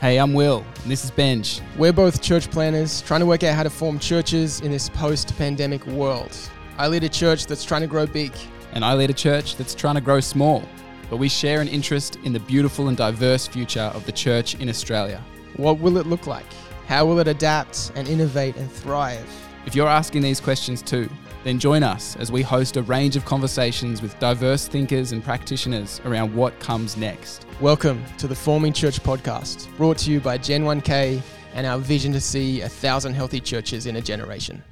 Hey, 0.00 0.18
I'm 0.20 0.32
Will, 0.32 0.64
and 0.82 0.92
this 0.92 1.04
is 1.04 1.10
Benj. 1.10 1.60
We're 1.76 1.92
both 1.92 2.22
church 2.22 2.52
planters 2.52 3.02
trying 3.02 3.18
to 3.18 3.26
work 3.26 3.42
out 3.42 3.56
how 3.56 3.64
to 3.64 3.70
form 3.70 3.98
churches 3.98 4.60
in 4.60 4.70
this 4.70 4.88
post 4.88 5.36
pandemic 5.36 5.84
world. 5.88 6.38
I 6.76 6.86
lead 6.86 7.02
a 7.02 7.08
church 7.08 7.46
that's 7.46 7.64
trying 7.64 7.80
to 7.80 7.88
grow 7.88 8.06
big. 8.06 8.32
And 8.70 8.84
I 8.84 8.94
lead 8.94 9.10
a 9.10 9.12
church 9.12 9.56
that's 9.56 9.74
trying 9.74 9.96
to 9.96 10.00
grow 10.00 10.20
small, 10.20 10.62
but 11.10 11.16
we 11.16 11.28
share 11.28 11.60
an 11.60 11.66
interest 11.66 12.14
in 12.22 12.32
the 12.32 12.38
beautiful 12.38 12.86
and 12.86 12.96
diverse 12.96 13.48
future 13.48 13.90
of 13.92 14.06
the 14.06 14.12
church 14.12 14.54
in 14.60 14.68
Australia. 14.68 15.20
What 15.56 15.80
will 15.80 15.96
it 15.96 16.06
look 16.06 16.28
like? 16.28 16.46
How 16.86 17.04
will 17.04 17.18
it 17.18 17.26
adapt 17.26 17.90
and 17.96 18.06
innovate 18.06 18.54
and 18.54 18.70
thrive? 18.70 19.28
If 19.66 19.74
you're 19.74 19.88
asking 19.88 20.22
these 20.22 20.38
questions 20.38 20.80
too, 20.80 21.10
then 21.42 21.58
join 21.58 21.82
us 21.82 22.14
as 22.20 22.30
we 22.30 22.42
host 22.42 22.76
a 22.76 22.82
range 22.82 23.16
of 23.16 23.24
conversations 23.24 24.00
with 24.00 24.16
diverse 24.20 24.68
thinkers 24.68 25.10
and 25.10 25.24
practitioners 25.24 26.00
around 26.04 26.32
what 26.36 26.56
comes 26.60 26.96
next. 26.96 27.47
Welcome 27.60 28.04
to 28.18 28.28
the 28.28 28.36
Forming 28.36 28.72
Church 28.72 29.02
podcast, 29.02 29.66
brought 29.76 29.98
to 29.98 30.12
you 30.12 30.20
by 30.20 30.38
Gen 30.38 30.62
1K 30.62 31.20
and 31.54 31.66
our 31.66 31.78
vision 31.78 32.12
to 32.12 32.20
see 32.20 32.60
a 32.60 32.68
thousand 32.68 33.14
healthy 33.14 33.40
churches 33.40 33.86
in 33.86 33.96
a 33.96 34.00
generation. 34.00 34.62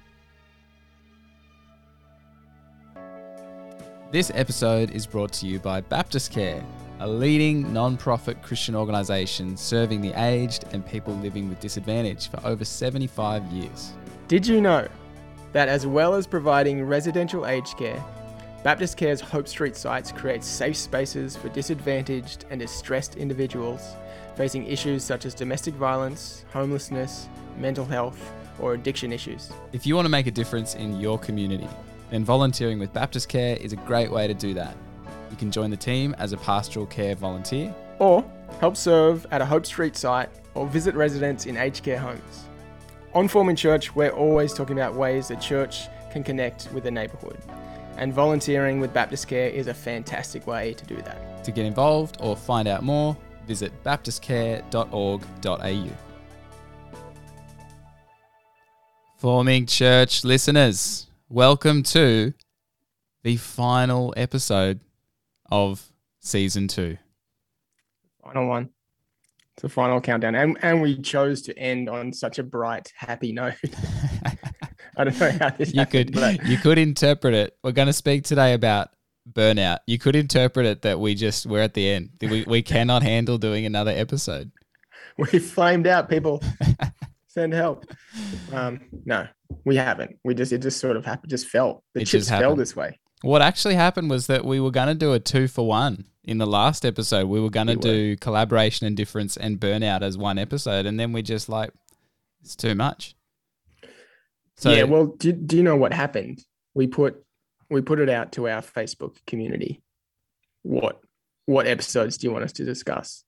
This 4.12 4.30
episode 4.36 4.92
is 4.92 5.04
brought 5.04 5.32
to 5.32 5.48
you 5.48 5.58
by 5.58 5.80
Baptist 5.80 6.30
Care, 6.30 6.64
a 7.00 7.08
leading 7.08 7.72
non 7.72 7.96
profit 7.96 8.40
Christian 8.40 8.76
organisation 8.76 9.56
serving 9.56 10.00
the 10.00 10.12
aged 10.12 10.66
and 10.70 10.86
people 10.86 11.12
living 11.14 11.48
with 11.48 11.58
disadvantage 11.58 12.30
for 12.30 12.38
over 12.46 12.64
75 12.64 13.42
years. 13.46 13.94
Did 14.28 14.46
you 14.46 14.60
know 14.60 14.86
that 15.50 15.68
as 15.68 15.88
well 15.88 16.14
as 16.14 16.24
providing 16.24 16.84
residential 16.84 17.46
aged 17.46 17.76
care, 17.78 18.00
Baptist 18.66 18.96
Care's 18.96 19.20
Hope 19.20 19.46
Street 19.46 19.76
sites 19.76 20.10
create 20.10 20.42
safe 20.42 20.76
spaces 20.76 21.36
for 21.36 21.48
disadvantaged 21.50 22.46
and 22.50 22.58
distressed 22.58 23.14
individuals 23.14 23.94
facing 24.34 24.66
issues 24.66 25.04
such 25.04 25.24
as 25.24 25.34
domestic 25.34 25.72
violence, 25.74 26.44
homelessness, 26.52 27.28
mental 27.56 27.84
health, 27.84 28.32
or 28.58 28.74
addiction 28.74 29.12
issues. 29.12 29.52
If 29.72 29.86
you 29.86 29.94
want 29.94 30.06
to 30.06 30.10
make 30.10 30.26
a 30.26 30.32
difference 30.32 30.74
in 30.74 30.98
your 30.98 31.16
community, 31.16 31.68
then 32.10 32.24
volunteering 32.24 32.80
with 32.80 32.92
Baptist 32.92 33.28
Care 33.28 33.56
is 33.56 33.72
a 33.72 33.76
great 33.76 34.10
way 34.10 34.26
to 34.26 34.34
do 34.34 34.52
that. 34.54 34.74
You 35.30 35.36
can 35.36 35.52
join 35.52 35.70
the 35.70 35.76
team 35.76 36.16
as 36.18 36.32
a 36.32 36.36
pastoral 36.36 36.86
care 36.86 37.14
volunteer, 37.14 37.72
or 38.00 38.28
help 38.58 38.76
serve 38.76 39.28
at 39.30 39.40
a 39.40 39.46
Hope 39.46 39.64
Street 39.64 39.96
site 39.96 40.28
or 40.54 40.66
visit 40.66 40.96
residents 40.96 41.46
in 41.46 41.56
aged 41.56 41.84
care 41.84 42.00
homes. 42.00 42.46
On 43.14 43.28
Forming 43.28 43.54
Church, 43.54 43.94
we're 43.94 44.10
always 44.10 44.52
talking 44.52 44.76
about 44.76 44.96
ways 44.96 45.28
that 45.28 45.40
church 45.40 45.86
can 46.10 46.24
connect 46.24 46.68
with 46.72 46.82
the 46.82 46.90
neighbourhood. 46.90 47.38
And 47.96 48.12
volunteering 48.12 48.78
with 48.78 48.92
Baptist 48.92 49.26
Care 49.26 49.48
is 49.48 49.68
a 49.68 49.74
fantastic 49.74 50.46
way 50.46 50.74
to 50.74 50.84
do 50.84 50.96
that. 50.96 51.42
To 51.44 51.50
get 51.50 51.64
involved 51.64 52.18
or 52.20 52.36
find 52.36 52.68
out 52.68 52.82
more, 52.82 53.16
visit 53.46 53.72
baptistcare.org.au. 53.84 55.88
Forming 59.16 59.64
Church 59.64 60.24
listeners, 60.24 61.06
welcome 61.30 61.82
to 61.84 62.34
the 63.22 63.38
final 63.38 64.12
episode 64.14 64.80
of 65.50 65.90
season 66.20 66.68
two. 66.68 66.98
Final 68.22 68.46
one. 68.46 68.68
It's 69.54 69.62
the 69.62 69.70
final 69.70 70.02
countdown. 70.02 70.34
And, 70.34 70.58
and 70.60 70.82
we 70.82 71.00
chose 71.00 71.40
to 71.42 71.58
end 71.58 71.88
on 71.88 72.12
such 72.12 72.38
a 72.38 72.42
bright, 72.42 72.92
happy 72.94 73.32
note. 73.32 73.54
I 74.96 75.04
don't 75.04 75.20
know 75.20 75.30
how 75.32 75.50
this 75.50 75.72
you 75.74 75.80
happened, 75.80 76.12
could 76.12 76.14
but 76.14 76.44
you 76.46 76.56
could 76.58 76.78
interpret 76.78 77.34
it. 77.34 77.56
We're 77.62 77.72
going 77.72 77.86
to 77.86 77.92
speak 77.92 78.24
today 78.24 78.54
about 78.54 78.90
burnout. 79.30 79.78
You 79.86 79.98
could 79.98 80.16
interpret 80.16 80.66
it 80.66 80.82
that 80.82 81.00
we 81.00 81.14
just 81.14 81.46
we're 81.46 81.62
at 81.62 81.74
the 81.74 81.88
end. 81.88 82.10
We 82.20 82.44
we 82.46 82.62
cannot 82.62 83.02
handle 83.02 83.38
doing 83.38 83.66
another 83.66 83.90
episode. 83.90 84.52
we 85.18 85.38
flamed 85.38 85.86
out. 85.86 86.08
People 86.08 86.42
send 87.28 87.52
help. 87.52 87.84
Um, 88.52 88.80
no, 89.04 89.26
we 89.64 89.76
haven't. 89.76 90.18
We 90.24 90.34
just 90.34 90.52
it 90.52 90.58
just 90.58 90.78
sort 90.78 90.96
of 90.96 91.04
happened. 91.04 91.30
Just 91.30 91.48
felt 91.48 91.82
the 91.94 92.00
It 92.02 92.06
chips 92.06 92.26
just 92.26 92.30
fell 92.30 92.56
this 92.56 92.74
way. 92.76 92.98
What 93.22 93.42
actually 93.42 93.74
happened 93.74 94.10
was 94.10 94.26
that 94.28 94.44
we 94.44 94.60
were 94.60 94.70
going 94.70 94.88
to 94.88 94.94
do 94.94 95.12
a 95.12 95.18
two 95.18 95.48
for 95.48 95.66
one 95.66 96.04
in 96.24 96.38
the 96.38 96.46
last 96.46 96.84
episode. 96.84 97.26
We 97.28 97.40
were 97.40 97.50
going 97.50 97.66
to 97.66 97.72
We 97.72 97.76
were. 97.76 97.82
do 97.82 98.16
collaboration 98.16 98.86
and 98.86 98.96
difference 98.96 99.36
and 99.36 99.58
burnout 99.58 100.02
as 100.02 100.16
one 100.18 100.38
episode, 100.38 100.86
and 100.86 101.00
then 101.00 101.12
we 101.12 101.22
just 101.22 101.48
like 101.48 101.70
it's 102.42 102.54
too 102.54 102.74
much. 102.74 103.15
So 104.56 104.72
yeah. 104.72 104.84
Well, 104.84 105.06
do, 105.06 105.32
do 105.32 105.56
you 105.56 105.62
know 105.62 105.76
what 105.76 105.92
happened? 105.92 106.44
We 106.74 106.86
put 106.86 107.22
we 107.70 107.80
put 107.80 107.98
it 108.00 108.08
out 108.08 108.32
to 108.32 108.48
our 108.48 108.62
Facebook 108.62 109.16
community. 109.26 109.82
What 110.62 111.00
what 111.46 111.66
episodes 111.66 112.16
do 112.16 112.26
you 112.26 112.32
want 112.32 112.44
us 112.44 112.52
to 112.54 112.64
discuss? 112.64 113.24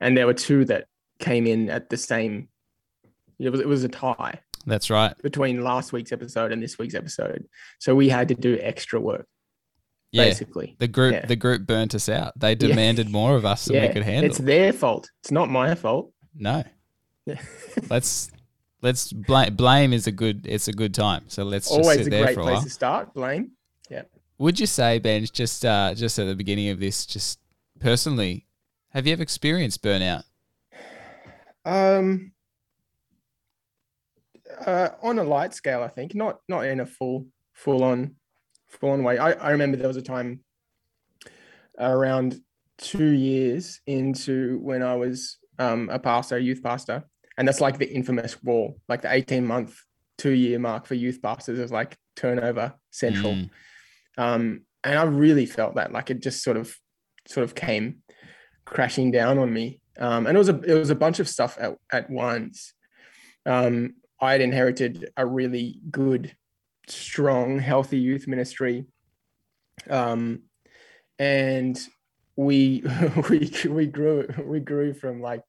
And 0.00 0.16
there 0.16 0.26
were 0.26 0.34
two 0.34 0.64
that 0.66 0.86
came 1.18 1.46
in 1.46 1.70
at 1.70 1.88
the 1.90 1.96
same. 1.96 2.48
It 3.38 3.50
was 3.50 3.60
it 3.60 3.68
was 3.68 3.84
a 3.84 3.88
tie 3.88 4.40
that's 4.66 4.90
right. 4.90 5.14
between 5.22 5.62
last 5.62 5.92
week's 5.92 6.12
episode 6.12 6.52
and 6.52 6.62
this 6.62 6.78
week's 6.78 6.94
episode. 6.94 7.46
So 7.78 7.94
we 7.94 8.08
had 8.08 8.28
to 8.28 8.34
do 8.34 8.58
extra 8.60 9.00
work, 9.00 9.26
Yeah, 10.12 10.24
basically. 10.24 10.76
the 10.78 10.88
group 10.88 11.14
Yeah. 11.14 11.26
the 11.26 11.36
group 11.36 11.66
burnt 11.66 11.94
us 11.94 12.08
out. 12.08 12.38
They 12.38 12.54
demanded 12.54 13.10
more 13.10 13.36
of 13.36 13.44
us 13.44 13.66
than 13.66 13.80
we 13.80 13.88
could 13.92 14.02
handle. 14.02 14.28
It's 14.30 14.38
their 14.38 14.72
fault. 14.72 15.08
It's 15.22 15.30
not 15.30 15.48
my 15.50 15.74
fault. 15.76 16.12
no, 16.34 16.64
Yeah. 17.26 17.40
let's 17.90 18.30
let's 18.82 19.12
blame. 19.12 19.54
Blame 19.54 19.92
is 19.92 20.06
a 20.06 20.12
good. 20.12 20.46
It's 20.46 20.68
a 20.68 20.72
good 20.72 20.94
time. 20.94 21.24
So 21.28 21.44
let's 21.44 21.68
just 21.68 21.80
Always 21.80 21.98
sit 21.98 22.06
a 22.08 22.10
there 22.10 22.24
great 22.24 22.34
for 22.34 22.40
a 22.40 22.44
place 22.44 22.54
while. 22.56 22.62
to 22.64 22.70
start. 22.70 23.14
Blame. 23.14 23.52
Yeah. 23.90 24.02
Would 24.38 24.60
you 24.60 24.66
say, 24.66 24.98
Ben, 24.98 25.24
just 25.32 25.64
uh, 25.64 25.94
just 25.94 26.18
at 26.18 26.26
the 26.26 26.34
beginning 26.36 26.68
of 26.68 26.78
this, 26.80 27.06
just 27.06 27.40
personally, 27.80 28.46
have 28.90 29.06
you 29.06 29.12
ever 29.12 29.22
experienced 29.22 29.82
burnout? 29.82 30.24
Um, 31.64 32.32
uh, 34.64 34.90
on 35.02 35.18
a 35.18 35.24
light 35.24 35.54
scale, 35.54 35.82
I 35.82 35.88
think 35.88 36.14
not 36.14 36.40
not 36.48 36.64
in 36.64 36.80
a 36.80 36.86
full 36.86 37.26
full 37.52 37.82
on 37.82 38.14
full 38.68 38.90
on 38.90 39.02
way. 39.02 39.18
I, 39.18 39.32
I 39.32 39.50
remember 39.50 39.76
there 39.76 39.88
was 39.88 39.96
a 39.96 40.02
time 40.02 40.40
around 41.78 42.40
two 42.78 43.10
years 43.10 43.80
into 43.86 44.58
when 44.60 44.82
I 44.82 44.94
was 44.94 45.38
um, 45.58 45.90
a 45.90 45.98
pastor, 45.98 46.36
a 46.36 46.40
youth 46.40 46.62
pastor, 46.62 47.04
and 47.38 47.46
that's 47.46 47.60
like 47.60 47.78
the 47.78 47.90
infamous 47.90 48.42
wall, 48.42 48.78
like 48.88 49.00
the 49.00 49.12
eighteen 49.12 49.46
month, 49.46 49.80
two 50.18 50.32
year 50.32 50.58
mark 50.58 50.84
for 50.84 50.94
youth 50.94 51.22
pastors 51.22 51.58
is 51.58 51.72
like 51.72 51.96
turnover 52.16 52.74
central. 52.90 53.32
Mm. 53.32 53.50
um, 54.18 54.60
and 54.84 54.98
I 54.98 55.04
really 55.04 55.46
felt 55.46 55.76
that 55.76 55.92
like 55.92 56.10
it 56.10 56.20
just 56.20 56.42
sort 56.42 56.56
of 56.56 56.76
sort 57.26 57.44
of 57.44 57.54
came 57.54 58.02
crashing 58.64 59.10
down 59.10 59.38
on 59.38 59.52
me. 59.52 59.80
Um, 59.98 60.26
and 60.26 60.36
it 60.36 60.38
was 60.38 60.48
a 60.48 60.60
it 60.60 60.74
was 60.74 60.90
a 60.90 60.96
bunch 60.96 61.20
of 61.20 61.28
stuff 61.28 61.56
at, 61.60 61.76
at 61.92 62.10
once. 62.10 62.74
Um, 63.46 63.94
I 64.20 64.32
had 64.32 64.40
inherited 64.40 65.10
a 65.16 65.24
really 65.24 65.80
good, 65.90 66.34
strong, 66.88 67.60
healthy 67.60 67.98
youth 67.98 68.26
ministry, 68.26 68.84
um, 69.88 70.42
and 71.20 71.80
we 72.34 72.82
we 73.30 73.52
we 73.68 73.86
grew 73.86 74.28
we 74.44 74.58
grew 74.58 74.92
from 74.92 75.20
like 75.20 75.44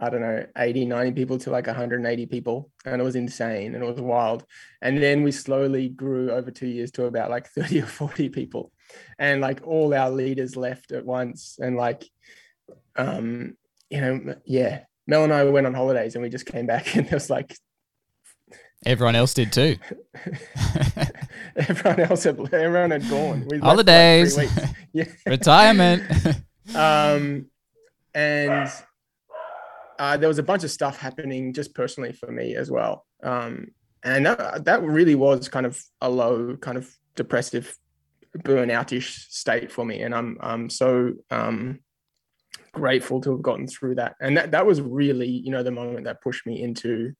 I 0.00 0.08
don't 0.08 0.22
know 0.22 0.46
80 0.56 0.86
90 0.86 1.12
people 1.12 1.38
to 1.38 1.50
like 1.50 1.66
180 1.66 2.26
people 2.26 2.70
and 2.84 3.00
it 3.00 3.04
was 3.04 3.16
insane 3.16 3.74
and 3.74 3.84
it 3.84 3.86
was 3.86 4.00
wild. 4.00 4.44
And 4.80 5.02
then 5.02 5.22
we 5.22 5.30
slowly 5.30 5.90
grew 5.90 6.30
over 6.30 6.50
two 6.50 6.68
years 6.68 6.90
to 6.92 7.04
about 7.04 7.30
like 7.30 7.48
30 7.54 7.82
or 7.82 7.86
40 7.86 8.30
people 8.30 8.72
and 9.18 9.40
like 9.40 9.60
all 9.66 9.94
our 9.94 10.10
leaders 10.10 10.56
left 10.56 10.92
at 10.92 11.04
once 11.04 11.58
and 11.60 11.76
like 11.76 12.04
um 12.96 13.56
you 13.88 14.00
know 14.00 14.34
yeah 14.44 14.80
mel 15.06 15.24
and 15.24 15.32
i 15.32 15.44
went 15.44 15.66
on 15.66 15.74
holidays 15.74 16.14
and 16.14 16.22
we 16.22 16.28
just 16.28 16.46
came 16.46 16.66
back 16.66 16.96
and 16.96 17.06
it 17.06 17.12
was 17.12 17.30
like 17.30 17.56
Everyone 18.86 19.14
else 19.14 19.34
did 19.34 19.52
too. 19.52 19.76
everyone 21.54 22.00
else 22.00 22.24
had 22.24 22.40
everyone 22.54 22.92
had 22.92 23.06
gone. 23.10 23.40
We 23.40 23.58
left 23.58 23.62
like, 23.62 23.62
Holidays, 23.62 24.38
yeah. 24.94 25.04
Retirement. 25.26 26.02
um, 26.74 27.44
and 28.14 28.72
uh, 30.00 30.16
there 30.16 30.28
was 30.28 30.38
a 30.38 30.42
bunch 30.42 30.64
of 30.64 30.70
stuff 30.70 30.96
happening 30.96 31.52
just 31.52 31.74
personally 31.74 32.12
for 32.12 32.32
me 32.32 32.56
as 32.56 32.70
well. 32.70 33.06
Um, 33.22 33.68
and 34.02 34.24
that, 34.24 34.64
that 34.64 34.82
really 34.82 35.14
was 35.14 35.48
kind 35.50 35.66
of 35.66 35.78
a 36.00 36.08
low, 36.08 36.56
kind 36.56 36.78
of 36.78 36.90
depressive, 37.16 37.76
burnout-ish 38.38 39.26
state 39.28 39.70
for 39.70 39.84
me. 39.84 40.00
And 40.00 40.14
I'm 40.14 40.38
I'm 40.40 40.70
so 40.70 41.12
um, 41.30 41.80
grateful 42.72 43.20
to 43.20 43.32
have 43.32 43.42
gotten 43.42 43.66
through 43.66 43.96
that. 43.96 44.14
And 44.22 44.38
that 44.38 44.52
that 44.52 44.64
was 44.64 44.80
really, 44.80 45.28
you 45.28 45.50
know, 45.50 45.62
the 45.62 45.70
moment 45.70 46.04
that 46.06 46.22
pushed 46.22 46.46
me 46.46 46.62
into 46.62 47.12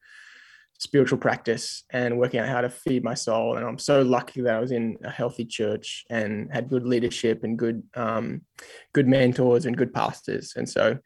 spiritual 0.78 1.18
practice 1.18 1.84
and 1.90 2.18
working 2.18 2.40
out 2.40 2.48
how 2.48 2.62
to 2.62 2.70
feed 2.70 3.04
my 3.04 3.12
soul. 3.12 3.58
And 3.58 3.66
I'm 3.66 3.76
so 3.76 4.00
lucky 4.00 4.40
that 4.40 4.54
I 4.54 4.60
was 4.60 4.72
in 4.72 4.96
a 5.04 5.10
healthy 5.10 5.44
church 5.44 6.06
and 6.08 6.50
had 6.50 6.70
good 6.70 6.86
leadership 6.86 7.44
and 7.44 7.58
good 7.58 7.82
um, 7.94 8.40
good 8.94 9.06
mentors 9.06 9.66
and 9.66 9.76
good 9.76 9.92
pastors. 9.92 10.54
And 10.56 10.66
so, 10.66 10.98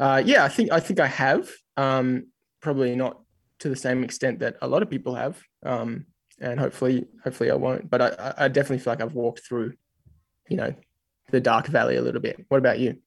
uh, 0.00 0.22
yeah, 0.24 0.44
I 0.44 0.48
think 0.48 0.72
I 0.72 0.80
think 0.80 1.00
I 1.00 1.08
have 1.08 1.50
um, 1.78 2.28
probably 2.62 2.96
not 2.96 3.20
to 3.60 3.70
the 3.70 3.76
same 3.76 4.04
extent 4.04 4.40
that 4.40 4.56
a 4.62 4.68
lot 4.68 4.82
of 4.82 4.90
people 4.90 5.14
have, 5.16 5.42
um, 5.64 6.06
and 6.40 6.60
hopefully 6.60 7.06
hopefully 7.24 7.52
I 7.52 7.56
won't. 7.56 7.90
But 7.90 8.02
I, 8.02 8.34
I- 8.38 8.48
definitely 8.48 8.80
feel 8.80 8.92
like 8.94 9.02
I've 9.02 9.14
walked 9.14 9.42
through, 9.46 9.74
you 10.48 10.58
know, 10.58 10.74
the 11.30 11.40
dark 11.40 11.68
valley 11.68 11.96
a 11.96 12.02
little 12.02 12.22
bit. 12.22 12.44
What 12.48 12.58
about 12.58 12.80
you? 12.80 12.98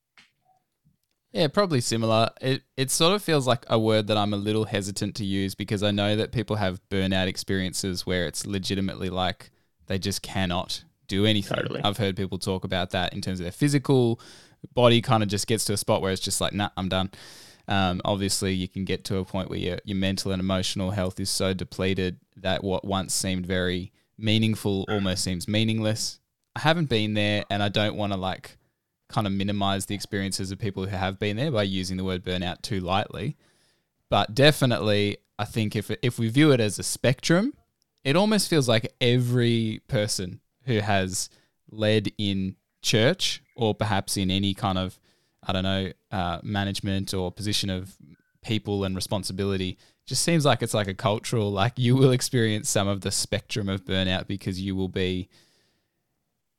Yeah, 1.34 1.48
probably 1.48 1.81
similar. 1.81 2.30
It 2.42 2.63
it 2.78 2.92
sort 2.92 3.13
of 3.13 3.24
feels 3.24 3.48
like 3.48 3.66
a 3.68 3.80
word 3.80 4.07
that 4.07 4.18
I'm 4.18 4.34
a 4.34 4.38
little 4.38 4.66
hesitant 4.66 5.16
to 5.16 5.25
use 5.25 5.56
because 5.56 5.81
I 5.81 5.92
know 5.92 6.16
that 6.16 6.31
people 6.31 6.57
have 6.57 6.80
burnout 6.89 7.28
experiences 7.28 8.06
where 8.06 8.28
it's 8.28 8.46
legitimately 8.46 9.10
like 9.10 9.50
they 9.88 9.98
just 9.98 10.22
cannot 10.22 10.84
do 11.07 11.25
anything. 11.25 11.57
Totally. 11.57 11.81
I've 11.84 11.98
heard 11.98 12.16
people 12.16 12.38
talk 12.38 12.63
about 12.63 12.92
that 12.92 13.13
in 13.13 13.22
terms 13.22 13.39
of 13.39 13.46
their 13.46 13.51
physical 13.51 14.19
body 14.74 15.01
kind 15.01 15.24
of 15.24 15.30
just 15.30 15.48
gets 15.48 15.65
to 15.65 15.74
a 15.74 15.77
spot 15.77 16.01
where 16.01 16.12
it's 16.12 16.21
just 16.21 16.42
like, 16.42 16.54
nah, 16.54 16.69
I'm 16.77 16.89
done. 16.89 17.12
Um, 17.68 18.01
obviously, 18.04 18.54
you 18.54 18.68
can 18.68 18.86
get 18.86 19.06
to 19.06 19.18
a 19.18 19.25
point 19.25 19.50
where 19.50 19.60
your, 19.60 19.80
your 19.86 19.98
mental 19.98 20.31
and 20.31 20.39
emotional 20.39 20.92
health 20.92 21.19
is 21.19 21.30
so 21.30 21.54
depleted 21.54 22.18
that 22.38 22.63
what 22.63 22.86
once 22.86 23.13
seemed 23.13 23.45
very 23.45 23.92
meaningful 24.18 24.86
almost 24.89 25.24
seems 25.24 25.48
meaningless. 25.48 26.19
I 26.56 26.60
haven't 26.60 26.89
been 26.89 27.13
there, 27.13 27.45
and 27.50 27.63
I 27.63 27.69
don't 27.69 27.95
want 27.95 28.13
to 28.13 28.19
like 28.19 28.57
kind 29.10 29.27
of 29.27 29.33
minimize 29.33 29.86
the 29.86 29.95
experiences 29.95 30.51
of 30.51 30.60
people 30.60 30.86
who 30.86 30.95
have 30.95 31.19
been 31.19 31.38
there 31.38 31.51
by 31.51 31.63
using 31.63 31.98
the 31.98 32.04
word 32.04 32.24
burnout 32.24 32.62
too 32.62 32.80
lightly. 32.80 33.38
But 34.10 34.36
definitely, 34.36 35.18
I 35.39 35.45
think 35.45 35.75
if 35.75 35.89
if 36.01 36.19
we 36.19 36.27
view 36.30 36.51
it 36.51 36.60
as 36.60 36.77
a 36.77 36.83
spectrum, 36.83 37.54
it 38.04 38.15
almost 38.15 38.50
feels 38.50 38.68
like 38.68 38.94
every 39.00 39.81
person 39.88 40.42
who 40.65 40.80
has 40.80 41.30
led 41.71 42.12
in 42.18 42.56
church 42.83 43.41
or 43.56 43.74
perhaps 43.74 44.18
in 44.18 44.30
any 44.30 44.53
kind 44.53 44.77
of 44.77 45.00
I 45.41 45.53
don't 45.53 45.63
know 45.63 45.91
uh, 46.12 46.39
management 46.44 47.13
or 47.13 47.31
position 47.31 47.69
of 47.69 47.95
people 48.44 48.83
and 48.83 48.95
responsibility 48.95 49.77
just 50.06 50.21
seems 50.21 50.45
like 50.45 50.62
it's 50.62 50.74
like 50.74 50.88
a 50.88 50.94
cultural 50.94 51.51
like 51.51 51.74
you 51.77 51.95
will 51.95 52.12
experience 52.12 52.69
some 52.69 52.88
of 52.88 53.01
the 53.01 53.12
spectrum 53.12 53.69
of 53.69 53.85
burnout 53.85 54.27
because 54.27 54.59
you 54.59 54.75
will 54.75 54.89
be 54.89 55.30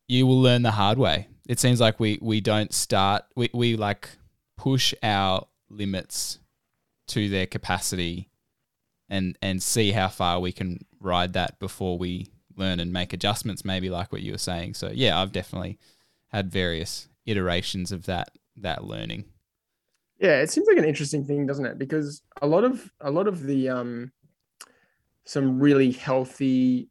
you 0.08 0.26
will 0.26 0.40
learn 0.40 0.62
the 0.62 0.72
hard 0.72 0.98
way. 0.98 1.28
It 1.46 1.58
seems 1.60 1.80
like 1.80 2.00
we 2.00 2.18
we 2.20 2.40
don't 2.40 2.72
start 2.72 3.24
we, 3.36 3.50
we 3.52 3.76
like 3.76 4.08
push 4.56 4.94
our 5.02 5.46
limits 5.68 6.38
to 7.08 7.28
their 7.28 7.46
capacity 7.46 8.30
and 9.08 9.36
and 9.42 9.62
see 9.62 9.92
how 9.92 10.08
far 10.08 10.40
we 10.40 10.52
can 10.52 10.84
ride 11.00 11.34
that 11.34 11.58
before 11.58 11.98
we 11.98 12.28
learn 12.56 12.80
and 12.80 12.92
make 12.92 13.12
adjustments 13.12 13.64
maybe 13.64 13.90
like 13.90 14.10
what 14.10 14.22
you 14.22 14.32
were 14.32 14.38
saying. 14.38 14.74
So 14.74 14.90
yeah 14.92 15.20
i've 15.20 15.32
definitely 15.32 15.78
had 16.34 16.50
various 16.50 17.08
iterations 17.26 17.92
of 17.92 18.06
that 18.06 18.30
that 18.56 18.84
learning. 18.84 19.24
Yeah 20.18 20.40
it 20.40 20.50
seems 20.50 20.66
like 20.66 20.78
an 20.78 20.84
interesting 20.84 21.24
thing 21.24 21.46
doesn't 21.46 21.66
it? 21.66 21.78
Because 21.78 22.22
a 22.42 22.46
lot 22.46 22.64
of 22.64 22.90
a 23.00 23.10
lot 23.10 23.28
of 23.28 23.42
the 23.42 23.68
um 23.68 24.12
some 25.24 25.58
really 25.58 25.92
healthy 25.92 26.88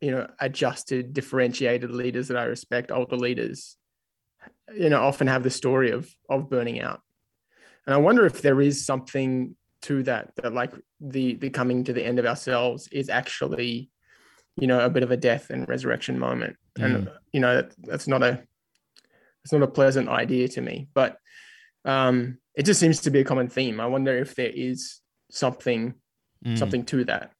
you 0.00 0.10
know 0.10 0.26
adjusted 0.40 1.12
differentiated 1.12 1.90
leaders 1.90 2.28
that 2.28 2.36
i 2.36 2.44
respect 2.44 2.90
older 2.90 3.16
leaders 3.16 3.76
you 4.74 4.88
know 4.88 5.00
often 5.00 5.26
have 5.26 5.42
the 5.42 5.50
story 5.50 5.90
of 5.90 6.12
of 6.28 6.50
burning 6.50 6.80
out. 6.80 7.00
And 7.86 7.94
i 7.94 7.98
wonder 7.98 8.26
if 8.26 8.42
there 8.42 8.60
is 8.60 8.86
something 8.86 9.56
to 9.82 10.02
that 10.04 10.34
that 10.36 10.52
like 10.52 10.72
the 11.00 11.34
the 11.34 11.50
coming 11.50 11.84
to 11.84 11.92
the 11.92 12.04
end 12.04 12.18
of 12.18 12.26
ourselves 12.26 12.88
is 12.92 13.08
actually 13.08 13.90
you 14.56 14.66
know 14.66 14.84
a 14.84 14.90
bit 14.90 15.02
of 15.02 15.10
a 15.10 15.16
death 15.16 15.50
and 15.50 15.68
resurrection 15.68 16.18
moment. 16.18 16.56
Mm. 16.78 16.84
and 16.84 17.10
you 17.32 17.40
know 17.40 17.56
that, 17.56 17.74
that's 17.78 18.08
not 18.08 18.22
a 18.22 18.42
it's 19.44 19.52
not 19.52 19.62
a 19.62 19.66
pleasant 19.66 20.08
idea 20.08 20.48
to 20.48 20.60
me 20.60 20.88
but 20.94 21.18
um 21.84 22.38
it 22.54 22.64
just 22.64 22.80
seems 22.80 23.00
to 23.00 23.10
be 23.10 23.20
a 23.20 23.24
common 23.24 23.48
theme 23.48 23.80
i 23.80 23.86
wonder 23.86 24.16
if 24.16 24.34
there 24.34 24.50
is 24.52 25.00
something 25.30 25.94
mm. 26.44 26.58
something 26.58 26.84
to 26.84 27.04
that 27.04 27.32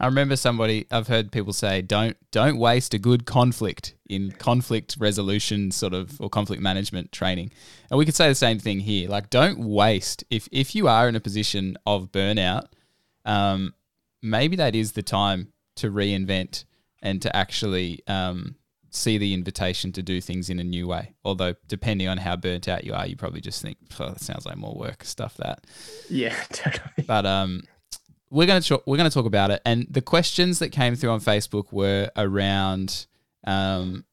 I 0.00 0.06
remember 0.06 0.34
somebody 0.34 0.86
I've 0.90 1.06
heard 1.06 1.30
people 1.30 1.52
say 1.52 1.80
don't 1.80 2.16
don't 2.32 2.58
waste 2.58 2.94
a 2.94 2.98
good 2.98 3.26
conflict 3.26 3.94
in 4.08 4.32
conflict 4.32 4.96
resolution 4.98 5.70
sort 5.70 5.94
of 5.94 6.20
or 6.20 6.28
conflict 6.28 6.60
management 6.60 7.12
training. 7.12 7.52
And 7.90 7.98
we 7.98 8.04
could 8.04 8.16
say 8.16 8.28
the 8.28 8.34
same 8.34 8.58
thing 8.58 8.80
here. 8.80 9.08
Like 9.08 9.30
don't 9.30 9.60
waste 9.60 10.24
if 10.30 10.48
if 10.50 10.74
you 10.74 10.88
are 10.88 11.08
in 11.08 11.14
a 11.14 11.20
position 11.20 11.76
of 11.86 12.10
burnout, 12.10 12.66
um, 13.24 13.74
maybe 14.20 14.56
that 14.56 14.74
is 14.74 14.92
the 14.92 15.02
time 15.02 15.52
to 15.76 15.90
reinvent 15.90 16.64
and 17.00 17.22
to 17.22 17.34
actually 17.34 18.02
um, 18.08 18.56
see 18.94 19.18
the 19.18 19.34
invitation 19.34 19.92
to 19.92 20.02
do 20.02 20.20
things 20.20 20.50
in 20.50 20.58
a 20.58 20.64
new 20.64 20.86
way. 20.86 21.14
Although 21.24 21.54
depending 21.68 22.08
on 22.08 22.18
how 22.18 22.36
burnt 22.36 22.68
out 22.68 22.84
you 22.84 22.94
are, 22.94 23.06
you 23.06 23.16
probably 23.16 23.40
just 23.40 23.60
think, 23.62 23.78
oh, 23.98 24.10
that 24.10 24.20
sounds 24.20 24.46
like 24.46 24.56
more 24.56 24.74
work, 24.74 25.04
stuff 25.04 25.36
that. 25.38 25.64
Yeah, 26.08 26.34
totally. 26.52 27.04
But 27.06 27.26
um 27.26 27.62
we're 28.34 28.46
going 28.46 28.62
to 28.62 28.82
we're 28.84 28.96
to 28.96 29.10
talk 29.10 29.26
about 29.26 29.52
it, 29.52 29.62
and 29.64 29.86
the 29.88 30.02
questions 30.02 30.58
that 30.58 30.70
came 30.70 30.96
through 30.96 31.10
on 31.10 31.20
Facebook 31.20 31.72
were 31.72 32.10
around, 32.16 33.06
um, 33.46 34.04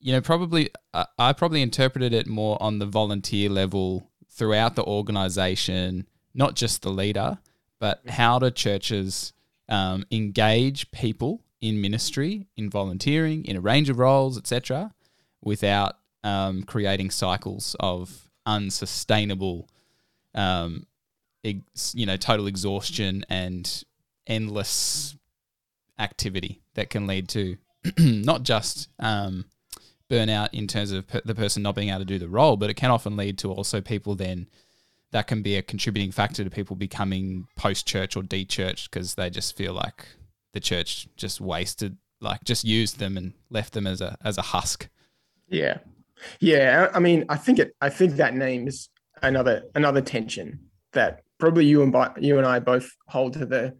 you 0.00 0.12
know, 0.12 0.20
probably 0.20 0.70
uh, 0.92 1.04
I 1.18 1.32
probably 1.34 1.62
interpreted 1.62 2.12
it 2.12 2.26
more 2.26 2.60
on 2.60 2.80
the 2.80 2.86
volunteer 2.86 3.48
level 3.48 4.10
throughout 4.28 4.74
the 4.74 4.82
organization, 4.82 6.08
not 6.34 6.56
just 6.56 6.82
the 6.82 6.90
leader, 6.90 7.38
but 7.78 8.00
how 8.08 8.40
do 8.40 8.50
churches 8.50 9.32
um, 9.68 10.04
engage 10.10 10.90
people 10.90 11.40
in 11.60 11.80
ministry, 11.80 12.46
in 12.56 12.70
volunteering, 12.70 13.44
in 13.44 13.56
a 13.56 13.60
range 13.60 13.88
of 13.88 13.98
roles, 13.98 14.38
etc., 14.38 14.92
without 15.42 15.96
um, 16.24 16.62
creating 16.62 17.10
cycles 17.10 17.76
of 17.80 18.30
unsustainable 18.46 19.68
um, 20.34 20.86
you 21.42 22.06
know 22.06 22.16
total 22.16 22.46
exhaustion 22.46 23.24
and 23.28 23.84
endless 24.26 25.16
activity 25.98 26.60
that 26.74 26.90
can 26.90 27.06
lead 27.06 27.28
to 27.28 27.56
not 27.98 28.42
just 28.42 28.88
um, 28.98 29.44
burnout 30.10 30.48
in 30.52 30.66
terms 30.66 30.92
of 30.92 31.06
per- 31.06 31.22
the 31.24 31.34
person 31.34 31.62
not 31.62 31.74
being 31.74 31.88
able 31.88 32.00
to 32.00 32.04
do 32.04 32.18
the 32.18 32.28
role, 32.28 32.56
but 32.56 32.70
it 32.70 32.74
can 32.74 32.90
often 32.90 33.16
lead 33.16 33.38
to 33.38 33.50
also 33.50 33.80
people 33.80 34.14
then 34.14 34.48
that 35.10 35.26
can 35.26 35.42
be 35.42 35.56
a 35.56 35.62
contributing 35.62 36.12
factor 36.12 36.44
to 36.44 36.50
people 36.50 36.76
becoming 36.76 37.46
post 37.56 37.86
church 37.86 38.16
or 38.16 38.22
de 38.22 38.44
church 38.44 38.90
because 38.90 39.14
they 39.14 39.30
just 39.30 39.56
feel 39.56 39.72
like 39.72 40.06
the 40.52 40.60
church 40.60 41.08
just 41.16 41.40
wasted, 41.40 41.96
like 42.20 42.44
just 42.44 42.64
used 42.64 42.98
them 42.98 43.16
and 43.16 43.34
left 43.50 43.72
them 43.72 43.86
as 43.86 44.00
a 44.00 44.16
as 44.24 44.38
a 44.38 44.42
husk. 44.42 44.88
Yeah, 45.48 45.78
yeah. 46.40 46.88
I 46.92 46.98
mean, 46.98 47.24
I 47.28 47.36
think 47.36 47.58
it. 47.58 47.74
I 47.80 47.88
think 47.88 48.16
that 48.16 48.34
names 48.34 48.90
another 49.22 49.64
another 49.74 50.00
tension 50.00 50.60
that 50.92 51.22
probably 51.38 51.66
you 51.66 51.82
and 51.82 51.94
you 52.18 52.38
and 52.38 52.46
I 52.46 52.58
both 52.58 52.90
hold 53.08 53.34
to 53.34 53.46
the 53.46 53.76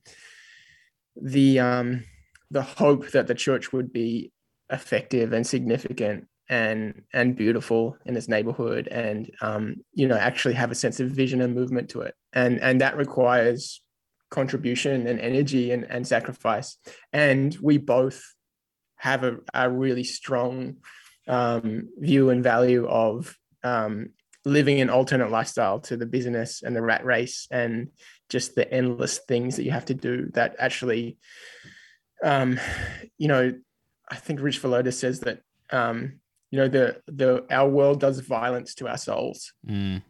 the 1.20 1.58
um 1.58 2.04
the 2.50 2.62
hope 2.62 3.10
that 3.10 3.26
the 3.26 3.34
church 3.34 3.72
would 3.72 3.92
be 3.92 4.32
effective 4.70 5.32
and 5.32 5.46
significant 5.46 6.26
and 6.48 7.02
and 7.12 7.36
beautiful 7.36 7.96
in 8.06 8.16
its 8.16 8.28
neighborhood 8.28 8.88
and 8.88 9.30
um 9.42 9.76
you 9.92 10.08
know 10.08 10.16
actually 10.16 10.54
have 10.54 10.70
a 10.70 10.74
sense 10.74 11.00
of 11.00 11.10
vision 11.10 11.40
and 11.42 11.54
movement 11.54 11.90
to 11.90 12.00
it 12.00 12.14
and 12.32 12.58
and 12.60 12.80
that 12.80 12.96
requires 12.96 13.82
contribution 14.30 15.06
and 15.06 15.20
energy 15.20 15.70
and, 15.72 15.84
and 15.84 16.06
sacrifice 16.06 16.76
and 17.12 17.56
we 17.62 17.78
both 17.78 18.22
have 18.96 19.24
a, 19.24 19.36
a 19.54 19.70
really 19.70 20.04
strong 20.04 20.76
um, 21.28 21.88
view 21.98 22.30
and 22.30 22.42
value 22.42 22.86
of 22.86 23.36
um, 23.62 24.10
living 24.44 24.80
an 24.80 24.90
alternate 24.90 25.30
lifestyle 25.30 25.80
to 25.80 25.96
the 25.96 26.06
business 26.06 26.62
and 26.62 26.74
the 26.74 26.82
rat 26.82 27.04
race 27.04 27.46
and 27.50 27.88
just 28.28 28.54
the 28.54 28.70
endless 28.72 29.18
things 29.18 29.56
that 29.56 29.64
you 29.64 29.70
have 29.70 29.84
to 29.84 29.94
do 29.94 30.30
that 30.34 30.56
actually 30.58 31.18
um 32.24 32.58
you 33.16 33.28
know 33.28 33.52
i 34.10 34.16
think 34.16 34.40
rich 34.40 34.60
Villodas 34.60 34.94
says 34.94 35.20
that 35.20 35.40
um 35.70 36.18
you 36.50 36.58
know 36.58 36.68
the 36.68 37.00
the 37.06 37.44
our 37.50 37.68
world 37.68 38.00
does 38.00 38.20
violence 38.20 38.74
to 38.74 38.88
our 38.88 38.98
souls 38.98 39.52
mm. 39.68 40.02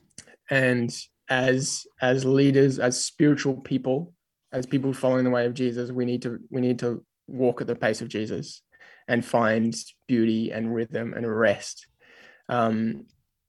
and 0.51 0.97
as 1.31 1.87
as 2.01 2.25
leaders 2.25 2.79
as 2.79 3.03
spiritual 3.03 3.55
people 3.55 4.13
as 4.53 4.67
people 4.67 4.93
following 4.93 5.25
the 5.25 5.31
way 5.31 5.47
of 5.47 5.55
jesus 5.55 5.91
we 5.91 6.05
need 6.05 6.23
to 6.23 6.39
we 6.51 6.61
need 6.61 6.79
to 6.79 7.05
walk 7.27 7.61
at 7.61 7.67
the 7.67 7.75
pace 7.75 8.01
of 8.01 8.09
jesus 8.09 8.63
and 9.09 9.25
find 9.25 9.75
beauty 10.07 10.51
and 10.53 10.75
rhythm 10.75 11.13
and 11.15 11.27
rest 11.39 11.87
um, 12.49 13.05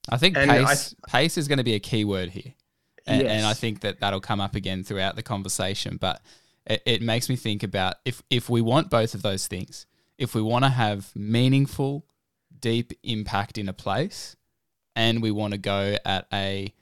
I 0.09 0.17
think 0.17 0.35
pace 0.35 0.95
I, 1.05 1.11
pace 1.11 1.37
is 1.37 1.47
going 1.47 1.57
to 1.57 1.63
be 1.63 1.75
a 1.75 1.79
key 1.79 2.05
word 2.05 2.29
here, 2.29 2.53
and, 3.05 3.21
yes. 3.21 3.31
and, 3.31 3.45
I 3.45 3.53
think 3.53 3.81
that 3.81 3.99
that'll 3.99 4.19
come 4.19 4.41
up 4.41 4.55
again 4.55 4.83
throughout 4.83 5.15
the 5.15 5.23
conversation. 5.23 5.97
But 5.97 6.21
it, 6.65 6.81
it 6.85 7.01
makes 7.01 7.29
me 7.29 7.35
think 7.35 7.63
about 7.63 7.95
if 8.05 8.21
if 8.29 8.49
we 8.49 8.61
want 8.61 8.89
both 8.89 9.13
of 9.13 9.21
those 9.21 9.47
things, 9.47 9.85
if 10.17 10.35
we 10.35 10.41
want 10.41 10.65
to 10.65 10.69
have 10.69 11.15
meaningful, 11.15 12.05
deep 12.59 12.93
impact 13.03 13.57
in 13.57 13.69
a 13.69 13.73
place, 13.73 14.35
and 14.95 15.21
we 15.21 15.31
want 15.31 15.53
to 15.53 15.57
go 15.57 15.95
at 16.05 16.27
a 16.33 16.73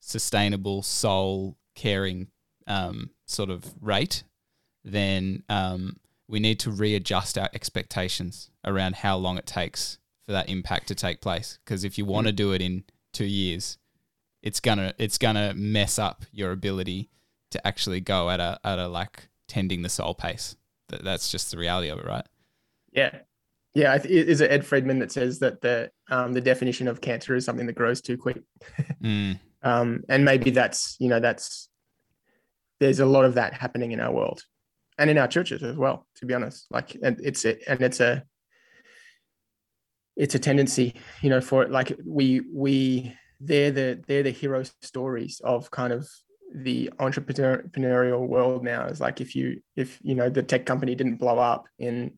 sustainable, 0.00 0.82
soul 0.82 1.56
caring 1.74 2.28
um, 2.66 3.10
sort 3.26 3.50
of 3.50 3.64
rate, 3.80 4.24
then 4.84 5.42
um, 5.48 5.96
we 6.28 6.40
need 6.40 6.58
to 6.60 6.70
readjust 6.70 7.36
our 7.38 7.50
expectations 7.54 8.50
around 8.64 8.96
how 8.96 9.16
long 9.16 9.38
it 9.38 9.46
takes 9.46 9.98
for 10.26 10.32
that 10.32 10.48
impact 10.48 10.88
to 10.88 10.94
take 10.94 11.20
place. 11.20 11.58
Because 11.64 11.84
if 11.84 11.98
you 11.98 12.04
want 12.04 12.26
to 12.26 12.32
do 12.32 12.52
it 12.52 12.62
in 12.62 12.84
two 13.12 13.26
years, 13.26 13.78
it's 14.42 14.60
gonna 14.60 14.94
it's 14.98 15.18
gonna 15.18 15.52
mess 15.54 15.98
up 15.98 16.24
your 16.32 16.52
ability 16.52 17.10
to 17.50 17.66
actually 17.66 18.00
go 18.00 18.30
at 18.30 18.40
a 18.40 18.58
at 18.64 18.78
a 18.78 18.88
like 18.88 19.28
tending 19.48 19.82
the 19.82 19.88
soul 19.88 20.14
pace. 20.14 20.56
That 20.88 21.04
that's 21.04 21.30
just 21.30 21.50
the 21.50 21.58
reality 21.58 21.88
of 21.88 21.98
it, 21.98 22.06
right? 22.06 22.26
Yeah, 22.92 23.18
Yeah, 23.74 23.98
is 24.04 24.40
it 24.40 24.50
Ed 24.50 24.66
Friedman 24.66 24.98
that 25.00 25.12
says 25.12 25.38
that 25.40 25.60
the 25.60 25.90
um, 26.10 26.32
the 26.32 26.40
definition 26.40 26.88
of 26.88 27.00
cancer 27.00 27.34
is 27.34 27.44
something 27.44 27.66
that 27.66 27.74
grows 27.74 28.00
too 28.00 28.16
quick? 28.16 28.42
mm. 29.02 29.38
Um, 29.62 30.02
and 30.08 30.24
maybe 30.24 30.50
that's 30.50 30.96
you 31.00 31.08
know 31.08 31.20
that's 31.20 31.68
there's 32.78 33.00
a 33.00 33.06
lot 33.06 33.24
of 33.24 33.34
that 33.34 33.54
happening 33.54 33.92
in 33.92 34.00
our 34.00 34.12
world 34.12 34.42
and 34.98 35.10
in 35.10 35.18
our 35.18 35.28
churches 35.28 35.62
as 35.62 35.76
well. 35.76 36.06
To 36.16 36.26
be 36.26 36.34
honest, 36.34 36.66
like 36.70 36.96
and 37.02 37.20
it's 37.22 37.44
it 37.44 37.62
and 37.66 37.80
it's 37.80 38.00
a 38.00 38.24
it's 40.16 40.34
a 40.34 40.38
tendency, 40.38 40.94
you 41.22 41.30
know, 41.30 41.40
for 41.40 41.66
like 41.66 41.96
we 42.04 42.42
we 42.52 43.14
they're 43.40 43.70
the 43.70 44.02
they're 44.06 44.22
the 44.22 44.30
hero 44.30 44.62
stories 44.82 45.40
of 45.44 45.70
kind 45.70 45.92
of 45.92 46.08
the 46.54 46.90
entrepreneurial 46.98 48.26
world 48.26 48.64
now 48.64 48.84
is 48.86 49.00
like 49.00 49.20
if 49.20 49.34
you 49.36 49.60
if 49.76 49.98
you 50.02 50.14
know 50.14 50.28
the 50.28 50.42
tech 50.42 50.66
company 50.66 50.94
didn't 50.94 51.16
blow 51.16 51.38
up 51.38 51.66
in 51.78 52.12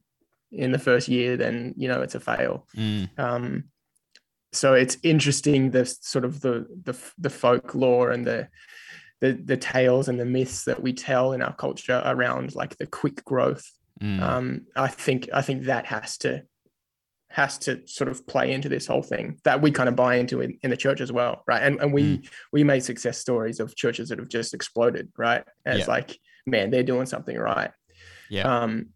in 0.50 0.72
the 0.72 0.78
first 0.78 1.06
year 1.06 1.36
then 1.36 1.74
you 1.76 1.86
know 1.86 2.00
it's 2.00 2.14
a 2.14 2.20
fail 2.20 2.66
mm. 2.74 3.08
um 3.18 3.64
so 4.52 4.74
it's 4.74 4.98
interesting 5.02 5.70
the 5.70 5.86
sort 5.86 6.24
of 6.24 6.40
the 6.40 6.66
the, 6.84 6.98
the 7.18 7.30
folklore 7.30 8.10
and 8.10 8.26
the, 8.26 8.48
the 9.20 9.32
the 9.32 9.56
tales 9.56 10.08
and 10.08 10.20
the 10.20 10.24
myths 10.24 10.64
that 10.64 10.82
we 10.82 10.92
tell 10.92 11.32
in 11.32 11.42
our 11.42 11.54
culture 11.54 12.02
around 12.04 12.54
like 12.54 12.76
the 12.76 12.86
quick 12.86 13.24
growth 13.24 13.70
mm. 14.00 14.20
um 14.20 14.62
i 14.76 14.88
think 14.88 15.28
i 15.32 15.42
think 15.42 15.64
that 15.64 15.86
has 15.86 16.18
to 16.18 16.42
has 17.30 17.56
to 17.56 17.80
sort 17.86 18.10
of 18.10 18.26
play 18.26 18.52
into 18.52 18.68
this 18.68 18.86
whole 18.86 19.02
thing 19.02 19.38
that 19.44 19.62
we 19.62 19.70
kind 19.70 19.88
of 19.88 19.96
buy 19.96 20.16
into 20.16 20.42
in, 20.42 20.58
in 20.62 20.68
the 20.68 20.76
church 20.76 21.00
as 21.00 21.10
well 21.10 21.42
right 21.46 21.62
and, 21.62 21.80
and 21.80 21.92
we 21.92 22.18
mm. 22.18 22.28
we 22.52 22.62
made 22.62 22.80
success 22.84 23.18
stories 23.18 23.58
of 23.58 23.74
churches 23.74 24.10
that 24.10 24.18
have 24.18 24.28
just 24.28 24.52
exploded 24.52 25.10
right 25.16 25.44
as 25.64 25.80
yeah. 25.80 25.86
like 25.86 26.18
man 26.46 26.70
they're 26.70 26.82
doing 26.82 27.06
something 27.06 27.38
right 27.38 27.70
yeah 28.28 28.62
um 28.62 28.88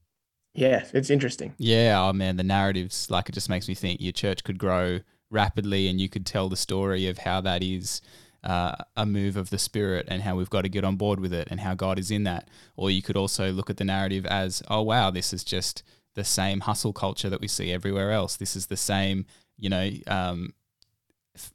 yeah 0.53 0.85
it's 0.93 1.09
interesting 1.09 1.55
yeah 1.57 1.99
oh 1.99 2.13
man 2.13 2.37
the 2.37 2.43
narratives 2.43 3.11
like 3.11 3.29
it 3.29 3.33
just 3.33 3.49
makes 3.49 3.69
me 3.69 3.75
think 3.75 4.01
your 4.03 4.13
church 4.13 4.45
could 4.45 4.59
grow 4.59 4.99
rapidly 5.31 5.89
and 5.89 6.01
you 6.01 6.09
could 6.09 6.27
tell 6.27 6.49
the 6.49 6.57
story 6.57 7.07
of 7.07 7.19
how 7.19 7.41
that 7.41 7.63
is 7.63 8.01
uh, 8.45 8.77
a 8.97 9.05
move 9.05 9.37
of 9.37 9.51
the 9.51 9.59
spirit 9.59 10.07
and 10.09 10.23
how 10.23 10.37
we've 10.37 10.51
got 10.51 10.63
to 10.63 10.69
get 10.69 10.85
on 10.85 10.97
board 10.97 11.19
with 11.19 11.33
it 11.33 11.49
and 11.51 11.61
how 11.61 11.75
God 11.75 11.99
is 11.99 12.11
in 12.11 12.25
that. 12.25 12.49
Or 12.77 12.91
you 12.91 13.03
could 13.03 13.17
also 13.17 13.51
look 13.51 13.71
at 13.71 13.77
the 13.77 13.85
narrative 13.85 14.25
as, 14.25 14.63
oh, 14.69 14.83
wow, 14.83 15.11
this 15.11 15.33
is 15.33 15.43
just 15.43 15.83
the 16.15 16.25
same 16.25 16.61
hustle 16.61 16.93
culture 16.93 17.29
that 17.29 17.41
we 17.41 17.49
see 17.49 17.73
everywhere 17.73 18.13
else. 18.13 18.37
This 18.37 18.55
is 18.55 18.67
the 18.67 18.77
same, 18.77 19.27
you 19.59 19.69
know, 19.69 19.91
um, 20.07 20.55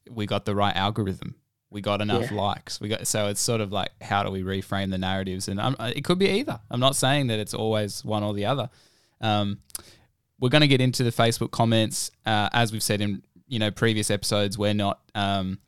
we 0.09 0.25
got 0.25 0.45
the 0.45 0.55
right 0.55 0.75
algorithm. 0.75 1.35
We 1.69 1.79
got 1.79 2.01
enough 2.01 2.29
yeah. 2.29 2.37
likes. 2.37 2.81
We 2.81 2.89
got 2.89 3.07
so 3.07 3.27
it's 3.27 3.39
sort 3.39 3.61
of 3.61 3.71
like 3.71 3.91
how 4.01 4.23
do 4.23 4.29
we 4.29 4.43
reframe 4.43 4.91
the 4.91 4.97
narratives? 4.97 5.47
And 5.47 5.59
um, 5.59 5.77
it 5.79 6.03
could 6.03 6.19
be 6.19 6.27
either. 6.27 6.59
I'm 6.69 6.81
not 6.81 6.97
saying 6.97 7.27
that 7.27 7.39
it's 7.39 7.53
always 7.53 8.03
one 8.03 8.23
or 8.23 8.33
the 8.33 8.45
other. 8.45 8.69
Um, 9.21 9.59
we're 10.37 10.49
going 10.49 10.61
to 10.61 10.67
get 10.67 10.81
into 10.81 11.03
the 11.03 11.11
Facebook 11.11 11.51
comments 11.51 12.11
uh, 12.25 12.49
as 12.51 12.73
we've 12.73 12.83
said 12.83 12.99
in 12.99 13.23
you 13.51 13.59
know 13.59 13.69
previous 13.69 14.09
episodes. 14.09 14.57
We're 14.57 14.73
not 14.73 15.01
um, 15.13 15.59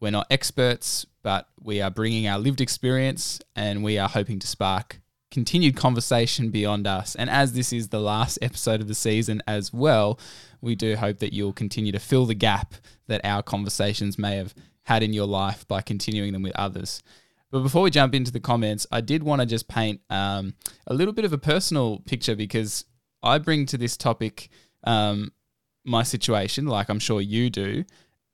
we're 0.00 0.12
not 0.12 0.28
experts, 0.30 1.04
but 1.22 1.48
we 1.60 1.82
are 1.82 1.90
bringing 1.90 2.28
our 2.28 2.38
lived 2.38 2.60
experience, 2.60 3.40
and 3.54 3.82
we 3.82 3.98
are 3.98 4.08
hoping 4.08 4.38
to 4.38 4.46
spark 4.46 5.00
continued 5.32 5.76
conversation 5.76 6.50
beyond 6.50 6.86
us. 6.86 7.14
And 7.16 7.28
as 7.28 7.52
this 7.52 7.72
is 7.72 7.88
the 7.88 8.00
last 8.00 8.38
episode 8.40 8.80
of 8.80 8.88
the 8.88 8.94
season 8.94 9.42
as 9.46 9.72
well, 9.72 10.18
we 10.60 10.76
do 10.76 10.96
hope 10.96 11.18
that 11.18 11.34
you'll 11.34 11.52
continue 11.52 11.92
to 11.92 11.98
fill 11.98 12.26
the 12.26 12.34
gap 12.34 12.74
that 13.08 13.20
our 13.24 13.42
conversations 13.42 14.18
may 14.18 14.36
have 14.36 14.54
had 14.84 15.02
in 15.02 15.12
your 15.12 15.26
life 15.26 15.66
by 15.66 15.82
continuing 15.82 16.32
them 16.32 16.42
with 16.42 16.54
others. 16.54 17.02
But 17.50 17.60
before 17.60 17.82
we 17.82 17.90
jump 17.90 18.14
into 18.14 18.30
the 18.30 18.40
comments, 18.40 18.86
I 18.92 19.00
did 19.00 19.24
want 19.24 19.40
to 19.40 19.46
just 19.46 19.66
paint 19.68 20.00
um, 20.10 20.54
a 20.86 20.94
little 20.94 21.12
bit 21.12 21.24
of 21.24 21.32
a 21.32 21.38
personal 21.38 21.98
picture 22.06 22.36
because 22.36 22.84
I 23.22 23.38
bring 23.38 23.66
to 23.66 23.76
this 23.76 23.96
topic 23.96 24.48
um, 24.84 25.32
my 25.86 26.02
situation, 26.02 26.66
like 26.66 26.88
I'm 26.88 26.98
sure 26.98 27.20
you 27.20 27.50
do. 27.50 27.84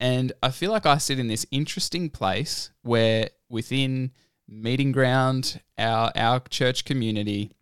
And 0.01 0.33
I 0.43 0.51
feel 0.51 0.73
like 0.73 0.87
I 0.87 0.99
sit 0.99 1.19
in 1.19 1.29
this 1.29 1.47
interesting 1.53 2.11
place 2.11 2.71
where 2.83 3.29
within 3.49 4.11
meeting 4.49 4.93
ground, 4.93 5.61
our 5.79 6.11
our 6.17 6.41
church 6.41 6.85
community. 6.85 7.53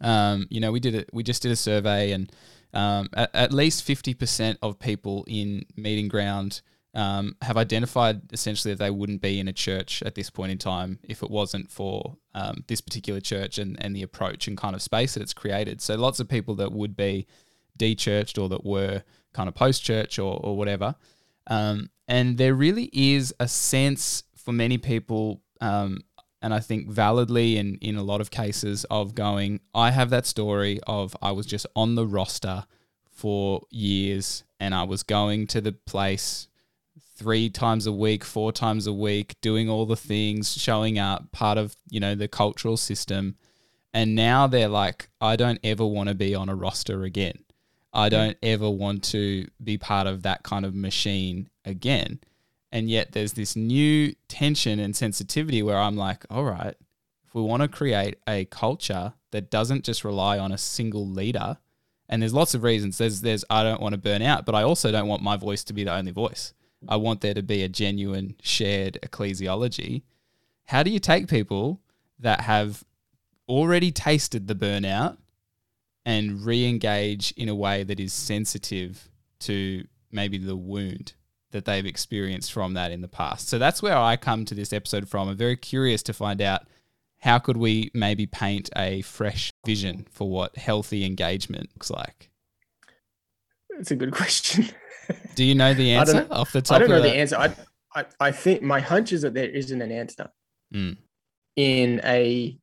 Um, 0.00 0.46
you 0.48 0.60
know, 0.60 0.72
we 0.72 0.80
did 0.80 0.94
it. 0.94 1.10
We 1.12 1.22
just 1.22 1.42
did 1.42 1.52
a 1.52 1.56
survey, 1.56 2.12
and 2.12 2.32
um, 2.72 3.08
at, 3.12 3.34
at, 3.34 3.52
least 3.52 3.82
fifty 3.82 4.14
percent 4.14 4.58
of 4.62 4.78
people 4.78 5.24
in 5.26 5.66
meeting 5.76 6.08
ground 6.08 6.62
um, 6.94 7.36
have 7.42 7.56
identified 7.56 8.32
essentially 8.32 8.74
that 8.74 8.82
they 8.82 8.90
wouldn't 8.90 9.20
be 9.20 9.38
in 9.38 9.48
a 9.48 9.52
church 9.52 10.02
at 10.02 10.14
this 10.14 10.30
point 10.30 10.52
in 10.52 10.58
time 10.58 10.98
if 11.02 11.22
it 11.22 11.30
wasn't 11.30 11.70
for 11.70 12.16
um, 12.34 12.64
this 12.66 12.80
particular 12.80 13.20
church 13.20 13.58
and, 13.58 13.76
and 13.82 13.94
the 13.94 14.02
approach 14.02 14.48
and 14.48 14.56
kind 14.56 14.74
of 14.74 14.82
space 14.82 15.14
that 15.14 15.22
it's 15.22 15.34
created. 15.34 15.80
So 15.80 15.96
lots 15.96 16.20
of 16.20 16.28
people 16.28 16.54
that 16.56 16.72
would 16.72 16.96
be 16.96 17.26
de-churched 17.78 18.38
or 18.38 18.48
that 18.48 18.64
were 18.64 19.02
kind 19.32 19.48
of 19.48 19.54
post-church 19.54 20.18
or, 20.18 20.38
or 20.42 20.56
whatever. 20.56 20.94
Um, 21.46 21.90
and 22.06 22.36
there 22.38 22.54
really 22.54 22.90
is 22.92 23.34
a 23.40 23.48
sense 23.48 24.24
for 24.36 24.52
many 24.52 24.78
people 24.78 25.40
um, 25.60 26.00
and 26.40 26.54
I 26.54 26.60
think 26.60 26.88
validly 26.88 27.56
in 27.56 27.76
in 27.80 27.96
a 27.96 28.02
lot 28.02 28.20
of 28.20 28.30
cases 28.30 28.84
of 28.84 29.14
going, 29.14 29.60
I 29.74 29.90
have 29.90 30.10
that 30.10 30.26
story 30.26 30.80
of 30.86 31.16
I 31.20 31.32
was 31.32 31.46
just 31.46 31.66
on 31.74 31.94
the 31.94 32.06
roster 32.06 32.64
for 33.10 33.62
years 33.70 34.44
and 34.60 34.74
I 34.74 34.84
was 34.84 35.02
going 35.02 35.46
to 35.48 35.60
the 35.60 35.72
place 35.72 36.46
three 37.16 37.50
times 37.50 37.86
a 37.86 37.92
week, 37.92 38.24
four 38.24 38.52
times 38.52 38.86
a 38.86 38.92
week, 38.92 39.34
doing 39.40 39.68
all 39.68 39.86
the 39.86 39.96
things, 39.96 40.56
showing 40.56 40.98
up, 41.00 41.32
part 41.32 41.58
of, 41.58 41.74
you 41.90 41.98
know, 41.98 42.14
the 42.14 42.28
cultural 42.28 42.76
system. 42.76 43.34
And 43.92 44.14
now 44.14 44.46
they're 44.46 44.68
like, 44.68 45.08
I 45.20 45.34
don't 45.34 45.58
ever 45.64 45.84
want 45.84 46.08
to 46.10 46.14
be 46.14 46.34
on 46.34 46.48
a 46.48 46.54
roster 46.54 47.02
again. 47.02 47.40
I 47.98 48.08
don't 48.08 48.36
ever 48.42 48.70
want 48.70 49.02
to 49.04 49.46
be 49.62 49.76
part 49.76 50.06
of 50.06 50.22
that 50.22 50.44
kind 50.44 50.64
of 50.64 50.74
machine 50.74 51.48
again. 51.64 52.20
And 52.70 52.88
yet 52.88 53.12
there's 53.12 53.32
this 53.32 53.56
new 53.56 54.14
tension 54.28 54.78
and 54.78 54.94
sensitivity 54.94 55.62
where 55.62 55.78
I'm 55.78 55.96
like, 55.96 56.24
all 56.30 56.44
right, 56.44 56.76
if 57.26 57.34
we 57.34 57.42
want 57.42 57.62
to 57.62 57.68
create 57.68 58.16
a 58.28 58.44
culture 58.44 59.14
that 59.32 59.50
doesn't 59.50 59.84
just 59.84 60.04
rely 60.04 60.38
on 60.38 60.52
a 60.52 60.58
single 60.58 61.06
leader, 61.06 61.58
and 62.08 62.22
there's 62.22 62.32
lots 62.32 62.54
of 62.54 62.62
reasons. 62.62 62.98
There's 62.98 63.20
there's 63.20 63.44
I 63.50 63.62
don't 63.62 63.80
want 63.80 63.94
to 63.94 63.98
burn 63.98 64.22
out, 64.22 64.46
but 64.46 64.54
I 64.54 64.62
also 64.62 64.90
don't 64.90 65.08
want 65.08 65.22
my 65.22 65.36
voice 65.36 65.64
to 65.64 65.72
be 65.72 65.84
the 65.84 65.92
only 65.92 66.12
voice. 66.12 66.54
I 66.88 66.96
want 66.96 67.20
there 67.20 67.34
to 67.34 67.42
be 67.42 67.62
a 67.62 67.68
genuine 67.68 68.36
shared 68.40 68.98
ecclesiology. 69.02 70.02
How 70.66 70.82
do 70.82 70.90
you 70.90 71.00
take 71.00 71.28
people 71.28 71.80
that 72.20 72.42
have 72.42 72.84
already 73.48 73.90
tasted 73.90 74.46
the 74.46 74.54
burnout 74.54 75.18
and 76.08 76.42
re-engage 76.42 77.34
in 77.36 77.50
a 77.50 77.54
way 77.54 77.82
that 77.82 78.00
is 78.00 78.14
sensitive 78.14 79.10
to 79.38 79.84
maybe 80.10 80.38
the 80.38 80.56
wound 80.56 81.12
that 81.50 81.66
they've 81.66 81.84
experienced 81.84 82.50
from 82.50 82.72
that 82.72 82.90
in 82.90 83.02
the 83.02 83.08
past. 83.08 83.46
So 83.46 83.58
that's 83.58 83.82
where 83.82 83.96
I 83.98 84.16
come 84.16 84.46
to 84.46 84.54
this 84.54 84.72
episode 84.72 85.06
from. 85.06 85.28
I'm 85.28 85.36
very 85.36 85.56
curious 85.56 86.02
to 86.04 86.14
find 86.14 86.40
out 86.40 86.62
how 87.18 87.38
could 87.38 87.58
we 87.58 87.90
maybe 87.92 88.24
paint 88.24 88.70
a 88.74 89.02
fresh 89.02 89.52
vision 89.66 90.06
for 90.10 90.30
what 90.30 90.56
healthy 90.56 91.04
engagement 91.04 91.68
looks 91.74 91.90
like. 91.90 92.30
That's 93.68 93.90
a 93.90 93.96
good 93.96 94.12
question. 94.12 94.64
Do 95.34 95.44
you 95.44 95.54
know 95.54 95.74
the 95.74 95.92
answer 95.92 96.26
off 96.30 96.52
the 96.52 96.62
top? 96.62 96.76
I 96.76 96.78
don't 96.78 96.88
know 96.88 97.02
the 97.02 97.16
answer. 97.16 97.36
I, 97.36 97.54
I, 97.94 98.04
I 98.18 98.32
think 98.32 98.62
my 98.62 98.80
hunch 98.80 99.12
is 99.12 99.20
that 99.22 99.34
there 99.34 99.50
isn't 99.50 99.82
an 99.82 99.92
answer 99.92 100.30
mm. 100.74 100.96
in 101.54 102.00
a 102.02 102.58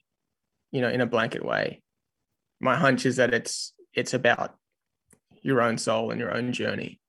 you 0.71 0.81
know 0.81 0.89
in 0.89 1.01
a 1.01 1.05
blanket 1.05 1.45
way. 1.45 1.83
My 2.59 2.75
hunch 2.75 3.05
is 3.05 3.17
that 3.17 3.33
it's 3.33 3.73
it's 3.93 4.13
about 4.13 4.55
your 5.41 5.61
own 5.61 5.77
soul 5.77 6.11
and 6.11 6.19
your 6.19 6.35
own 6.35 6.51
journey. 6.51 6.99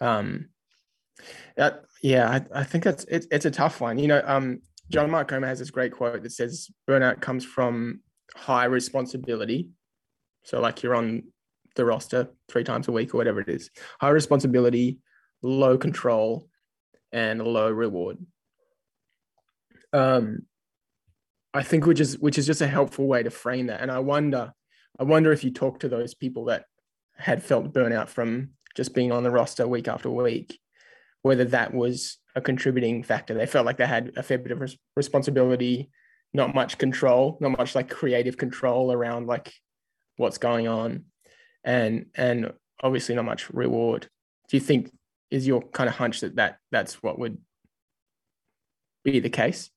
Um, 0.00 0.48
uh, 1.58 1.72
yeah, 2.02 2.28
I, 2.28 2.60
I 2.60 2.64
think 2.64 2.84
that's 2.84 3.04
it, 3.04 3.26
it's 3.30 3.44
a 3.44 3.50
tough 3.50 3.80
one. 3.80 3.98
You 3.98 4.08
know, 4.08 4.22
um, 4.24 4.60
John 4.90 5.10
Mark 5.10 5.28
Comer 5.28 5.46
has 5.46 5.58
this 5.58 5.70
great 5.70 5.92
quote 5.92 6.22
that 6.22 6.32
says 6.32 6.68
burnout 6.88 7.20
comes 7.20 7.44
from 7.44 8.00
high 8.34 8.64
responsibility. 8.66 9.68
So 10.44 10.60
like 10.60 10.82
you're 10.82 10.94
on 10.94 11.24
the 11.74 11.84
roster 11.84 12.28
three 12.48 12.64
times 12.64 12.88
a 12.88 12.92
week 12.92 13.14
or 13.14 13.18
whatever 13.18 13.40
it 13.40 13.48
is. 13.48 13.70
High 14.00 14.10
responsibility, 14.10 14.98
low 15.42 15.76
control, 15.78 16.48
and 17.12 17.42
low 17.42 17.70
reward. 17.70 18.18
Um, 19.92 20.42
I 21.54 21.62
think 21.62 21.86
which 21.86 22.00
is 22.00 22.18
which 22.18 22.38
is 22.38 22.46
just 22.46 22.60
a 22.60 22.66
helpful 22.66 23.06
way 23.06 23.22
to 23.22 23.30
frame 23.30 23.66
that. 23.68 23.80
And 23.80 23.90
I 23.90 24.00
wonder, 24.00 24.52
I 24.98 25.04
wonder 25.04 25.32
if 25.32 25.44
you 25.44 25.50
talk 25.50 25.80
to 25.80 25.88
those 25.88 26.14
people 26.14 26.46
that 26.46 26.64
had 27.16 27.42
felt 27.42 27.72
burnout 27.72 28.08
from 28.08 28.50
just 28.74 28.94
being 28.94 29.12
on 29.12 29.22
the 29.22 29.30
roster 29.30 29.66
week 29.66 29.88
after 29.88 30.10
week, 30.10 30.58
whether 31.22 31.44
that 31.44 31.74
was 31.74 32.18
a 32.34 32.40
contributing 32.40 33.02
factor. 33.02 33.34
They 33.34 33.46
felt 33.46 33.66
like 33.66 33.78
they 33.78 33.86
had 33.86 34.12
a 34.16 34.22
fair 34.22 34.38
bit 34.38 34.52
of 34.52 34.60
res- 34.60 34.76
responsibility, 34.94 35.90
not 36.34 36.54
much 36.54 36.78
control, 36.78 37.38
not 37.40 37.56
much 37.56 37.74
like 37.74 37.90
creative 37.90 38.36
control 38.36 38.92
around 38.92 39.26
like 39.26 39.52
what's 40.16 40.38
going 40.38 40.68
on, 40.68 41.04
and 41.64 42.06
and 42.14 42.52
obviously 42.82 43.14
not 43.14 43.24
much 43.24 43.50
reward. 43.50 44.08
Do 44.48 44.56
you 44.56 44.60
think 44.60 44.90
is 45.30 45.46
your 45.46 45.62
kind 45.62 45.88
of 45.88 45.96
hunch 45.96 46.20
that 46.20 46.36
that 46.36 46.58
that's 46.70 47.02
what 47.02 47.18
would 47.18 47.38
be 49.02 49.20
the 49.20 49.30
case? 49.30 49.70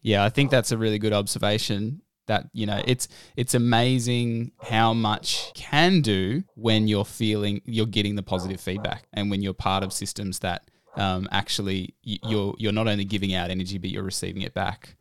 Yeah, 0.00 0.24
I 0.24 0.28
think 0.28 0.50
that's 0.50 0.72
a 0.72 0.78
really 0.78 0.98
good 0.98 1.12
observation. 1.12 2.02
That 2.28 2.48
you 2.52 2.64
know 2.64 2.80
it's 2.86 3.08
it's 3.36 3.54
amazing 3.54 4.52
how 4.62 4.94
much 4.94 5.52
can 5.54 6.00
do 6.00 6.44
when 6.54 6.86
you're 6.86 7.04
feeling 7.04 7.60
you're 7.64 7.86
getting 7.86 8.14
the 8.14 8.22
positive 8.22 8.60
feedback 8.60 9.06
and 9.12 9.30
when 9.30 9.42
you're 9.42 9.52
part 9.52 9.82
of 9.82 9.92
systems 9.92 10.38
that 10.38 10.70
um, 10.96 11.28
actually 11.32 11.94
you're 12.02 12.54
you're 12.58 12.72
not 12.72 12.86
only 12.88 13.04
giving 13.04 13.34
out 13.34 13.50
energy 13.50 13.78
but 13.78 13.90
you're 13.90 14.02
receiving 14.02 14.42
it 14.42 14.54
back. 14.54 14.96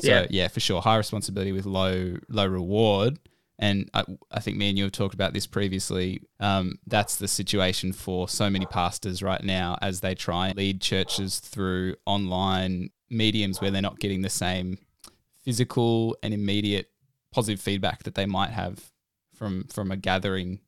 So 0.00 0.08
yeah, 0.08 0.26
yeah 0.30 0.48
for 0.48 0.60
sure. 0.60 0.80
High 0.80 0.96
responsibility 0.96 1.52
with 1.52 1.66
low 1.66 2.16
low 2.28 2.46
reward. 2.46 3.18
And 3.58 3.88
I, 3.94 4.04
I, 4.32 4.40
think 4.40 4.56
me 4.56 4.70
and 4.70 4.78
you 4.78 4.84
have 4.84 4.92
talked 4.92 5.14
about 5.14 5.34
this 5.34 5.46
previously. 5.46 6.22
Um, 6.40 6.78
that's 6.86 7.16
the 7.16 7.28
situation 7.28 7.92
for 7.92 8.28
so 8.28 8.50
many 8.50 8.66
pastors 8.66 9.22
right 9.22 9.42
now 9.44 9.78
as 9.80 10.00
they 10.00 10.16
try 10.16 10.48
and 10.48 10.56
lead 10.56 10.80
churches 10.80 11.38
through 11.38 11.94
online 12.04 12.90
mediums 13.08 13.60
where 13.60 13.70
they're 13.70 13.80
not 13.82 14.00
getting 14.00 14.22
the 14.22 14.30
same 14.30 14.78
physical 15.44 16.16
and 16.22 16.32
immediate 16.32 16.90
positive 17.32 17.60
feedback 17.60 18.02
that 18.04 18.14
they 18.14 18.26
might 18.26 18.50
have 18.50 18.90
from 19.34 19.64
from 19.68 19.90
a 19.90 19.96
gathering 19.96 20.60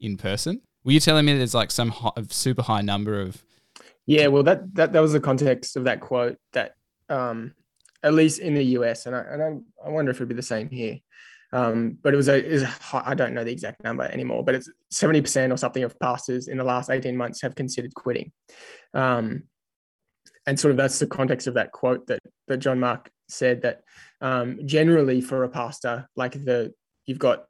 in 0.00 0.16
person. 0.16 0.60
Were 0.84 0.92
you 0.92 1.00
telling 1.00 1.24
me 1.24 1.36
there's 1.36 1.54
like 1.54 1.70
some 1.70 1.90
high, 1.90 2.10
super 2.28 2.62
high 2.62 2.80
number 2.80 3.20
of? 3.20 3.42
Yeah, 4.06 4.28
well, 4.28 4.42
that 4.44 4.74
that 4.74 4.92
that 4.92 5.00
was 5.00 5.12
the 5.12 5.20
context 5.20 5.76
of 5.76 5.84
that 5.84 6.00
quote. 6.00 6.38
That 6.52 6.74
um, 7.08 7.54
at 8.02 8.14
least 8.14 8.40
in 8.40 8.54
the 8.54 8.64
US, 8.78 9.06
and 9.06 9.14
I 9.14 9.20
and 9.20 9.42
I, 9.42 9.86
I 9.86 9.90
wonder 9.90 10.10
if 10.10 10.16
it'd 10.18 10.28
be 10.28 10.34
the 10.34 10.42
same 10.42 10.68
here. 10.68 10.98
Um, 11.54 11.98
but 12.02 12.14
it 12.14 12.16
was 12.16 12.28
a 12.28 12.42
is 12.42 12.64
I 12.92 13.14
don't 13.14 13.34
know 13.34 13.44
the 13.44 13.52
exact 13.52 13.84
number 13.84 14.04
anymore, 14.04 14.42
but 14.42 14.54
it's 14.54 14.70
seventy 14.90 15.20
percent 15.20 15.52
or 15.52 15.56
something 15.56 15.84
of 15.84 15.98
pastors 16.00 16.48
in 16.48 16.56
the 16.56 16.64
last 16.64 16.90
eighteen 16.90 17.16
months 17.16 17.42
have 17.42 17.54
considered 17.54 17.94
quitting. 17.94 18.32
Um, 18.94 19.44
and 20.46 20.58
sort 20.58 20.70
of 20.70 20.76
that's 20.76 20.98
the 20.98 21.06
context 21.06 21.46
of 21.46 21.54
that 21.54 21.72
quote 21.72 22.06
that 22.06 22.20
that 22.48 22.56
John 22.58 22.80
Mark 22.80 23.10
said 23.32 23.62
that 23.62 23.82
um, 24.20 24.60
generally 24.64 25.20
for 25.20 25.44
a 25.44 25.48
pastor, 25.48 26.08
like 26.16 26.32
the 26.32 26.72
you've 27.06 27.18
got 27.18 27.46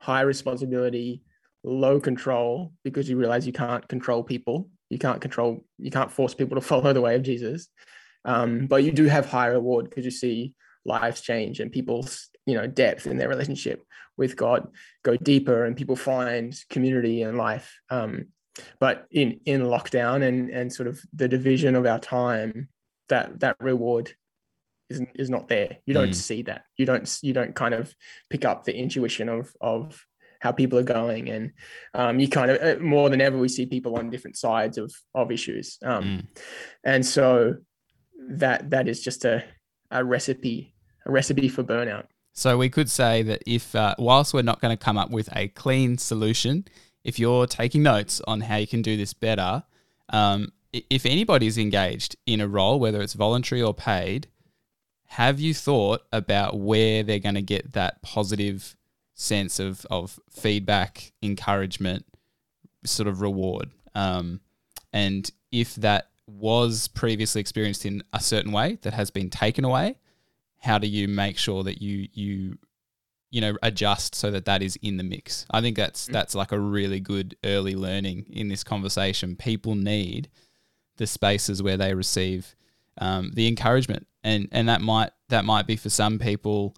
high 0.00 0.20
responsibility, 0.22 1.22
low 1.64 2.00
control 2.00 2.72
because 2.84 3.08
you 3.08 3.16
realize 3.16 3.46
you 3.46 3.52
can't 3.52 3.86
control 3.88 4.22
people, 4.22 4.68
you 4.90 4.98
can't 4.98 5.20
control, 5.20 5.60
you 5.78 5.90
can't 5.90 6.12
force 6.12 6.34
people 6.34 6.56
to 6.56 6.60
follow 6.72 6.92
the 6.92 7.00
way 7.00 7.14
of 7.14 7.22
Jesus, 7.22 7.68
um, 8.24 8.66
but 8.66 8.84
you 8.84 8.92
do 8.92 9.06
have 9.06 9.26
high 9.26 9.46
reward 9.46 9.88
because 9.88 10.04
you 10.04 10.10
see 10.10 10.54
lives 10.84 11.20
change 11.20 11.60
and 11.60 11.70
people's 11.70 12.28
you 12.46 12.54
know 12.54 12.66
depth 12.66 13.06
in 13.06 13.16
their 13.16 13.28
relationship 13.28 13.84
with 14.16 14.36
God 14.36 14.68
go 15.04 15.16
deeper 15.16 15.64
and 15.64 15.76
people 15.76 15.96
find 15.96 16.54
community 16.68 17.22
and 17.22 17.38
life. 17.38 17.78
Um, 17.90 18.26
but 18.78 19.06
in 19.10 19.40
in 19.46 19.62
lockdown 19.62 20.22
and 20.22 20.50
and 20.50 20.72
sort 20.72 20.88
of 20.88 21.00
the 21.14 21.28
division 21.28 21.74
of 21.74 21.86
our 21.86 21.98
time, 21.98 22.68
that 23.08 23.40
that 23.40 23.56
reward 23.60 24.14
is, 24.92 25.02
is 25.14 25.30
not 25.30 25.48
there. 25.48 25.78
You 25.86 25.94
don't 25.94 26.10
mm. 26.10 26.14
see 26.14 26.42
that. 26.42 26.64
You 26.76 26.86
don't 26.86 27.18
you 27.22 27.32
don't 27.32 27.54
kind 27.54 27.74
of 27.74 27.94
pick 28.30 28.44
up 28.44 28.64
the 28.64 28.76
intuition 28.76 29.28
of 29.28 29.52
of 29.60 30.04
how 30.40 30.52
people 30.52 30.78
are 30.78 30.84
going, 30.84 31.28
and 31.28 31.52
um, 31.94 32.18
you 32.18 32.28
kind 32.28 32.50
of 32.50 32.60
uh, 32.62 32.82
more 32.82 33.08
than 33.10 33.20
ever 33.20 33.38
we 33.38 33.48
see 33.48 33.66
people 33.66 33.96
on 33.96 34.10
different 34.10 34.36
sides 34.36 34.78
of 34.78 34.92
of 35.14 35.30
issues, 35.30 35.78
um, 35.84 36.04
mm. 36.04 36.26
and 36.84 37.04
so 37.04 37.54
that 38.28 38.70
that 38.70 38.88
is 38.88 39.02
just 39.02 39.24
a 39.24 39.44
a 39.90 40.04
recipe 40.04 40.74
a 41.06 41.12
recipe 41.12 41.48
for 41.48 41.62
burnout. 41.62 42.06
So 42.32 42.56
we 42.56 42.70
could 42.70 42.90
say 42.90 43.22
that 43.22 43.42
if 43.46 43.74
uh, 43.74 43.94
whilst 43.98 44.32
we're 44.32 44.42
not 44.42 44.60
going 44.60 44.76
to 44.76 44.82
come 44.82 44.96
up 44.96 45.10
with 45.10 45.28
a 45.36 45.48
clean 45.48 45.98
solution, 45.98 46.64
if 47.04 47.18
you're 47.18 47.46
taking 47.46 47.82
notes 47.82 48.20
on 48.26 48.40
how 48.40 48.56
you 48.56 48.66
can 48.66 48.82
do 48.82 48.96
this 48.96 49.12
better, 49.12 49.64
um, 50.10 50.52
if 50.72 51.04
anybody's 51.04 51.58
engaged 51.58 52.16
in 52.26 52.40
a 52.40 52.48
role, 52.48 52.80
whether 52.80 53.02
it's 53.02 53.12
voluntary 53.12 53.60
or 53.62 53.74
paid, 53.74 54.28
have 55.12 55.38
you 55.38 55.52
thought 55.52 56.06
about 56.10 56.58
where 56.58 57.02
they're 57.02 57.18
going 57.18 57.34
to 57.34 57.42
get 57.42 57.74
that 57.74 58.00
positive 58.00 58.74
sense 59.12 59.58
of, 59.58 59.84
of 59.90 60.18
feedback, 60.30 61.12
encouragement, 61.22 62.06
sort 62.86 63.06
of 63.06 63.20
reward? 63.20 63.68
Um, 63.94 64.40
and 64.90 65.30
if 65.50 65.74
that 65.74 66.08
was 66.26 66.88
previously 66.88 67.42
experienced 67.42 67.84
in 67.84 68.02
a 68.14 68.20
certain 68.20 68.52
way 68.52 68.78
that 68.80 68.94
has 68.94 69.10
been 69.10 69.28
taken 69.28 69.66
away, 69.66 69.96
how 70.60 70.78
do 70.78 70.86
you 70.86 71.08
make 71.08 71.36
sure 71.36 71.62
that 71.62 71.82
you 71.82 72.08
you 72.14 72.56
you 73.30 73.42
know 73.42 73.58
adjust 73.62 74.14
so 74.14 74.30
that 74.30 74.46
that 74.46 74.62
is 74.62 74.76
in 74.76 74.96
the 74.96 75.04
mix? 75.04 75.44
I 75.50 75.60
think 75.60 75.76
that's 75.76 76.08
mm. 76.08 76.12
that's 76.12 76.34
like 76.34 76.52
a 76.52 76.58
really 76.58 77.00
good 77.00 77.36
early 77.44 77.74
learning 77.74 78.28
in 78.30 78.48
this 78.48 78.64
conversation. 78.64 79.36
People 79.36 79.74
need 79.74 80.30
the 80.96 81.06
spaces 81.06 81.62
where 81.62 81.76
they 81.76 81.92
receive 81.92 82.56
um, 82.98 83.32
the 83.34 83.48
encouragement 83.48 84.06
and 84.24 84.48
and 84.52 84.68
that 84.68 84.80
might 84.80 85.10
that 85.28 85.44
might 85.44 85.66
be 85.66 85.76
for 85.76 85.90
some 85.90 86.18
people 86.18 86.76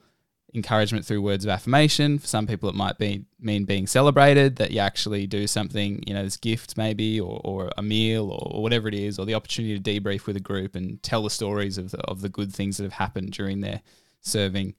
encouragement 0.55 1.05
through 1.05 1.21
words 1.21 1.45
of 1.45 1.51
affirmation. 1.51 2.19
For 2.19 2.29
some 2.29 2.47
people, 2.47 2.69
it 2.69 2.75
might 2.75 2.97
be 2.97 3.25
mean 3.41 3.65
being 3.65 3.87
celebrated 3.87 4.57
that 4.57 4.71
you 4.71 4.79
actually 4.79 5.27
do 5.27 5.47
something, 5.47 6.03
you 6.07 6.15
know, 6.15 6.23
this 6.23 6.37
gift 6.37 6.77
maybe, 6.77 7.21
or, 7.21 7.41
or 7.45 7.71
a 7.77 7.83
meal, 7.83 8.31
or, 8.31 8.53
or, 8.55 8.63
whatever 8.63 8.87
it 8.89 8.95
is, 8.95 9.19
or 9.19 9.27
the 9.27 9.35
opportunity 9.35 9.79
to 9.79 10.01
debrief 10.01 10.27
with 10.27 10.37
a 10.37 10.41
group 10.41 10.77
and 10.77 11.03
tell 11.03 11.25
the 11.25 11.31
stories 11.31 11.77
of 11.77 11.91
the, 11.91 11.99
of 12.03 12.21
the 12.21 12.29
good 12.29 12.53
things 12.53 12.77
that 12.77 12.85
have 12.85 12.93
happened 12.93 13.33
during 13.33 13.61
their 13.61 13.83
serving. 14.21 14.75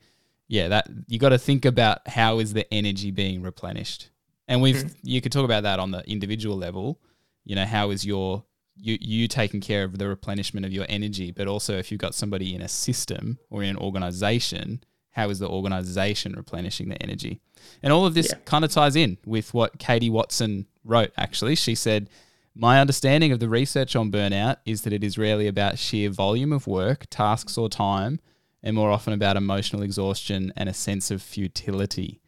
Yeah, 0.48 0.70
that 0.70 0.88
you 1.08 1.20
got 1.20 1.30
to 1.30 1.38
think 1.38 1.66
about 1.66 2.08
how 2.08 2.40
is 2.40 2.54
the 2.54 2.72
energy 2.74 3.12
being 3.12 3.42
replenished, 3.42 4.10
and 4.48 4.62
we've 4.62 4.76
mm-hmm. 4.76 5.00
you 5.02 5.20
could 5.20 5.32
talk 5.32 5.44
about 5.44 5.64
that 5.64 5.80
on 5.80 5.92
the 5.92 6.08
individual 6.10 6.56
level. 6.56 7.02
You 7.44 7.56
know, 7.56 7.66
how 7.66 7.90
is 7.90 8.06
your 8.06 8.44
you 8.76 8.98
you 9.00 9.28
taking 9.28 9.62
care 9.62 9.84
of 9.84 9.98
the 9.98 10.08
replenishment 10.08 10.66
of 10.66 10.74
your 10.74 10.86
energy, 10.90 11.32
but 11.32 11.48
also 11.48 11.78
if 11.78 11.92
you've 11.92 12.02
got 12.02 12.16
somebody 12.16 12.54
in 12.54 12.62
a 12.62 12.68
system 12.68 13.40
or 13.50 13.64
in 13.64 13.70
an 13.70 13.78
organization, 13.78 14.84
how 15.12 15.30
is 15.30 15.40
the 15.40 15.48
organization 15.48 16.34
replenishing 16.34 16.90
the 16.90 17.02
energy? 17.02 17.40
And 17.82 17.94
all 17.94 18.06
of 18.06 18.14
this 18.14 18.30
yeah. 18.32 18.40
kind 18.46 18.66
of 18.66 18.72
ties 18.72 18.96
in 18.96 19.18
with 19.26 19.54
what 19.54 19.80
Katie 19.80 20.10
Watson 20.10 20.68
wrote, 20.84 21.12
actually. 21.18 21.56
She 21.56 21.74
said, 21.74 22.10
My 22.54 22.80
understanding 22.82 23.32
of 23.32 23.40
the 23.40 23.50
research 23.50 23.96
on 23.96 24.12
burnout 24.12 24.58
is 24.66 24.82
that 24.82 24.94
it 24.94 25.04
is 25.04 25.18
rarely 25.18 25.48
about 25.48 25.80
sheer 25.80 26.10
volume 26.10 26.52
of 26.52 26.68
work, 26.68 27.06
tasks, 27.10 27.58
or 27.58 27.70
time, 27.70 28.20
and 28.62 28.76
more 28.76 28.92
often 28.92 29.14
about 29.14 29.38
emotional 29.38 29.84
exhaustion 29.84 30.52
and 30.58 30.68
a 30.68 30.74
sense 30.74 31.12
of 31.12 31.22
futility. 31.22 32.20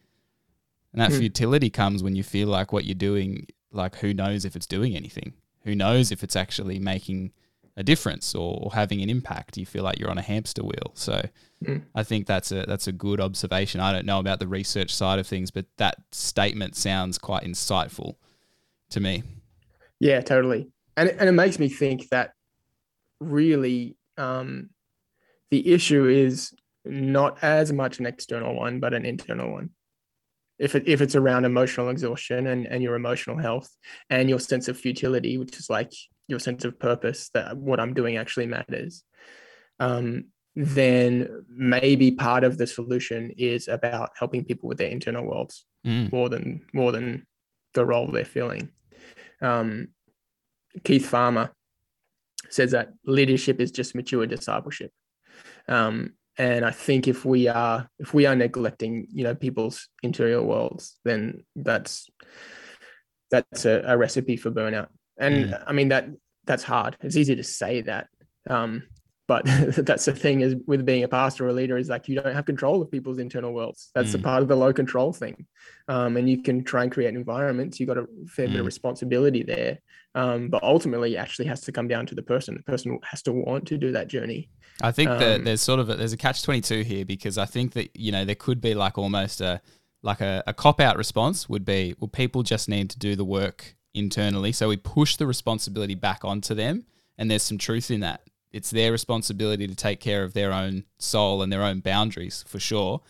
And 0.92 1.02
that 1.02 1.10
mm. 1.10 1.18
futility 1.18 1.68
comes 1.68 2.02
when 2.02 2.16
you 2.16 2.22
feel 2.22 2.48
like 2.48 2.72
what 2.72 2.84
you're 2.84 2.94
doing, 2.94 3.46
like 3.70 3.96
who 3.96 4.14
knows 4.14 4.44
if 4.46 4.56
it's 4.56 4.66
doing 4.66 4.96
anything? 4.96 5.34
Who 5.68 5.74
knows 5.74 6.10
if 6.10 6.24
it's 6.24 6.34
actually 6.34 6.78
making 6.78 7.30
a 7.76 7.82
difference 7.82 8.34
or, 8.34 8.58
or 8.62 8.70
having 8.72 9.02
an 9.02 9.10
impact. 9.10 9.58
You 9.58 9.66
feel 9.66 9.84
like 9.84 9.98
you're 9.98 10.10
on 10.10 10.16
a 10.16 10.22
hamster 10.22 10.62
wheel. 10.62 10.92
So 10.94 11.22
mm. 11.62 11.82
I 11.94 12.02
think 12.02 12.26
that's 12.26 12.50
a 12.50 12.64
that's 12.66 12.86
a 12.86 12.92
good 12.92 13.20
observation. 13.20 13.80
I 13.82 13.92
don't 13.92 14.06
know 14.06 14.18
about 14.18 14.40
the 14.40 14.48
research 14.48 14.94
side 14.94 15.18
of 15.18 15.26
things, 15.26 15.50
but 15.50 15.66
that 15.76 15.96
statement 16.10 16.74
sounds 16.74 17.18
quite 17.18 17.44
insightful 17.44 18.14
to 18.90 19.00
me. 19.00 19.22
Yeah, 20.00 20.22
totally. 20.22 20.70
And 20.96 21.10
and 21.10 21.28
it 21.28 21.32
makes 21.32 21.58
me 21.58 21.68
think 21.68 22.08
that 22.08 22.32
really 23.20 23.96
um, 24.16 24.70
the 25.50 25.70
issue 25.70 26.06
is 26.06 26.54
not 26.86 27.38
as 27.42 27.74
much 27.74 27.98
an 27.98 28.06
external 28.06 28.54
one, 28.54 28.80
but 28.80 28.94
an 28.94 29.04
internal 29.04 29.52
one 29.52 29.70
if 30.58 30.74
it, 30.74 30.84
if 30.86 31.00
it's 31.00 31.14
around 31.14 31.44
emotional 31.44 31.88
exhaustion 31.88 32.48
and, 32.48 32.66
and 32.66 32.82
your 32.82 32.94
emotional 32.94 33.38
health 33.38 33.70
and 34.10 34.28
your 34.28 34.40
sense 34.40 34.68
of 34.68 34.78
futility, 34.78 35.38
which 35.38 35.56
is 35.56 35.70
like 35.70 35.92
your 36.26 36.38
sense 36.38 36.64
of 36.64 36.78
purpose 36.78 37.30
that 37.34 37.56
what 37.56 37.80
I'm 37.80 37.94
doing 37.94 38.16
actually 38.16 38.46
matters, 38.46 39.04
um, 39.78 40.26
then 40.56 41.44
maybe 41.48 42.10
part 42.10 42.42
of 42.42 42.58
the 42.58 42.66
solution 42.66 43.32
is 43.38 43.68
about 43.68 44.10
helping 44.18 44.44
people 44.44 44.68
with 44.68 44.78
their 44.78 44.88
internal 44.88 45.24
worlds 45.24 45.64
mm. 45.86 46.10
more 46.10 46.28
than 46.28 46.62
more 46.72 46.90
than 46.90 47.26
the 47.74 47.84
role 47.84 48.10
they're 48.10 48.24
filling. 48.24 48.70
Um, 49.40 49.88
Keith 50.82 51.06
Farmer 51.06 51.52
says 52.50 52.72
that 52.72 52.92
leadership 53.04 53.60
is 53.60 53.70
just 53.70 53.94
mature 53.94 54.26
discipleship. 54.26 54.90
Um, 55.68 56.14
and 56.38 56.64
i 56.64 56.70
think 56.70 57.08
if 57.08 57.24
we 57.24 57.48
are 57.48 57.88
if 57.98 58.14
we 58.14 58.24
are 58.26 58.36
neglecting 58.36 59.06
you 59.12 59.24
know 59.24 59.34
people's 59.34 59.88
interior 60.02 60.42
worlds 60.42 60.98
then 61.04 61.44
that's 61.56 62.08
that's 63.30 63.66
a, 63.66 63.82
a 63.86 63.98
recipe 63.98 64.38
for 64.38 64.50
burnout. 64.50 64.88
And 65.18 65.46
mm. 65.46 65.64
i 65.66 65.72
mean 65.72 65.88
that 65.88 66.08
that's 66.48 66.64
hard. 66.64 66.96
It's 67.02 67.16
easy 67.16 67.36
to 67.36 67.44
say 67.44 67.82
that. 67.82 68.08
Um, 68.50 68.88
but 69.28 69.44
that's 69.76 70.06
the 70.06 70.14
thing 70.14 70.40
is 70.40 70.56
with 70.66 70.84
being 70.84 71.04
a 71.04 71.08
pastor 71.08 71.46
or 71.46 71.50
a 71.50 71.52
leader 71.52 71.76
is 71.76 71.88
like 71.88 72.08
you 72.08 72.20
don't 72.20 72.34
have 72.34 72.46
control 72.46 72.82
of 72.82 72.90
people's 72.90 73.18
internal 73.18 73.52
worlds. 73.52 73.90
That's 73.94 74.12
mm. 74.12 74.20
a 74.20 74.22
part 74.22 74.42
of 74.42 74.48
the 74.48 74.56
low 74.56 74.72
control 74.72 75.12
thing. 75.12 75.46
Um, 75.86 76.16
and 76.16 76.28
you 76.28 76.42
can 76.42 76.64
try 76.64 76.82
and 76.82 76.90
create 76.90 77.14
environments. 77.14 77.78
You've 77.78 77.88
got 77.88 77.98
a 77.98 78.06
fair 78.26 78.46
mm. 78.46 78.52
bit 78.52 78.60
of 78.60 78.64
mm. 78.64 78.66
responsibility 78.66 79.42
there. 79.42 79.78
Um, 80.14 80.48
but 80.48 80.62
ultimately 80.62 81.14
it 81.14 81.18
actually 81.18 81.44
has 81.46 81.60
to 81.60 81.72
come 81.72 81.86
down 81.86 82.06
to 82.06 82.14
the 82.14 82.22
person. 82.22 82.56
The 82.56 82.62
person 82.62 82.98
has 83.04 83.22
to 83.22 83.32
want 83.32 83.68
to 83.68 83.76
do 83.76 83.92
that 83.92 84.08
journey. 84.08 84.48
I 84.80 84.92
think 84.92 85.10
um, 85.10 85.18
that 85.18 85.44
there's 85.44 85.60
sort 85.60 85.78
of 85.78 85.90
a, 85.90 85.96
there's 85.96 86.14
a 86.14 86.16
catch 86.16 86.42
twenty 86.42 86.62
two 86.62 86.82
here 86.82 87.04
because 87.04 87.36
I 87.36 87.44
think 87.44 87.74
that 87.74 87.94
you 87.94 88.10
know 88.10 88.24
there 88.24 88.34
could 88.34 88.60
be 88.60 88.74
like 88.74 88.96
almost 88.96 89.40
a 89.42 89.60
like 90.02 90.20
a, 90.20 90.42
a 90.46 90.54
cop 90.54 90.80
out 90.80 90.96
response 90.96 91.48
would 91.48 91.64
be 91.64 91.94
well 92.00 92.08
people 92.08 92.42
just 92.42 92.68
need 92.68 92.88
to 92.90 92.98
do 92.98 93.14
the 93.14 93.24
work 93.24 93.76
internally. 93.92 94.52
So 94.52 94.68
we 94.68 94.78
push 94.78 95.16
the 95.16 95.26
responsibility 95.26 95.94
back 95.94 96.24
onto 96.24 96.54
them 96.54 96.86
and 97.18 97.30
there's 97.30 97.42
some 97.42 97.58
truth 97.58 97.90
in 97.90 98.00
that 98.00 98.22
it's 98.58 98.70
their 98.70 98.92
responsibility 98.92 99.66
to 99.66 99.74
take 99.74 100.00
care 100.00 100.22
of 100.22 100.34
their 100.34 100.52
own 100.52 100.84
soul 100.98 101.42
and 101.42 101.52
their 101.52 101.62
own 101.62 101.80
boundaries 101.80 102.44
for 102.46 102.60
sure 102.60 103.00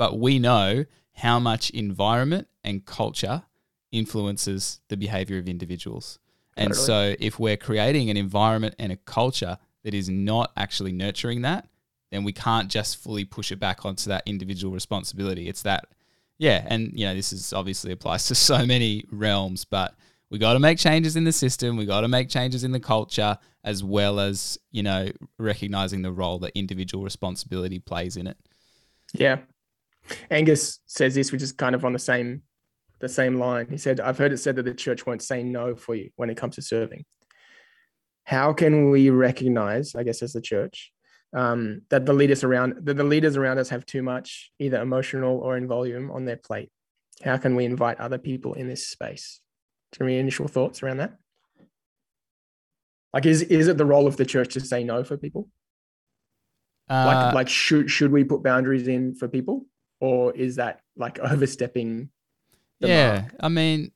but 0.00 0.18
we 0.18 0.38
know 0.38 0.84
how 1.20 1.38
much 1.38 1.68
environment 1.70 2.48
and 2.64 2.84
culture 2.86 3.42
influences 3.92 4.80
the 4.88 4.96
behavior 4.96 5.38
of 5.38 5.48
individuals. 5.48 6.18
And 6.56 6.68
Totally. 6.68 6.86
so, 6.86 7.16
if 7.20 7.38
we're 7.38 7.56
creating 7.56 8.10
an 8.10 8.16
environment 8.16 8.74
and 8.78 8.92
a 8.92 8.96
culture 8.96 9.58
that 9.84 9.94
is 9.94 10.08
not 10.08 10.52
actually 10.56 10.92
nurturing 10.92 11.42
that, 11.42 11.68
then 12.10 12.24
we 12.24 12.32
can't 12.32 12.68
just 12.68 12.96
fully 12.96 13.24
push 13.24 13.52
it 13.52 13.60
back 13.60 13.84
onto 13.84 14.08
that 14.08 14.22
individual 14.26 14.72
responsibility. 14.74 15.48
It's 15.48 15.62
that, 15.62 15.86
yeah. 16.38 16.64
And, 16.66 16.98
you 16.98 17.06
know, 17.06 17.14
this 17.14 17.32
is 17.32 17.52
obviously 17.52 17.92
applies 17.92 18.26
to 18.28 18.34
so 18.50 18.66
many 18.66 19.04
realms, 19.10 19.64
but 19.64 19.94
we 20.30 20.38
got 20.38 20.52
to 20.52 20.60
make 20.60 20.78
changes 20.78 21.16
in 21.16 21.24
the 21.24 21.32
system. 21.32 21.76
We 21.76 21.86
got 21.86 22.02
to 22.02 22.08
make 22.08 22.28
changes 22.28 22.62
in 22.62 22.72
the 22.72 22.80
culture, 22.80 23.36
as 23.64 23.82
well 23.82 24.20
as, 24.20 24.58
you 24.70 24.82
know, 24.82 25.08
recognizing 25.38 26.02
the 26.02 26.12
role 26.12 26.38
that 26.40 26.52
individual 26.54 27.02
responsibility 27.02 27.78
plays 27.80 28.16
in 28.16 28.26
it. 28.26 28.36
Yeah. 29.12 29.40
Angus 30.30 30.80
says 30.86 31.14
this, 31.14 31.32
which 31.32 31.42
is 31.42 31.52
kind 31.52 31.74
of 31.74 31.84
on 31.84 31.92
the 31.92 31.98
same 31.98 32.42
the 33.00 33.08
same 33.08 33.38
line. 33.38 33.66
He 33.70 33.78
said, 33.78 33.98
I've 33.98 34.18
heard 34.18 34.32
it 34.32 34.38
said 34.38 34.56
that 34.56 34.64
the 34.64 34.74
church 34.74 35.06
won't 35.06 35.22
say 35.22 35.42
no 35.42 35.74
for 35.74 35.94
you 35.94 36.10
when 36.16 36.28
it 36.28 36.36
comes 36.36 36.56
to 36.56 36.62
serving. 36.62 37.06
How 38.24 38.52
can 38.52 38.90
we 38.90 39.08
recognize, 39.08 39.94
I 39.94 40.02
guess, 40.02 40.22
as 40.22 40.34
the 40.34 40.42
church, 40.42 40.92
um, 41.34 41.82
that 41.88 42.04
the 42.04 42.12
leaders 42.12 42.44
around 42.44 42.74
that 42.84 42.96
the 42.98 43.04
leaders 43.04 43.36
around 43.36 43.58
us 43.58 43.70
have 43.70 43.86
too 43.86 44.02
much, 44.02 44.52
either 44.58 44.80
emotional 44.80 45.38
or 45.38 45.56
in 45.56 45.66
volume, 45.66 46.10
on 46.10 46.24
their 46.24 46.36
plate? 46.36 46.70
How 47.24 47.36
can 47.38 47.56
we 47.56 47.64
invite 47.64 47.98
other 47.98 48.18
people 48.18 48.54
in 48.54 48.68
this 48.68 48.86
space? 48.86 49.40
Do 49.92 49.98
you 49.98 50.06
have 50.06 50.10
any 50.12 50.18
initial 50.18 50.48
thoughts 50.48 50.82
around 50.82 50.98
that? 50.98 51.16
Like, 53.12 53.26
is 53.26 53.42
is 53.42 53.68
it 53.68 53.76
the 53.76 53.84
role 53.84 54.06
of 54.06 54.16
the 54.16 54.24
church 54.24 54.54
to 54.54 54.60
say 54.60 54.84
no 54.84 55.02
for 55.02 55.16
people? 55.16 55.48
Uh, 56.88 57.04
like 57.06 57.34
like 57.34 57.48
should 57.48 57.90
should 57.90 58.10
we 58.10 58.24
put 58.24 58.42
boundaries 58.42 58.88
in 58.88 59.14
for 59.14 59.28
people 59.28 59.64
or 60.00 60.32
is 60.32 60.56
that 60.56 60.80
like 60.96 61.18
overstepping 61.22 62.10
the 62.80 62.88
yeah, 62.88 63.20
mark? 63.20 63.34
I 63.40 63.48
mean, 63.48 63.92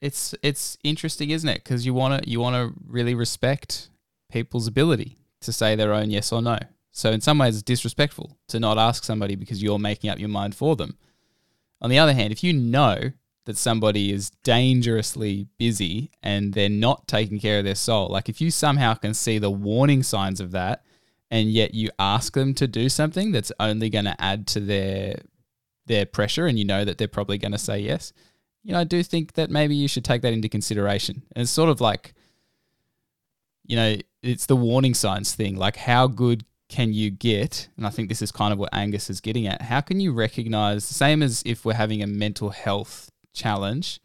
it's 0.00 0.34
it's 0.42 0.78
interesting, 0.82 1.30
isn't 1.30 1.48
it? 1.48 1.62
Because 1.64 1.84
you 1.84 1.92
want 1.92 2.22
to 2.22 2.30
you 2.30 2.40
want 2.40 2.56
to 2.56 2.74
really 2.86 3.14
respect 3.14 3.90
people's 4.30 4.66
ability 4.66 5.18
to 5.40 5.52
say 5.52 5.74
their 5.74 5.92
own 5.92 6.10
yes 6.10 6.32
or 6.32 6.40
no. 6.40 6.58
So 6.92 7.10
in 7.10 7.20
some 7.20 7.38
ways, 7.38 7.54
it's 7.54 7.62
disrespectful 7.62 8.36
to 8.48 8.58
not 8.58 8.78
ask 8.78 9.04
somebody 9.04 9.36
because 9.36 9.62
you're 9.62 9.78
making 9.78 10.10
up 10.10 10.18
your 10.18 10.28
mind 10.28 10.54
for 10.54 10.76
them. 10.76 10.96
On 11.80 11.88
the 11.88 11.98
other 11.98 12.12
hand, 12.12 12.32
if 12.32 12.42
you 12.42 12.52
know 12.52 13.12
that 13.50 13.58
somebody 13.58 14.12
is 14.12 14.30
dangerously 14.44 15.48
busy 15.58 16.12
and 16.22 16.54
they're 16.54 16.68
not 16.68 17.08
taking 17.08 17.40
care 17.40 17.58
of 17.58 17.64
their 17.64 17.74
soul, 17.74 18.08
like 18.08 18.28
if 18.28 18.40
you 18.40 18.50
somehow 18.50 18.94
can 18.94 19.12
see 19.12 19.38
the 19.38 19.50
warning 19.50 20.04
signs 20.04 20.40
of 20.40 20.52
that, 20.52 20.84
and 21.32 21.50
yet 21.50 21.74
you 21.74 21.90
ask 21.98 22.34
them 22.34 22.54
to 22.54 22.68
do 22.68 22.88
something 22.88 23.32
that's 23.32 23.50
only 23.58 23.90
going 23.90 24.04
to 24.04 24.20
add 24.20 24.46
to 24.46 24.60
their 24.60 25.16
their 25.86 26.06
pressure, 26.06 26.46
and 26.46 26.56
you 26.58 26.64
know 26.64 26.84
that 26.84 26.98
they're 26.98 27.08
probably 27.08 27.38
going 27.38 27.50
to 27.50 27.58
say 27.58 27.80
yes, 27.80 28.12
you 28.62 28.72
know, 28.72 28.78
I 28.78 28.84
do 28.84 29.02
think 29.02 29.32
that 29.34 29.50
maybe 29.50 29.74
you 29.74 29.88
should 29.88 30.04
take 30.04 30.22
that 30.22 30.32
into 30.32 30.48
consideration. 30.48 31.22
And 31.34 31.42
it's 31.42 31.50
sort 31.50 31.70
of 31.70 31.80
like, 31.80 32.14
you 33.66 33.74
know, 33.76 33.96
it's 34.22 34.46
the 34.46 34.56
warning 34.56 34.94
signs 34.94 35.34
thing. 35.34 35.56
Like, 35.56 35.76
how 35.76 36.06
good 36.06 36.44
can 36.68 36.92
you 36.92 37.10
get? 37.10 37.68
And 37.76 37.86
I 37.86 37.90
think 37.90 38.08
this 38.08 38.22
is 38.22 38.30
kind 38.30 38.52
of 38.52 38.58
what 38.58 38.72
Angus 38.72 39.10
is 39.10 39.20
getting 39.20 39.46
at. 39.46 39.62
How 39.62 39.80
can 39.80 39.98
you 39.98 40.12
recognize, 40.12 40.84
same 40.84 41.22
as 41.22 41.42
if 41.44 41.64
we're 41.64 41.74
having 41.74 42.02
a 42.02 42.06
mental 42.06 42.50
health 42.50 43.09
challenge, 43.32 44.00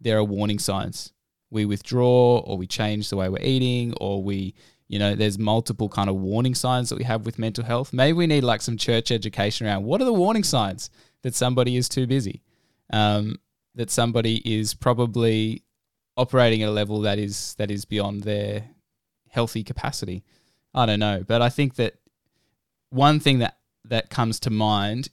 there 0.00 0.18
are 0.18 0.24
warning 0.24 0.58
signs. 0.58 1.12
We 1.50 1.64
withdraw, 1.64 2.38
or 2.38 2.56
we 2.56 2.66
change 2.66 3.10
the 3.10 3.16
way 3.16 3.28
we're 3.28 3.42
eating, 3.42 3.94
or 4.00 4.22
we, 4.22 4.54
you 4.88 4.98
know, 4.98 5.14
there's 5.14 5.38
multiple 5.38 5.88
kind 5.88 6.08
of 6.08 6.16
warning 6.16 6.54
signs 6.54 6.88
that 6.88 6.98
we 6.98 7.04
have 7.04 7.26
with 7.26 7.38
mental 7.38 7.64
health. 7.64 7.92
Maybe 7.92 8.12
we 8.12 8.26
need 8.26 8.44
like 8.44 8.62
some 8.62 8.76
church 8.76 9.10
education 9.10 9.66
around 9.66 9.84
what 9.84 10.00
are 10.00 10.04
the 10.04 10.12
warning 10.12 10.44
signs 10.44 10.90
that 11.22 11.34
somebody 11.34 11.76
is 11.76 11.88
too 11.88 12.06
busy, 12.06 12.42
um, 12.92 13.36
that 13.74 13.90
somebody 13.90 14.36
is 14.44 14.74
probably 14.74 15.64
operating 16.16 16.62
at 16.62 16.68
a 16.68 16.72
level 16.72 17.00
that 17.00 17.18
is 17.18 17.54
that 17.54 17.70
is 17.70 17.84
beyond 17.84 18.22
their 18.22 18.64
healthy 19.28 19.64
capacity. 19.64 20.22
I 20.74 20.86
don't 20.86 21.00
know, 21.00 21.24
but 21.26 21.42
I 21.42 21.48
think 21.48 21.74
that 21.76 21.94
one 22.90 23.20
thing 23.20 23.38
that 23.38 23.58
that 23.84 24.10
comes 24.10 24.38
to 24.40 24.50
mind 24.50 25.08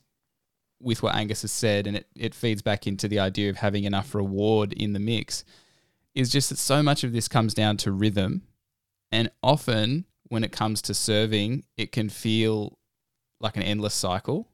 with 0.80 1.02
what 1.02 1.14
Angus 1.14 1.42
has 1.42 1.52
said, 1.52 1.86
and 1.86 1.96
it, 1.96 2.06
it 2.14 2.34
feeds 2.34 2.62
back 2.62 2.86
into 2.86 3.08
the 3.08 3.18
idea 3.18 3.50
of 3.50 3.56
having 3.56 3.84
enough 3.84 4.14
reward 4.14 4.72
in 4.72 4.92
the 4.92 4.98
mix, 4.98 5.44
is 6.14 6.30
just 6.30 6.50
that 6.50 6.58
so 6.58 6.82
much 6.82 7.04
of 7.04 7.12
this 7.12 7.28
comes 7.28 7.54
down 7.54 7.76
to 7.78 7.92
rhythm. 7.92 8.42
And 9.10 9.30
often 9.42 10.04
when 10.28 10.44
it 10.44 10.52
comes 10.52 10.82
to 10.82 10.94
serving, 10.94 11.64
it 11.76 11.92
can 11.92 12.08
feel 12.08 12.78
like 13.40 13.56
an 13.56 13.62
endless 13.62 13.94
cycle 13.94 14.48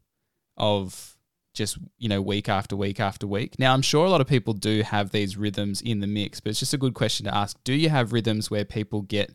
of 0.56 1.16
just, 1.52 1.78
you 1.98 2.08
know, 2.08 2.20
week 2.20 2.48
after 2.48 2.76
week 2.76 3.00
after 3.00 3.26
week. 3.26 3.58
Now, 3.58 3.72
I'm 3.72 3.82
sure 3.82 4.04
a 4.04 4.10
lot 4.10 4.20
of 4.20 4.26
people 4.26 4.54
do 4.54 4.82
have 4.82 5.10
these 5.10 5.36
rhythms 5.36 5.80
in 5.80 6.00
the 6.00 6.06
mix, 6.06 6.40
but 6.40 6.50
it's 6.50 6.58
just 6.58 6.74
a 6.74 6.78
good 6.78 6.94
question 6.94 7.24
to 7.26 7.34
ask. 7.34 7.62
Do 7.64 7.72
you 7.72 7.88
have 7.88 8.12
rhythms 8.12 8.50
where 8.50 8.64
people 8.64 9.02
get 9.02 9.34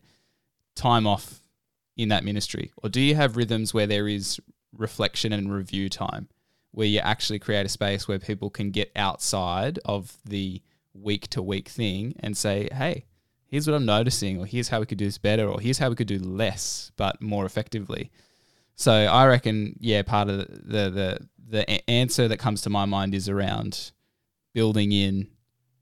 time 0.76 1.06
off 1.06 1.40
in 1.96 2.08
that 2.08 2.24
ministry? 2.24 2.72
Or 2.82 2.88
do 2.88 3.00
you 3.00 3.14
have 3.14 3.36
rhythms 3.36 3.72
where 3.72 3.86
there 3.86 4.08
is 4.08 4.40
reflection 4.76 5.32
and 5.32 5.52
review 5.52 5.88
time, 5.88 6.28
where 6.72 6.86
you 6.86 7.00
actually 7.00 7.38
create 7.38 7.66
a 7.66 7.68
space 7.68 8.06
where 8.06 8.18
people 8.18 8.50
can 8.50 8.70
get 8.70 8.90
outside 8.94 9.78
of 9.84 10.16
the 10.24 10.62
week 10.94 11.28
to 11.28 11.42
week 11.42 11.68
thing 11.68 12.14
and 12.20 12.36
say, 12.36 12.68
hey, 12.72 13.04
here's 13.46 13.66
what 13.66 13.74
I'm 13.74 13.86
noticing, 13.86 14.38
or 14.38 14.46
here's 14.46 14.68
how 14.68 14.80
we 14.80 14.86
could 14.86 14.98
do 14.98 15.04
this 15.04 15.18
better, 15.18 15.46
or 15.46 15.60
here's 15.60 15.78
how 15.78 15.88
we 15.88 15.96
could 15.96 16.06
do 16.06 16.18
less 16.18 16.92
but 16.96 17.20
more 17.20 17.44
effectively. 17.44 18.10
So 18.76 18.92
I 18.92 19.26
reckon, 19.26 19.76
yeah, 19.80 20.02
part 20.02 20.28
of 20.28 20.38
the 20.38 20.90
the 20.90 21.28
the, 21.50 21.90
answer 21.90 22.28
that 22.28 22.38
comes 22.38 22.62
to 22.62 22.70
my 22.70 22.84
mind 22.84 23.14
is 23.14 23.28
around 23.28 23.90
building 24.54 24.92
in 24.92 25.28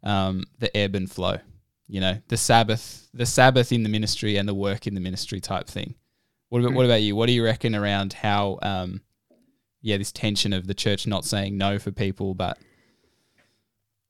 um, 0.02 0.44
the 0.58 0.74
ebb 0.76 0.94
and 0.94 1.10
flow. 1.10 1.38
You 1.86 2.00
know, 2.00 2.18
the 2.28 2.36
Sabbath, 2.36 3.08
the 3.14 3.26
Sabbath 3.26 3.70
in 3.70 3.82
the 3.82 3.88
ministry 3.88 4.36
and 4.36 4.48
the 4.48 4.54
work 4.54 4.86
in 4.86 4.94
the 4.94 5.00
ministry 5.00 5.40
type 5.40 5.66
thing. 5.66 5.94
What 6.48 6.60
about, 6.60 6.72
what 6.72 6.86
about 6.86 7.02
you? 7.02 7.14
What 7.14 7.26
do 7.26 7.32
you 7.32 7.44
reckon 7.44 7.74
around 7.74 8.14
how, 8.14 8.58
um, 8.62 9.02
yeah, 9.80 9.96
this 9.96 10.12
tension 10.12 10.52
of 10.52 10.66
the 10.66 10.74
church 10.74 11.06
not 11.06 11.24
saying 11.24 11.56
no 11.56 11.78
for 11.78 11.90
people, 11.92 12.34
but 12.34 12.58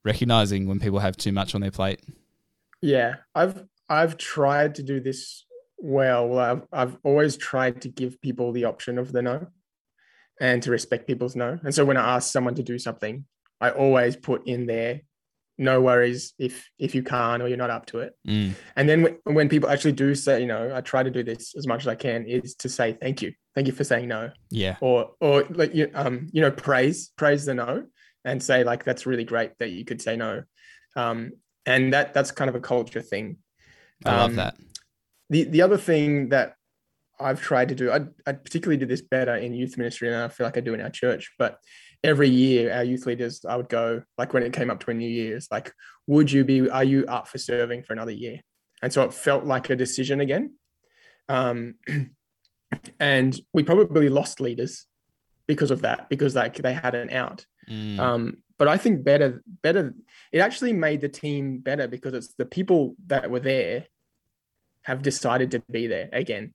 recognizing 0.03 0.67
when 0.67 0.79
people 0.79 0.99
have 0.99 1.17
too 1.17 1.31
much 1.31 1.53
on 1.55 1.61
their 1.61 1.71
plate? 1.71 2.01
Yeah, 2.81 3.15
I've 3.35 3.63
I've 3.89 4.17
tried 4.17 4.75
to 4.75 4.83
do 4.83 4.99
this 4.99 5.45
well. 5.77 6.39
I've 6.39 6.67
I've 6.71 6.97
always 7.03 7.37
tried 7.37 7.81
to 7.81 7.89
give 7.89 8.21
people 8.21 8.51
the 8.51 8.65
option 8.65 8.97
of 8.97 9.11
the 9.11 9.21
no, 9.21 9.47
and 10.39 10.63
to 10.63 10.71
respect 10.71 11.07
people's 11.07 11.35
no. 11.35 11.59
And 11.63 11.73
so 11.73 11.85
when 11.85 11.97
I 11.97 12.15
ask 12.15 12.31
someone 12.31 12.55
to 12.55 12.63
do 12.63 12.79
something, 12.79 13.25
I 13.61 13.71
always 13.71 14.15
put 14.15 14.47
in 14.47 14.65
there, 14.65 15.01
no 15.59 15.81
worries 15.81 16.33
if 16.39 16.69
if 16.79 16.95
you 16.95 17.03
can't 17.03 17.43
or 17.43 17.47
you're 17.49 17.57
not 17.57 17.69
up 17.69 17.85
to 17.87 17.99
it. 17.99 18.13
Mm. 18.27 18.53
And 18.77 18.87
then 18.89 19.01
when, 19.03 19.17
when 19.25 19.49
people 19.49 19.69
actually 19.69 19.91
do 19.91 20.15
say, 20.15 20.39
you 20.41 20.47
know, 20.47 20.73
I 20.73 20.81
try 20.81 21.03
to 21.03 21.11
do 21.11 21.21
this 21.21 21.53
as 21.55 21.67
much 21.67 21.81
as 21.81 21.87
I 21.87 21.95
can, 21.95 22.25
is 22.25 22.55
to 22.55 22.69
say 22.69 22.93
thank 22.93 23.21
you, 23.21 23.33
thank 23.55 23.67
you 23.67 23.73
for 23.73 23.83
saying 23.83 24.07
no, 24.07 24.31
Yeah. 24.49 24.77
or 24.79 25.11
or 25.19 25.43
like 25.49 25.75
you 25.75 25.91
um 25.93 26.29
you 26.31 26.41
know 26.41 26.49
praise 26.51 27.11
praise 27.17 27.45
the 27.45 27.53
no 27.53 27.85
and 28.25 28.41
say 28.41 28.63
like 28.63 28.83
that's 28.85 29.05
really 29.05 29.25
great 29.25 29.51
that 29.59 29.69
you 29.69 29.83
could 29.85 30.01
say 30.01 30.15
no, 30.15 30.43
um 30.95 31.31
and 31.65 31.93
that 31.93 32.13
that's 32.13 32.31
kind 32.31 32.49
of 32.49 32.55
a 32.55 32.61
culture 32.61 33.01
thing. 33.01 33.37
I 34.05 34.15
love 34.15 34.29
Um, 34.31 34.35
that. 34.37 34.55
The 35.29 35.43
the 35.43 35.61
other 35.61 35.77
thing 35.77 36.29
that 36.29 36.55
I've 37.19 37.41
tried 37.41 37.67
to 37.69 37.75
do, 37.75 37.91
I, 37.91 37.99
I 38.25 38.31
particularly 38.31 38.77
did 38.77 38.87
this 38.87 39.01
better 39.01 39.35
in 39.35 39.53
youth 39.53 39.77
ministry, 39.77 40.07
and 40.07 40.15
I 40.15 40.29
feel 40.29 40.47
like 40.47 40.55
I 40.57 40.61
do 40.61 40.73
in 40.73 40.79
our 40.79 40.89
church. 40.89 41.31
But 41.37 41.59
every 42.03 42.29
year, 42.29 42.73
our 42.73 42.83
youth 42.83 43.05
leaders, 43.05 43.43
I 43.47 43.55
would 43.55 43.69
go 43.69 44.03
like 44.17 44.33
when 44.33 44.43
it 44.43 44.53
came 44.53 44.69
up 44.69 44.79
to 44.81 44.91
a 44.91 44.93
New 44.93 45.09
Year's, 45.09 45.47
like, 45.51 45.73
would 46.07 46.31
you 46.31 46.43
be? 46.43 46.69
Are 46.69 46.83
you 46.83 47.05
up 47.05 47.27
for 47.27 47.37
serving 47.37 47.83
for 47.83 47.93
another 47.93 48.11
year? 48.11 48.39
And 48.81 48.91
so 48.91 49.03
it 49.03 49.13
felt 49.13 49.45
like 49.45 49.69
a 49.69 49.75
decision 49.75 50.21
again. 50.21 50.53
Um, 51.27 51.75
and 52.99 53.39
we 53.53 53.63
probably 53.63 54.09
lost 54.09 54.39
leaders 54.39 54.85
because 55.47 55.71
of 55.71 55.81
that, 55.81 56.09
because 56.09 56.35
like 56.35 56.55
they 56.57 56.73
had 56.73 56.95
an 56.95 57.09
out. 57.09 57.45
Mm. 57.69 57.99
Um, 57.99 58.37
but 58.57 58.67
I 58.67 58.77
think 58.77 59.03
better, 59.03 59.41
better. 59.61 59.93
It 60.31 60.39
actually 60.39 60.73
made 60.73 61.01
the 61.01 61.09
team 61.09 61.59
better 61.59 61.87
because 61.87 62.13
it's 62.13 62.33
the 62.37 62.45
people 62.45 62.95
that 63.07 63.29
were 63.29 63.39
there 63.39 63.85
have 64.83 65.01
decided 65.01 65.51
to 65.51 65.63
be 65.71 65.87
there 65.87 66.09
again, 66.11 66.53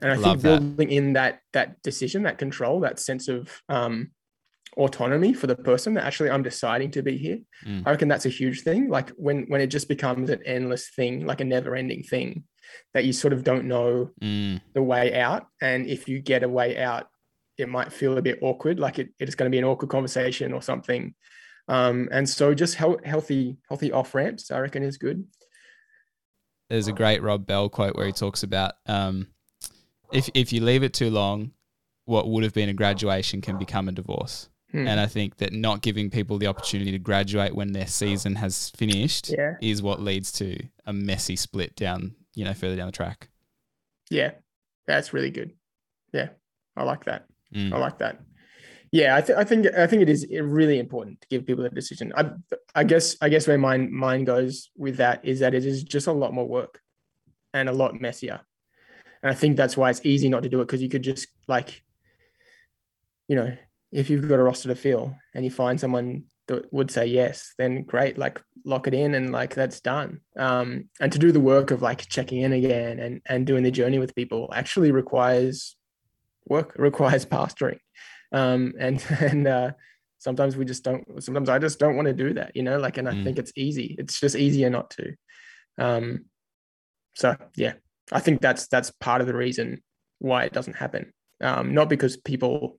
and 0.00 0.10
I 0.10 0.14
Love 0.16 0.24
think 0.24 0.42
that. 0.42 0.60
building 0.60 0.90
in 0.90 1.12
that 1.14 1.40
that 1.52 1.82
decision, 1.82 2.24
that 2.24 2.38
control, 2.38 2.80
that 2.80 2.98
sense 2.98 3.28
of 3.28 3.62
um, 3.68 4.10
autonomy 4.76 5.32
for 5.32 5.46
the 5.46 5.56
person 5.56 5.94
that 5.94 6.04
actually 6.04 6.30
I'm 6.30 6.42
deciding 6.42 6.90
to 6.92 7.02
be 7.02 7.16
here. 7.16 7.38
Mm. 7.66 7.82
I 7.86 7.90
reckon 7.90 8.08
that's 8.08 8.26
a 8.26 8.30
huge 8.30 8.62
thing. 8.62 8.88
Like 8.88 9.10
when 9.10 9.44
when 9.48 9.60
it 9.60 9.68
just 9.68 9.88
becomes 9.88 10.30
an 10.30 10.40
endless 10.44 10.90
thing, 10.90 11.26
like 11.26 11.40
a 11.40 11.44
never 11.44 11.74
ending 11.76 12.02
thing, 12.02 12.44
that 12.94 13.04
you 13.04 13.12
sort 13.12 13.32
of 13.32 13.44
don't 13.44 13.66
know 13.66 14.10
Mm. 14.22 14.60
the 14.74 14.82
way 14.82 15.18
out, 15.20 15.46
and 15.60 15.86
if 15.86 16.08
you 16.08 16.20
get 16.20 16.42
a 16.42 16.48
way 16.48 16.78
out, 16.78 17.08
it 17.58 17.68
might 17.68 17.92
feel 17.92 18.16
a 18.16 18.22
bit 18.22 18.38
awkward, 18.42 18.78
like 18.80 18.98
it, 18.98 19.10
it's 19.18 19.34
going 19.34 19.50
to 19.50 19.54
be 19.54 19.58
an 19.58 19.64
awkward 19.64 19.90
conversation 19.90 20.52
or 20.52 20.62
something. 20.62 21.14
Um, 21.68 22.08
and 22.10 22.28
so 22.28 22.54
just 22.54 22.74
hel- 22.74 23.00
healthy, 23.04 23.56
healthy 23.68 23.92
off 23.92 24.14
ramps, 24.14 24.50
I 24.50 24.58
reckon, 24.60 24.82
is 24.82 24.98
good. 24.98 25.24
There's 26.68 26.88
a 26.88 26.92
great 26.92 27.22
Rob 27.22 27.46
Bell 27.46 27.68
quote 27.68 27.96
where 27.96 28.06
he 28.06 28.12
talks 28.12 28.42
about 28.42 28.74
um, 28.86 29.26
if 30.12 30.28
if 30.34 30.52
you 30.52 30.60
leave 30.62 30.82
it 30.82 30.94
too 30.94 31.10
long, 31.10 31.52
what 32.04 32.28
would 32.28 32.44
have 32.44 32.52
been 32.54 32.68
a 32.68 32.72
graduation 32.74 33.40
can 33.40 33.58
become 33.58 33.88
a 33.88 33.92
divorce. 33.92 34.48
Hmm. 34.72 34.86
And 34.86 35.00
I 35.00 35.06
think 35.06 35.38
that 35.38 35.52
not 35.52 35.82
giving 35.82 36.10
people 36.10 36.38
the 36.38 36.46
opportunity 36.46 36.92
to 36.92 36.98
graduate 36.98 37.54
when 37.54 37.72
their 37.72 37.86
season 37.88 38.36
has 38.36 38.70
finished 38.70 39.30
Yeah. 39.30 39.54
is 39.60 39.82
what 39.82 40.00
leads 40.00 40.30
to 40.32 40.58
a 40.86 40.92
messy 40.92 41.34
split 41.36 41.74
down, 41.74 42.14
you 42.34 42.44
know, 42.44 42.54
further 42.54 42.76
down 42.76 42.86
the 42.86 42.92
track. 42.92 43.28
Yeah, 44.10 44.32
that's 44.86 45.12
really 45.12 45.30
good. 45.30 45.52
Yeah, 46.12 46.28
I 46.76 46.84
like 46.84 47.04
that. 47.06 47.26
Mm. 47.54 47.72
I 47.72 47.78
like 47.78 47.98
that. 47.98 48.20
Yeah, 48.92 49.14
I, 49.16 49.20
th- 49.20 49.38
I 49.38 49.44
think 49.44 49.66
I 49.76 49.86
think 49.86 50.02
it 50.02 50.08
is 50.08 50.26
really 50.30 50.78
important 50.80 51.20
to 51.20 51.28
give 51.28 51.46
people 51.46 51.64
a 51.64 51.70
decision. 51.70 52.12
I 52.16 52.30
I 52.74 52.82
guess 52.82 53.16
I 53.20 53.28
guess 53.28 53.46
where 53.46 53.58
mine 53.58 53.92
mine 53.92 54.24
goes 54.24 54.70
with 54.76 54.96
that 54.96 55.24
is 55.24 55.38
that 55.40 55.54
it 55.54 55.64
is 55.64 55.84
just 55.84 56.08
a 56.08 56.12
lot 56.12 56.32
more 56.34 56.46
work 56.48 56.80
and 57.54 57.68
a 57.68 57.72
lot 57.72 58.00
messier. 58.00 58.40
And 59.22 59.30
I 59.30 59.34
think 59.34 59.56
that's 59.56 59.76
why 59.76 59.90
it's 59.90 60.00
easy 60.04 60.28
not 60.28 60.42
to 60.42 60.48
do 60.48 60.60
it 60.60 60.66
because 60.66 60.82
you 60.82 60.88
could 60.88 61.02
just 61.02 61.28
like, 61.46 61.82
you 63.28 63.36
know, 63.36 63.56
if 63.92 64.08
you've 64.10 64.28
got 64.28 64.38
a 64.38 64.42
roster 64.42 64.68
to 64.68 64.74
fill 64.74 65.16
and 65.34 65.44
you 65.44 65.50
find 65.50 65.78
someone 65.80 66.24
that 66.48 66.72
would 66.72 66.90
say 66.90 67.06
yes, 67.06 67.54
then 67.58 67.82
great, 67.82 68.18
like 68.18 68.40
lock 68.64 68.86
it 68.86 68.94
in 68.94 69.14
and 69.14 69.32
like 69.32 69.54
that's 69.54 69.80
done. 69.80 70.20
Um, 70.36 70.88
and 71.00 71.12
to 71.12 71.18
do 71.18 71.32
the 71.32 71.40
work 71.40 71.70
of 71.70 71.82
like 71.82 72.08
checking 72.08 72.40
in 72.40 72.52
again 72.52 72.98
and 72.98 73.20
and 73.26 73.46
doing 73.46 73.62
the 73.62 73.70
journey 73.70 73.98
with 73.98 74.14
people 74.14 74.50
actually 74.54 74.92
requires 74.92 75.76
work, 76.46 76.74
requires 76.78 77.26
pastoring. 77.26 77.78
Um, 78.32 78.74
and 78.78 79.04
and 79.20 79.46
uh, 79.46 79.70
sometimes 80.18 80.56
we 80.56 80.64
just 80.64 80.84
don't. 80.84 81.22
Sometimes 81.22 81.48
I 81.48 81.58
just 81.58 81.78
don't 81.78 81.96
want 81.96 82.06
to 82.06 82.14
do 82.14 82.34
that, 82.34 82.54
you 82.54 82.62
know. 82.62 82.78
Like, 82.78 82.96
and 82.98 83.08
I 83.08 83.14
Mm. 83.14 83.24
think 83.24 83.38
it's 83.38 83.52
easy. 83.56 83.96
It's 83.98 84.20
just 84.20 84.36
easier 84.36 84.70
not 84.70 84.90
to. 84.90 85.14
Um, 85.78 86.26
so 87.14 87.36
yeah, 87.56 87.74
I 88.12 88.20
think 88.20 88.40
that's 88.40 88.68
that's 88.68 88.90
part 89.00 89.20
of 89.20 89.26
the 89.26 89.34
reason 89.34 89.82
why 90.18 90.44
it 90.44 90.52
doesn't 90.52 90.76
happen. 90.76 91.12
Um, 91.40 91.74
not 91.74 91.88
because 91.88 92.16
people, 92.16 92.78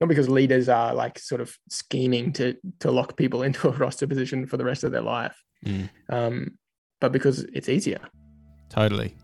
not 0.00 0.08
because 0.08 0.28
leaders 0.28 0.68
are 0.68 0.94
like 0.94 1.18
sort 1.18 1.40
of 1.40 1.56
scheming 1.68 2.32
to 2.34 2.54
to 2.80 2.90
lock 2.90 3.16
people 3.16 3.42
into 3.48 3.68
a 3.68 3.72
roster 3.72 4.06
position 4.06 4.46
for 4.46 4.56
the 4.56 4.64
rest 4.64 4.84
of 4.84 4.92
their 4.92 5.02
life, 5.02 5.36
Mm. 5.66 5.88
um, 6.08 6.58
but 7.00 7.10
because 7.12 7.40
it's 7.52 7.68
easier. 7.68 7.98
Totally. 8.68 9.14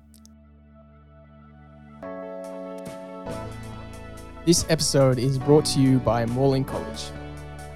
This 4.46 4.66
episode 4.68 5.18
is 5.18 5.38
brought 5.38 5.64
to 5.66 5.80
you 5.80 5.98
by 6.00 6.26
Morling 6.26 6.64
College. 6.66 7.04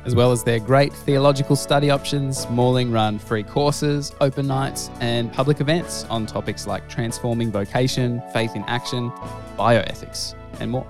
As 0.04 0.14
well 0.14 0.32
as 0.32 0.42
their 0.44 0.58
great 0.60 0.92
theological 0.92 1.56
study 1.56 1.90
options, 1.90 2.46
Morling 2.46 2.90
run 2.92 3.18
free 3.18 3.42
courses, 3.42 4.12
open 4.20 4.46
nights, 4.46 4.90
and 5.00 5.32
public 5.32 5.60
events 5.60 6.04
on 6.04 6.26
topics 6.26 6.66
like 6.66 6.88
transforming 6.88 7.50
vocation, 7.50 8.22
faith 8.32 8.54
in 8.54 8.62
action, 8.64 9.10
bioethics, 9.58 10.34
and 10.60 10.70
more. 10.70 10.86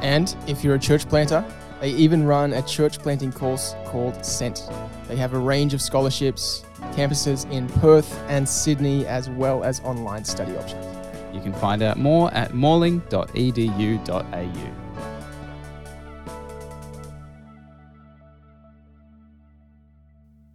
And 0.00 0.34
if 0.46 0.62
you're 0.62 0.76
a 0.76 0.78
church 0.78 1.08
planter, 1.08 1.44
they 1.80 1.90
even 1.90 2.24
run 2.24 2.52
a 2.52 2.62
church 2.62 2.98
planting 2.98 3.32
course 3.32 3.74
called 3.86 4.24
Sent. 4.24 4.68
They 5.06 5.16
have 5.16 5.34
a 5.34 5.38
range 5.38 5.74
of 5.74 5.82
scholarships, 5.82 6.64
campuses 6.92 7.50
in 7.50 7.68
Perth 7.68 8.18
and 8.28 8.48
Sydney, 8.48 9.06
as 9.06 9.30
well 9.30 9.62
as 9.64 9.80
online 9.80 10.24
study 10.24 10.56
options. 10.56 10.84
You 11.32 11.40
can 11.40 11.52
find 11.52 11.82
out 11.82 11.98
more 11.98 12.32
at 12.34 12.54
morling.edu.au. 12.54 13.08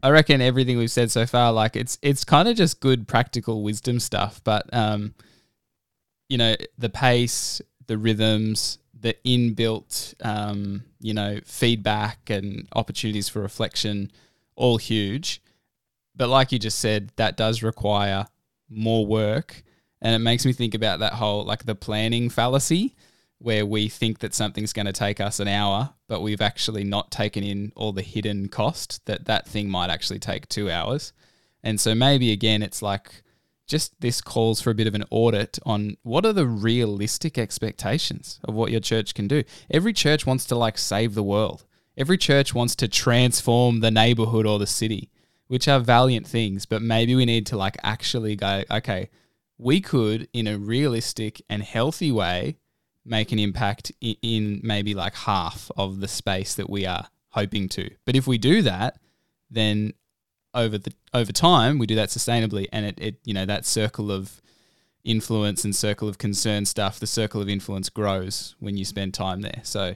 I 0.03 0.09
reckon 0.09 0.41
everything 0.41 0.77
we've 0.77 0.91
said 0.91 1.11
so 1.11 1.25
far, 1.25 1.53
like 1.53 1.77
it's 1.77 1.97
it's 2.01 2.25
kind 2.25 2.49
of 2.49 2.57
just 2.57 2.81
good 2.81 3.07
practical 3.07 3.63
wisdom 3.63 4.01
stuff, 4.01 4.41
but 4.43 4.65
um, 4.73 5.15
you 6.27 6.37
know, 6.37 6.55
the 6.77 6.89
pace, 6.89 7.61
the 7.87 7.97
rhythms, 7.97 8.79
the 9.03 9.15
inbuilt 9.25 10.15
um, 10.25 10.83
you 11.01 11.13
know, 11.13 11.39
feedback 11.45 12.29
and 12.29 12.67
opportunities 12.73 13.27
for 13.27 13.41
reflection, 13.41 14.09
all 14.55 14.77
huge. 14.77 15.41
But 16.15 16.29
like 16.29 16.51
you 16.53 16.57
just 16.57 16.79
said, 16.79 17.11
that 17.17 17.35
does 17.35 17.61
require 17.61 18.27
more 18.69 19.05
work. 19.05 19.61
And 20.01 20.15
it 20.15 20.19
makes 20.19 20.45
me 20.45 20.53
think 20.53 20.73
about 20.73 20.99
that 20.99 21.13
whole 21.13 21.43
like 21.43 21.65
the 21.65 21.75
planning 21.75 22.29
fallacy 22.29 22.95
where 23.39 23.65
we 23.65 23.89
think 23.89 24.19
that 24.19 24.33
something's 24.33 24.71
going 24.71 24.85
to 24.85 24.93
take 24.93 25.19
us 25.19 25.41
an 25.41 25.49
hour, 25.49 25.93
but 26.07 26.21
we've 26.21 26.41
actually 26.41 26.85
not 26.85 27.11
taken 27.11 27.43
in 27.43 27.73
all 27.75 27.91
the 27.91 28.01
hidden 28.01 28.47
cost 28.47 29.05
that 29.05 29.25
that 29.25 29.45
thing 29.45 29.69
might 29.69 29.89
actually 29.89 30.19
take 30.19 30.47
two 30.47 30.71
hours. 30.71 31.11
And 31.61 31.79
so 31.79 31.93
maybe 31.93 32.31
again, 32.31 32.63
it's 32.63 32.81
like 32.81 33.22
just 33.67 33.99
this 34.01 34.21
calls 34.21 34.61
for 34.61 34.69
a 34.69 34.75
bit 34.75 34.87
of 34.87 34.95
an 34.95 35.05
audit 35.09 35.59
on 35.65 35.97
what 36.03 36.25
are 36.25 36.33
the 36.33 36.47
realistic 36.47 37.37
expectations 37.37 38.39
of 38.43 38.53
what 38.53 38.71
your 38.71 38.81
church 38.81 39.13
can 39.13 39.27
do. 39.27 39.43
Every 39.71 39.93
church 39.93 40.25
wants 40.25 40.45
to 40.45 40.55
like 40.55 40.77
save 40.77 41.13
the 41.15 41.23
world. 41.23 41.65
Every 41.97 42.17
church 42.17 42.53
wants 42.53 42.75
to 42.77 42.87
transform 42.87 43.79
the 43.79 43.91
neighborhood 43.91 44.45
or 44.45 44.59
the 44.59 44.67
city, 44.67 45.09
which 45.47 45.67
are 45.67 45.79
valiant 45.79 46.27
things, 46.27 46.65
but 46.65 46.81
maybe 46.81 47.15
we 47.15 47.25
need 47.25 47.45
to 47.47 47.57
like 47.57 47.77
actually 47.83 48.35
go, 48.35 48.63
okay, 48.71 49.09
we 49.57 49.79
could 49.79 50.27
in 50.33 50.47
a 50.47 50.57
realistic 50.57 51.41
and 51.49 51.63
healthy 51.63 52.11
way 52.11 52.57
make 53.05 53.31
an 53.31 53.39
impact 53.39 53.91
in, 54.01 54.61
maybe 54.63 54.93
like 54.93 55.13
half 55.15 55.69
of 55.77 55.99
the 55.99 56.07
space 56.07 56.55
that 56.55 56.69
we 56.69 56.85
are 56.85 57.07
hoping 57.29 57.69
to. 57.69 57.89
But 58.05 58.15
if 58.15 58.27
we 58.27 58.37
do 58.37 58.61
that, 58.61 58.97
then 59.49 59.93
over 60.53 60.77
the 60.77 60.93
over 61.13 61.31
time 61.31 61.79
we 61.79 61.87
do 61.87 61.95
that 61.95 62.09
sustainably 62.09 62.67
and 62.71 62.85
it, 62.85 62.99
it 62.99 63.15
you 63.23 63.33
know 63.33 63.45
that 63.45 63.65
circle 63.65 64.11
of 64.11 64.41
influence 65.03 65.65
and 65.65 65.75
circle 65.75 66.07
of 66.07 66.17
concern 66.17 66.65
stuff 66.65 66.99
the 66.99 67.07
circle 67.07 67.41
of 67.41 67.49
influence 67.49 67.89
grows 67.89 68.55
when 68.59 68.77
you 68.77 68.85
spend 68.85 69.13
time 69.13 69.41
there. 69.41 69.59
So 69.63 69.95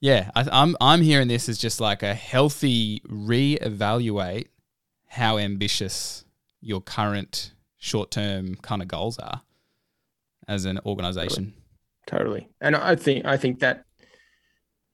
yeah 0.00 0.30
I, 0.34 0.48
i'm 0.50 0.76
i'm 0.80 1.02
hearing 1.02 1.28
this 1.28 1.48
as 1.48 1.58
just 1.58 1.80
like 1.80 2.02
a 2.02 2.14
healthy 2.14 3.02
re-evaluate 3.08 4.48
how 5.08 5.36
ambitious 5.38 6.24
your 6.60 6.80
current 6.80 7.52
short-term 7.76 8.56
kind 8.56 8.82
of 8.82 8.88
goals 8.88 9.18
are 9.18 9.42
as 10.48 10.64
an 10.64 10.80
organization. 10.84 11.54
Totally. 12.06 12.48
And 12.60 12.76
i 12.76 12.96
think 12.96 13.24
i 13.24 13.36
think 13.36 13.60
that 13.60 13.84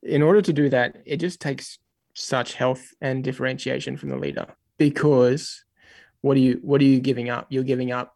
in 0.03 0.23
order 0.23 0.43
to 0.43 0.53
do 0.53 0.69
that 0.69 0.97
it 1.05 1.19
just 1.19 1.41
takes 1.41 1.79
such 2.15 2.55
health 2.55 2.95
and 3.01 3.23
differentiation 3.23 3.97
from 3.97 4.09
the 4.09 4.17
leader 4.17 4.47
because 4.79 5.65
what 6.21 6.37
are 6.37 6.41
you 6.41 6.61
what 6.63 6.81
are 6.81 6.85
you 6.85 7.01
giving 7.01 7.31
up? 7.31 7.47
You're 7.51 7.65
giving 7.65 7.93
up 7.93 8.15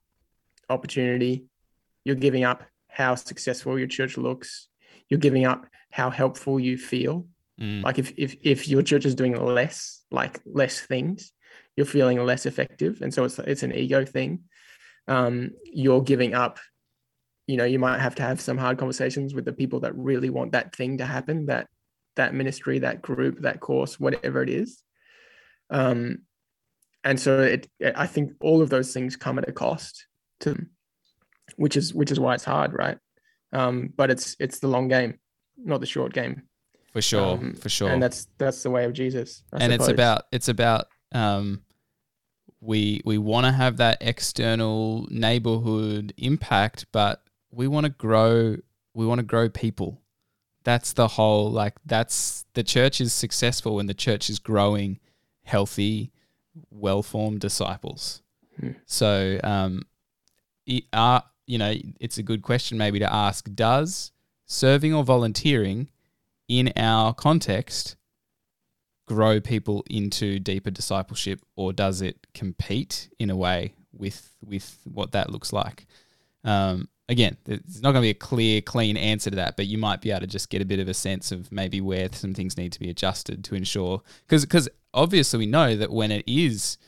opportunity. 0.68 1.46
You're 2.04 2.16
giving 2.16 2.44
up 2.44 2.64
how 2.88 3.14
successful 3.14 3.78
your 3.78 3.88
church 3.88 4.16
looks. 4.16 4.68
You're 5.08 5.20
giving 5.20 5.44
up 5.44 5.66
how 5.90 6.10
helpful 6.10 6.58
you 6.58 6.76
feel. 6.76 7.26
Mm. 7.60 7.84
like 7.84 7.98
if 7.98 8.14
if 8.16 8.36
if 8.40 8.68
your 8.68 8.82
church 8.82 9.04
is 9.04 9.14
doing 9.14 9.36
less 9.36 10.00
like 10.10 10.40
less 10.46 10.80
things 10.80 11.30
you're 11.76 11.86
feeling 11.86 12.24
less 12.24 12.46
effective. 12.46 13.00
And 13.02 13.12
so 13.12 13.24
it's 13.24 13.38
it's 13.38 13.62
an 13.62 13.74
ego 13.74 14.04
thing. 14.04 14.40
Um 15.08 15.50
you're 15.64 16.02
giving 16.02 16.34
up 16.34 16.58
you 17.46 17.56
know 17.56 17.64
you 17.64 17.78
might 17.78 18.00
have 18.00 18.14
to 18.16 18.22
have 18.22 18.40
some 18.40 18.58
hard 18.58 18.78
conversations 18.78 19.34
with 19.34 19.44
the 19.44 19.52
people 19.52 19.80
that 19.80 19.96
really 19.96 20.30
want 20.30 20.52
that 20.52 20.74
thing 20.74 20.98
to 20.98 21.06
happen 21.06 21.46
that 21.46 21.68
that 22.16 22.34
ministry 22.34 22.80
that 22.80 23.02
group 23.02 23.40
that 23.40 23.60
course 23.60 24.00
whatever 24.00 24.42
it 24.42 24.50
is. 24.50 24.82
Um 25.70 26.18
and 27.04 27.18
so 27.18 27.40
it 27.40 27.68
i 27.96 28.06
think 28.06 28.32
all 28.40 28.60
of 28.62 28.70
those 28.70 28.92
things 28.92 29.16
come 29.16 29.38
at 29.38 29.48
a 29.48 29.52
cost 29.52 30.06
to 30.40 30.50
them, 30.50 30.70
which 31.56 31.76
is 31.76 31.94
which 31.94 32.10
is 32.10 32.20
why 32.20 32.34
it's 32.34 32.44
hard 32.44 32.72
right? 32.72 32.98
Um 33.52 33.92
but 33.96 34.10
it's 34.10 34.36
it's 34.38 34.58
the 34.60 34.68
long 34.68 34.88
game 34.88 35.18
not 35.56 35.80
the 35.80 35.86
short 35.86 36.12
game. 36.12 36.42
For 36.92 37.02
sure 37.02 37.38
Um, 37.38 37.54
for 37.54 37.68
sure. 37.68 37.90
and 37.90 38.02
that's 38.02 38.26
that's 38.38 38.62
the 38.62 38.70
way 38.70 38.84
of 38.84 38.92
jesus 38.92 39.42
I 39.52 39.58
and 39.64 39.72
it's 39.72 39.88
about 39.88 40.24
it's 40.32 40.48
about 40.48 40.86
um 41.12 41.62
we 42.60 43.00
we 43.04 43.16
want 43.18 43.46
to 43.46 43.52
have 43.52 43.76
that 43.78 43.98
external 44.00 45.06
neighborhood 45.10 46.12
impact 46.16 46.86
but 46.92 47.22
we 47.50 47.66
want 47.66 47.84
to 47.84 47.90
grow 47.90 48.56
we 48.94 49.06
want 49.06 49.18
to 49.20 49.24
grow 49.26 49.48
people. 49.48 50.02
That's 50.64 50.92
the 50.92 51.08
whole 51.08 51.50
like 51.50 51.74
that's 51.86 52.44
the 52.54 52.62
church 52.62 53.00
is 53.00 53.12
successful 53.14 53.76
when 53.76 53.86
the 53.86 53.94
church 53.94 54.28
is 54.28 54.38
growing 54.38 54.98
healthy 55.44 56.12
well-formed 56.70 57.40
disciples 57.40 58.22
Hmm. 58.58 58.72
so 58.84 59.38
um 59.44 59.82
it, 60.66 60.84
uh, 60.92 61.20
you 61.46 61.56
know 61.58 61.74
it's 62.00 62.18
a 62.18 62.22
good 62.22 62.42
question 62.42 62.76
maybe 62.78 62.98
to 62.98 63.12
ask 63.12 63.48
does 63.54 64.12
serving 64.46 64.92
or 64.92 65.04
volunteering 65.04 65.88
in 66.48 66.72
our 66.76 67.14
context 67.14 67.96
grow 69.06 69.40
people 69.40 69.84
into 69.88 70.38
deeper 70.38 70.70
discipleship 70.70 71.40
or 71.56 71.72
does 71.72 72.02
it 72.02 72.26
compete 72.34 73.08
in 73.18 73.30
a 73.30 73.36
way 73.36 73.72
with 73.92 74.34
with 74.44 74.78
what 74.84 75.12
that 75.12 75.30
looks 75.30 75.52
like 75.52 75.86
um, 76.44 76.88
again 77.08 77.36
it's 77.46 77.80
not 77.80 77.92
going 77.92 78.02
to 78.02 78.06
be 78.06 78.10
a 78.10 78.14
clear 78.14 78.60
clean 78.60 78.96
answer 78.96 79.30
to 79.30 79.36
that 79.36 79.56
but 79.56 79.66
you 79.66 79.78
might 79.78 80.00
be 80.00 80.10
able 80.10 80.20
to 80.20 80.26
just 80.26 80.50
get 80.50 80.62
a 80.62 80.64
bit 80.64 80.78
of 80.78 80.88
a 80.88 80.94
sense 80.94 81.32
of 81.32 81.50
maybe 81.50 81.80
where 81.80 82.08
some 82.12 82.34
things 82.34 82.56
need 82.56 82.72
to 82.72 82.78
be 82.80 82.90
adjusted 82.90 83.42
to 83.42 83.54
ensure 83.54 84.02
because 84.26 84.44
because 84.44 84.68
obviously 84.94 85.38
we 85.38 85.46
know 85.46 85.76
that 85.76 85.90
when 85.90 86.10
it 86.10 86.24
is 86.26 86.78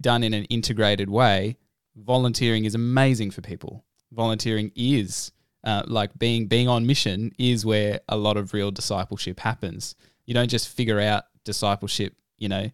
done 0.00 0.22
in 0.22 0.34
an 0.34 0.44
integrated 0.44 1.10
way 1.10 1.56
volunteering 1.96 2.64
is 2.64 2.74
amazing 2.74 3.30
for 3.30 3.40
people. 3.40 3.84
Volunteering 4.12 4.70
is 4.74 5.32
uh, 5.64 5.82
like 5.86 6.16
being 6.18 6.46
being 6.46 6.68
on 6.68 6.86
mission 6.86 7.32
is 7.38 7.64
where 7.64 8.00
a 8.08 8.16
lot 8.16 8.36
of 8.36 8.52
real 8.52 8.70
discipleship 8.70 9.40
happens. 9.40 9.96
You 10.26 10.34
don't 10.34 10.50
just 10.50 10.68
figure 10.68 11.00
out 11.00 11.24
discipleship, 11.44 12.14
you 12.38 12.48
know, 12.48 12.70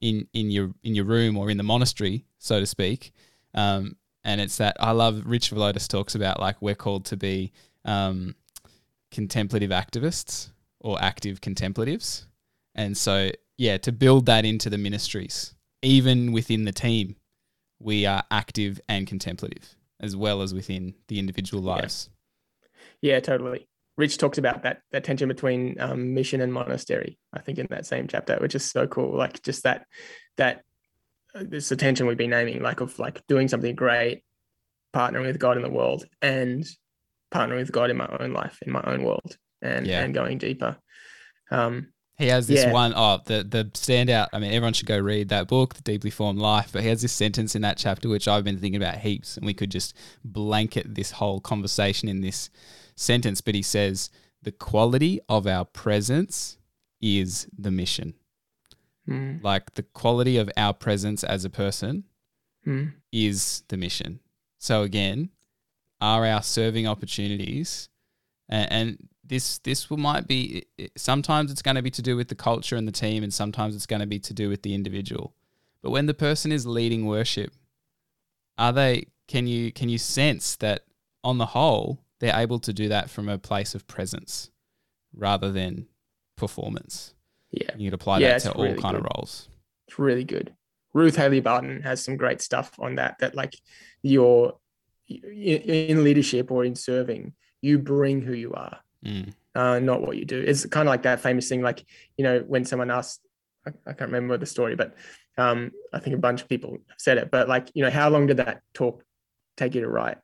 in 0.00 0.26
in 0.32 0.50
your 0.50 0.72
in 0.82 0.94
your 0.94 1.04
room 1.04 1.36
or 1.36 1.50
in 1.50 1.56
the 1.56 1.62
monastery, 1.62 2.26
so 2.38 2.60
to 2.60 2.66
speak. 2.66 3.12
Um, 3.54 3.96
and 4.24 4.40
it's 4.40 4.56
that 4.56 4.76
I 4.80 4.90
love 4.90 5.22
Rich 5.24 5.50
Villodas 5.50 5.88
talks 5.88 6.14
about 6.14 6.40
like 6.40 6.60
we're 6.60 6.74
called 6.74 7.06
to 7.06 7.16
be 7.16 7.52
um, 7.84 8.34
contemplative 9.10 9.70
activists 9.70 10.50
or 10.80 11.00
active 11.00 11.40
contemplatives, 11.40 12.26
and 12.74 12.96
so 12.96 13.30
yeah, 13.58 13.78
to 13.78 13.92
build 13.92 14.26
that 14.26 14.44
into 14.44 14.70
the 14.70 14.78
ministries, 14.78 15.54
even 15.82 16.32
within 16.32 16.64
the 16.64 16.72
team, 16.72 17.16
we 17.78 18.06
are 18.06 18.22
active 18.30 18.80
and 18.88 19.06
contemplative 19.06 19.76
as 20.00 20.16
well 20.16 20.42
as 20.42 20.52
within 20.52 20.94
the 21.08 21.18
individual 21.18 21.62
lives. 21.62 22.10
Yeah, 23.00 23.14
yeah 23.14 23.20
totally. 23.20 23.68
Rich 23.96 24.18
talks 24.18 24.36
about 24.36 24.62
that 24.64 24.82
that 24.92 25.04
tension 25.04 25.28
between 25.28 25.80
um, 25.80 26.12
mission 26.12 26.42
and 26.42 26.52
monastery. 26.52 27.18
I 27.32 27.40
think 27.40 27.58
in 27.58 27.66
that 27.70 27.86
same 27.86 28.08
chapter, 28.08 28.36
which 28.40 28.54
is 28.54 28.64
so 28.64 28.86
cool. 28.86 29.16
Like 29.16 29.42
just 29.42 29.62
that 29.62 29.86
that 30.36 30.62
uh, 31.34 31.44
this 31.46 31.70
tension 31.70 32.06
we've 32.06 32.18
been 32.18 32.30
naming, 32.30 32.62
like 32.62 32.80
of 32.80 32.98
like 32.98 33.26
doing 33.26 33.48
something 33.48 33.74
great, 33.74 34.22
partnering 34.94 35.26
with 35.26 35.38
God 35.38 35.56
in 35.56 35.62
the 35.62 35.70
world, 35.70 36.04
and 36.20 36.64
partnering 37.32 37.58
with 37.58 37.72
God 37.72 37.90
in 37.90 37.96
my 37.96 38.08
own 38.20 38.34
life, 38.34 38.58
in 38.66 38.70
my 38.70 38.82
own 38.84 39.02
world, 39.02 39.38
and 39.62 39.86
yeah. 39.86 40.02
and 40.02 40.12
going 40.12 40.36
deeper. 40.36 40.76
Um, 41.50 41.88
he 42.18 42.28
has 42.28 42.46
this 42.46 42.64
yeah. 42.64 42.72
one 42.72 42.92
oh 42.96 43.20
the 43.24 43.42
the 43.42 43.64
standout. 43.74 44.28
I 44.32 44.38
mean, 44.38 44.52
everyone 44.52 44.72
should 44.72 44.86
go 44.86 44.98
read 44.98 45.28
that 45.28 45.48
book, 45.48 45.74
The 45.74 45.82
Deeply 45.82 46.10
Formed 46.10 46.38
Life. 46.38 46.70
But 46.72 46.82
he 46.82 46.88
has 46.88 47.02
this 47.02 47.12
sentence 47.12 47.54
in 47.54 47.62
that 47.62 47.76
chapter 47.76 48.08
which 48.08 48.26
I've 48.26 48.44
been 48.44 48.58
thinking 48.58 48.82
about 48.82 48.98
heaps, 48.98 49.36
and 49.36 49.44
we 49.44 49.54
could 49.54 49.70
just 49.70 49.94
blanket 50.24 50.94
this 50.94 51.12
whole 51.12 51.40
conversation 51.40 52.08
in 52.08 52.22
this 52.22 52.50
sentence. 52.94 53.40
But 53.40 53.54
he 53.54 53.62
says 53.62 54.10
the 54.42 54.52
quality 54.52 55.20
of 55.28 55.46
our 55.46 55.64
presence 55.64 56.56
is 57.00 57.48
the 57.56 57.70
mission. 57.70 58.14
Mm. 59.08 59.42
Like 59.42 59.74
the 59.74 59.82
quality 59.82 60.38
of 60.38 60.50
our 60.56 60.72
presence 60.72 61.22
as 61.22 61.44
a 61.44 61.50
person 61.50 62.04
mm. 62.66 62.92
is 63.12 63.62
the 63.68 63.76
mission. 63.76 64.20
So 64.58 64.82
again, 64.82 65.30
are 66.00 66.26
our 66.26 66.42
serving 66.42 66.86
opportunities 66.86 67.88
and, 68.48 68.72
and 68.72 69.08
this 69.28 69.58
this 69.58 69.90
will 69.90 69.96
might 69.96 70.26
be 70.26 70.66
sometimes 70.96 71.50
it's 71.50 71.62
going 71.62 71.74
to 71.74 71.82
be 71.82 71.90
to 71.90 72.02
do 72.02 72.16
with 72.16 72.28
the 72.28 72.34
culture 72.34 72.76
and 72.76 72.86
the 72.86 72.92
team 72.92 73.22
and 73.22 73.32
sometimes 73.32 73.74
it's 73.74 73.86
going 73.86 74.00
to 74.00 74.06
be 74.06 74.18
to 74.18 74.34
do 74.34 74.48
with 74.48 74.62
the 74.62 74.74
individual. 74.74 75.34
But 75.82 75.90
when 75.90 76.06
the 76.06 76.14
person 76.14 76.52
is 76.52 76.66
leading 76.66 77.06
worship 77.06 77.52
are 78.58 78.72
they 78.72 79.06
can 79.28 79.46
you 79.46 79.72
can 79.72 79.88
you 79.88 79.98
sense 79.98 80.56
that 80.56 80.84
on 81.22 81.38
the 81.38 81.46
whole 81.46 82.00
they're 82.18 82.36
able 82.36 82.58
to 82.60 82.72
do 82.72 82.88
that 82.88 83.10
from 83.10 83.28
a 83.28 83.38
place 83.38 83.74
of 83.74 83.86
presence 83.86 84.50
rather 85.14 85.50
than 85.52 85.86
performance? 86.36 87.14
Yeah. 87.50 87.70
You 87.76 87.90
could 87.90 88.00
apply 88.00 88.18
yeah, 88.18 88.38
that 88.38 88.42
to 88.42 88.52
all 88.52 88.74
kind 88.74 88.96
good. 88.96 88.96
of 88.96 89.06
roles. 89.16 89.48
It's 89.88 89.98
really 89.98 90.24
good. 90.24 90.54
Ruth 90.94 91.16
haley 91.16 91.40
barton 91.40 91.82
has 91.82 92.02
some 92.02 92.16
great 92.16 92.40
stuff 92.40 92.72
on 92.78 92.96
that 92.96 93.18
that 93.18 93.34
like 93.34 93.54
your 94.02 94.56
in 95.08 96.02
leadership 96.02 96.50
or 96.50 96.64
in 96.64 96.74
serving 96.74 97.32
you 97.62 97.78
bring 97.78 98.20
who 98.20 98.32
you 98.32 98.52
are 98.54 98.78
mm. 99.06 99.32
uh, 99.54 99.78
not 99.78 100.02
what 100.02 100.16
you 100.16 100.24
do. 100.24 100.40
It's 100.40 100.66
kind 100.66 100.88
of 100.88 100.90
like 100.90 101.02
that 101.02 101.20
famous 101.20 101.48
thing, 101.48 101.62
like 101.62 101.84
you 102.16 102.24
know, 102.24 102.40
when 102.46 102.64
someone 102.64 102.90
asks, 102.90 103.20
I, 103.66 103.70
I 103.86 103.92
can't 103.92 104.10
remember 104.10 104.36
the 104.36 104.46
story, 104.46 104.74
but 104.76 104.94
um, 105.38 105.70
I 105.92 105.98
think 105.98 106.16
a 106.16 106.20
bunch 106.20 106.42
of 106.42 106.48
people 106.48 106.78
said 106.98 107.18
it, 107.18 107.30
but 107.30 107.48
like 107.48 107.70
you 107.74 107.82
know, 107.82 107.90
how 107.90 108.08
long 108.08 108.26
did 108.26 108.38
that 108.38 108.62
talk 108.74 109.04
take 109.56 109.74
you 109.74 109.82
to 109.82 109.88
write? 109.88 110.18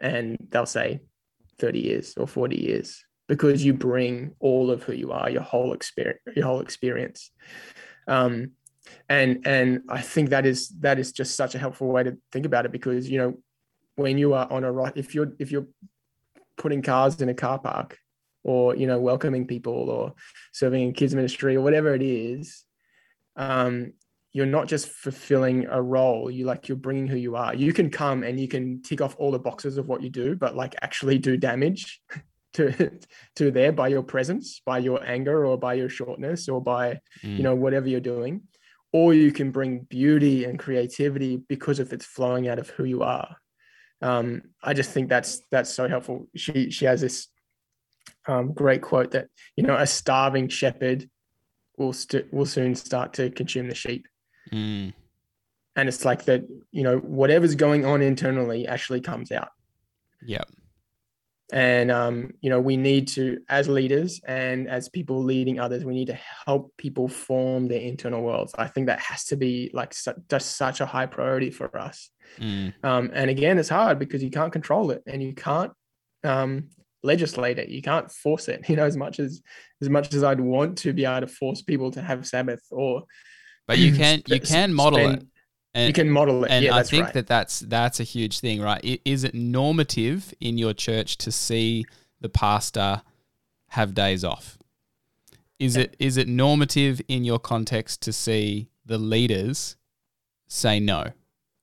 And 0.00 0.36
they'll 0.50 0.66
say 0.66 1.00
30 1.58 1.80
years 1.80 2.14
or 2.16 2.26
40 2.26 2.56
years 2.56 3.04
because 3.28 3.64
you 3.64 3.72
bring 3.72 4.32
all 4.40 4.70
of 4.70 4.82
who 4.82 4.92
you 4.92 5.12
are, 5.12 5.30
your 5.30 5.42
whole 5.42 5.72
experience, 5.72 6.20
your 6.34 6.46
whole 6.46 6.60
experience. 6.60 7.30
Um, 8.06 8.52
and 9.08 9.46
and 9.46 9.82
I 9.88 10.00
think 10.00 10.30
that 10.30 10.46
is 10.46 10.68
that 10.80 10.98
is 10.98 11.12
just 11.12 11.34
such 11.34 11.54
a 11.54 11.58
helpful 11.58 11.88
way 11.88 12.04
to 12.04 12.16
think 12.30 12.46
about 12.46 12.66
it 12.66 12.72
because 12.72 13.10
you 13.10 13.18
know 13.18 13.34
when 13.96 14.18
you 14.18 14.34
are 14.34 14.50
on 14.50 14.62
a 14.64 14.70
right, 14.70 14.92
if 14.94 15.14
you're 15.14 15.32
if 15.38 15.50
you're 15.50 15.66
putting 16.56 16.82
cars 16.82 17.20
in 17.20 17.28
a 17.28 17.34
car 17.34 17.58
park 17.58 17.98
or 18.44 18.76
you 18.76 18.86
know 18.86 19.00
welcoming 19.00 19.46
people 19.46 19.90
or 19.90 20.14
serving 20.52 20.82
in 20.82 20.92
kids 20.92 21.14
ministry 21.14 21.56
or 21.56 21.60
whatever 21.62 21.94
it 21.94 22.02
is 22.02 22.64
um, 23.36 23.92
you're 24.36 24.44
not 24.44 24.68
just 24.68 24.88
fulfilling 24.88 25.66
a 25.66 25.80
role. 25.80 26.30
You 26.30 26.44
like 26.44 26.68
you're 26.68 26.76
bringing 26.76 27.06
who 27.06 27.16
you 27.16 27.36
are. 27.36 27.54
You 27.54 27.72
can 27.72 27.88
come 27.88 28.22
and 28.22 28.38
you 28.38 28.48
can 28.48 28.82
tick 28.82 29.00
off 29.00 29.16
all 29.18 29.30
the 29.30 29.38
boxes 29.38 29.78
of 29.78 29.88
what 29.88 30.02
you 30.02 30.10
do 30.10 30.36
but 30.36 30.54
like 30.54 30.74
actually 30.82 31.16
do 31.16 31.38
damage 31.38 32.02
to 32.52 32.90
to 33.36 33.50
there 33.50 33.72
by 33.72 33.88
your 33.88 34.02
presence 34.02 34.60
by 34.66 34.76
your 34.76 35.02
anger 35.02 35.46
or 35.46 35.56
by 35.58 35.72
your 35.72 35.88
shortness 35.88 36.50
or 36.50 36.60
by 36.60 37.00
mm. 37.22 37.36
you 37.36 37.42
know 37.42 37.54
whatever 37.54 37.88
you're 37.88 37.98
doing. 37.98 38.42
Or 38.92 39.14
you 39.14 39.32
can 39.32 39.52
bring 39.52 39.80
beauty 39.80 40.44
and 40.44 40.58
creativity 40.58 41.38
because 41.38 41.80
of 41.80 41.92
it's 41.94 42.04
flowing 42.04 42.46
out 42.46 42.58
of 42.58 42.68
who 42.68 42.84
you 42.84 43.02
are 43.02 43.36
um, 44.02 44.42
I 44.62 44.74
just 44.74 44.90
think 44.90 45.08
that's 45.08 45.42
that's 45.50 45.72
so 45.72 45.88
helpful. 45.88 46.28
She 46.36 46.70
she 46.70 46.84
has 46.84 47.00
this 47.00 47.28
um, 48.26 48.52
great 48.52 48.82
quote 48.82 49.12
that 49.12 49.28
you 49.56 49.64
know 49.64 49.76
a 49.76 49.86
starving 49.86 50.48
shepherd 50.48 51.08
will 51.78 51.92
st- 51.92 52.32
will 52.32 52.46
soon 52.46 52.74
start 52.74 53.14
to 53.14 53.30
consume 53.30 53.68
the 53.68 53.74
sheep, 53.74 54.06
mm. 54.52 54.92
and 55.76 55.88
it's 55.88 56.04
like 56.04 56.24
that. 56.24 56.42
You 56.72 56.82
know 56.82 56.98
whatever's 56.98 57.54
going 57.54 57.84
on 57.86 58.02
internally 58.02 58.66
actually 58.66 59.00
comes 59.00 59.32
out. 59.32 59.50
Yep 60.26 60.48
and 61.52 61.90
um, 61.92 62.32
you 62.40 62.50
know 62.50 62.60
we 62.60 62.76
need 62.76 63.06
to 63.08 63.38
as 63.48 63.68
leaders 63.68 64.20
and 64.26 64.68
as 64.68 64.88
people 64.88 65.22
leading 65.22 65.60
others 65.60 65.84
we 65.84 65.94
need 65.94 66.08
to 66.08 66.18
help 66.46 66.72
people 66.76 67.08
form 67.08 67.68
their 67.68 67.80
internal 67.80 68.22
worlds. 68.22 68.54
I 68.58 68.66
think 68.66 68.86
that 68.86 69.00
has 69.00 69.24
to 69.26 69.36
be 69.36 69.70
like 69.72 69.94
su- 69.94 70.14
just 70.28 70.56
such 70.56 70.80
a 70.80 70.86
high 70.86 71.06
priority 71.06 71.50
for 71.50 71.76
us. 71.78 72.10
Mm. 72.40 72.74
um, 72.82 73.10
and 73.14 73.30
again 73.30 73.58
it's 73.58 73.68
hard 73.68 73.98
because 73.98 74.22
you 74.22 74.30
can't 74.30 74.52
control 74.52 74.90
it 74.90 75.02
and 75.06 75.22
you 75.22 75.32
can't 75.32 75.72
um, 76.24 76.70
legislate 77.04 77.58
it. 77.60 77.68
You 77.68 77.82
can't 77.82 78.10
force 78.10 78.48
it 78.48 78.64
you 78.68 78.76
know 78.76 78.84
as 78.84 78.96
much 78.96 79.20
as 79.20 79.42
as 79.80 79.88
much 79.88 80.14
as 80.14 80.24
i'd 80.24 80.40
want 80.40 80.78
to 80.78 80.92
be 80.92 81.04
able 81.04 81.20
to 81.20 81.26
force 81.32 81.62
people 81.62 81.90
to 81.92 82.02
have 82.02 82.26
sabbath 82.26 82.62
or 82.70 83.02
but 83.66 83.78
you 83.78 83.92
can 83.94 84.22
you 84.26 84.40
can 84.40 84.72
model 84.72 84.98
spend, 84.98 85.22
it 85.22 85.28
and, 85.76 85.88
you 85.88 85.92
can 85.92 86.10
model 86.10 86.44
it. 86.44 86.50
And 86.50 86.64
yeah, 86.64 86.74
I 86.74 86.82
think 86.82 87.04
right. 87.04 87.14
that 87.14 87.26
that's 87.26 87.60
that's 87.60 88.00
a 88.00 88.02
huge 88.02 88.40
thing, 88.40 88.62
right? 88.62 89.00
Is 89.04 89.24
it 89.24 89.34
normative 89.34 90.32
in 90.40 90.56
your 90.56 90.72
church 90.72 91.18
to 91.18 91.30
see 91.30 91.84
the 92.20 92.30
pastor 92.30 93.02
have 93.68 93.94
days 93.94 94.24
off? 94.24 94.56
Is 95.58 95.76
yeah. 95.76 95.82
it 95.82 95.96
is 95.98 96.16
it 96.16 96.28
normative 96.28 97.02
in 97.08 97.24
your 97.24 97.38
context 97.38 98.00
to 98.02 98.12
see 98.12 98.70
the 98.86 98.96
leaders 98.96 99.76
say 100.46 100.80
no 100.80 101.12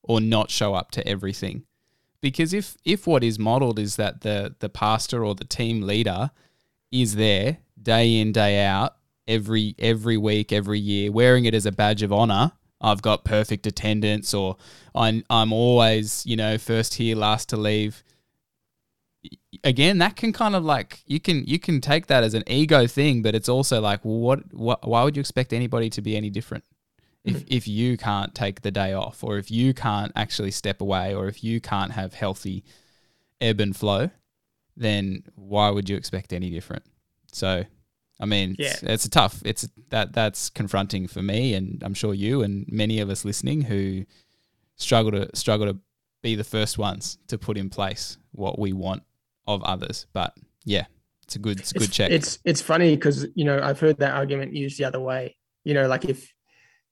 or 0.02 0.20
not 0.20 0.48
show 0.48 0.74
up 0.74 0.92
to 0.92 1.06
everything? 1.06 1.64
Because 2.20 2.54
if 2.54 2.76
if 2.84 3.08
what 3.08 3.24
is 3.24 3.38
modeled 3.38 3.80
is 3.80 3.96
that 3.96 4.20
the 4.20 4.54
the 4.60 4.68
pastor 4.68 5.24
or 5.24 5.34
the 5.34 5.44
team 5.44 5.82
leader 5.82 6.30
is 6.92 7.16
there 7.16 7.58
day 7.82 8.20
in 8.20 8.30
day 8.30 8.64
out 8.64 8.94
every 9.26 9.74
every 9.78 10.16
week 10.16 10.52
every 10.52 10.78
year 10.78 11.10
wearing 11.10 11.44
it 11.46 11.54
as 11.54 11.66
a 11.66 11.72
badge 11.72 12.02
of 12.02 12.12
honor 12.12 12.52
I've 12.84 13.02
got 13.02 13.24
perfect 13.24 13.66
attendance 13.66 14.34
or 14.34 14.56
I'm, 14.94 15.24
I'm 15.30 15.52
always, 15.52 16.24
you 16.26 16.36
know, 16.36 16.58
first 16.58 16.94
here, 16.94 17.16
last 17.16 17.48
to 17.48 17.56
leave. 17.56 18.04
Again, 19.64 19.98
that 19.98 20.16
can 20.16 20.34
kind 20.34 20.54
of 20.54 20.64
like 20.64 21.02
you 21.06 21.18
can 21.18 21.44
you 21.46 21.58
can 21.58 21.80
take 21.80 22.08
that 22.08 22.22
as 22.22 22.34
an 22.34 22.44
ego 22.46 22.86
thing, 22.86 23.22
but 23.22 23.34
it's 23.34 23.48
also 23.48 23.80
like, 23.80 24.04
well, 24.04 24.18
what 24.18 24.52
what 24.52 24.86
why 24.86 25.02
would 25.02 25.16
you 25.16 25.20
expect 25.20 25.54
anybody 25.54 25.88
to 25.90 26.02
be 26.02 26.14
any 26.14 26.28
different? 26.28 26.64
If, 27.24 27.36
mm-hmm. 27.36 27.44
if 27.48 27.66
you 27.66 27.96
can't 27.96 28.34
take 28.34 28.60
the 28.60 28.70
day 28.70 28.92
off 28.92 29.24
or 29.24 29.38
if 29.38 29.50
you 29.50 29.72
can't 29.72 30.12
actually 30.14 30.50
step 30.50 30.82
away 30.82 31.14
or 31.14 31.26
if 31.26 31.42
you 31.42 31.58
can't 31.58 31.92
have 31.92 32.12
healthy 32.12 32.64
ebb 33.40 33.60
and 33.60 33.74
flow, 33.74 34.10
then 34.76 35.22
why 35.34 35.70
would 35.70 35.88
you 35.88 35.96
expect 35.96 36.34
any 36.34 36.50
different? 36.50 36.84
So 37.32 37.64
I 38.20 38.26
mean, 38.26 38.56
yeah. 38.58 38.68
it's, 38.68 38.82
it's 38.82 39.04
a 39.06 39.10
tough. 39.10 39.42
It's 39.44 39.68
that 39.90 40.12
that's 40.12 40.50
confronting 40.50 41.08
for 41.08 41.22
me, 41.22 41.54
and 41.54 41.82
I'm 41.82 41.94
sure 41.94 42.14
you 42.14 42.42
and 42.42 42.64
many 42.68 43.00
of 43.00 43.10
us 43.10 43.24
listening 43.24 43.62
who 43.62 44.04
struggle 44.76 45.12
to 45.12 45.36
struggle 45.36 45.66
to 45.66 45.78
be 46.22 46.34
the 46.34 46.44
first 46.44 46.78
ones 46.78 47.18
to 47.28 47.38
put 47.38 47.56
in 47.56 47.70
place 47.70 48.18
what 48.32 48.58
we 48.58 48.72
want 48.72 49.02
of 49.46 49.62
others. 49.64 50.06
But 50.12 50.34
yeah, 50.64 50.86
it's 51.24 51.36
a 51.36 51.38
good 51.38 51.60
it's 51.60 51.72
a 51.72 51.78
good 51.78 51.92
check. 51.92 52.10
It's 52.10 52.38
it's 52.44 52.60
funny 52.60 52.94
because 52.94 53.26
you 53.34 53.44
know 53.44 53.60
I've 53.62 53.80
heard 53.80 53.98
that 53.98 54.14
argument 54.14 54.54
used 54.54 54.78
the 54.78 54.84
other 54.84 55.00
way. 55.00 55.36
You 55.64 55.74
know, 55.74 55.88
like 55.88 56.04
if 56.04 56.32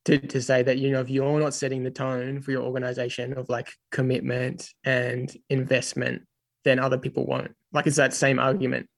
to, 0.06 0.18
to 0.18 0.42
say 0.42 0.62
that 0.62 0.78
you 0.78 0.90
know 0.90 1.00
if 1.00 1.10
you're 1.10 1.38
not 1.38 1.54
setting 1.54 1.84
the 1.84 1.90
tone 1.90 2.40
for 2.40 2.50
your 2.50 2.62
organization 2.62 3.36
of 3.38 3.48
like 3.48 3.70
commitment 3.90 4.68
and 4.84 5.34
investment, 5.48 6.22
then 6.64 6.78
other 6.78 6.98
people 6.98 7.26
won't. 7.26 7.54
Like 7.72 7.86
it's 7.86 7.96
that 7.96 8.14
same 8.14 8.38
argument. 8.38 8.88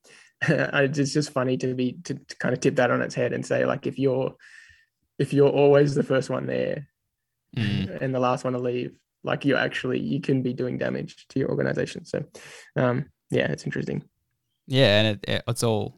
it's 0.99 1.13
just 1.13 1.31
funny 1.31 1.57
to 1.57 1.75
be 1.75 1.99
to, 2.05 2.15
to, 2.15 2.37
kind 2.37 2.55
of 2.55 2.61
tip 2.61 2.77
that 2.77 2.91
on 2.91 3.03
its 3.03 3.15
head 3.15 3.33
and 3.33 3.45
say 3.45 3.65
like 3.65 3.87
if 3.87 3.99
you're 3.99 4.35
if 5.19 5.33
you're 5.33 5.51
always 5.51 5.95
the 5.95 6.03
first 6.03 6.31
one 6.31 6.47
there 6.47 6.89
mm. 7.57 8.01
and 8.01 8.15
the 8.15 8.21
last 8.21 8.45
one 8.45 8.53
to 8.53 8.59
leave 8.59 8.99
like 9.23 9.45
you're 9.45 9.59
actually 9.59 10.01
you 10.01 10.21
can 10.21 10.43
be 10.43 10.53
doing 10.53 10.79
damage 10.79 11.27
to 11.29 11.39
your 11.39 11.51
organization 11.51 12.05
so 12.05 12.23
um 12.77 13.07
yeah 13.31 13.51
it's 13.51 13.65
interesting 13.65 14.03
yeah 14.67 15.01
and 15.01 15.07
it, 15.09 15.31
it, 15.31 15.43
it's 15.47 15.63
all 15.63 15.97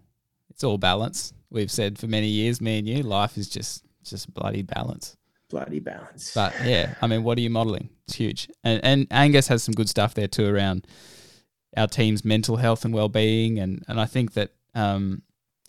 it's 0.50 0.64
all 0.64 0.78
balance 0.78 1.32
we've 1.50 1.70
said 1.70 1.98
for 1.98 2.06
many 2.06 2.28
years, 2.28 2.60
me 2.60 2.78
and 2.78 2.88
you, 2.88 3.02
life 3.02 3.36
is 3.36 3.48
just 3.48 3.84
just 4.04 4.32
bloody 4.34 4.62
balance. 4.62 5.16
Bloody 5.50 5.80
balance. 5.80 6.32
But 6.34 6.54
yeah, 6.64 6.94
I 7.00 7.06
mean, 7.06 7.22
what 7.22 7.38
are 7.38 7.40
you 7.40 7.50
modeling? 7.50 7.88
It's 8.06 8.16
huge. 8.16 8.48
And 8.64 8.84
and 8.84 9.06
Angus 9.10 9.48
has 9.48 9.62
some 9.62 9.74
good 9.74 9.88
stuff 9.88 10.14
there 10.14 10.28
too 10.28 10.46
around 10.46 10.86
our 11.76 11.86
team's 11.86 12.24
mental 12.24 12.56
health 12.56 12.84
and 12.84 12.94
well 12.94 13.08
being, 13.08 13.58
and 13.58 13.84
and 13.88 14.00
I 14.00 14.06
think 14.06 14.32
that 14.34 14.52
um, 14.74 15.22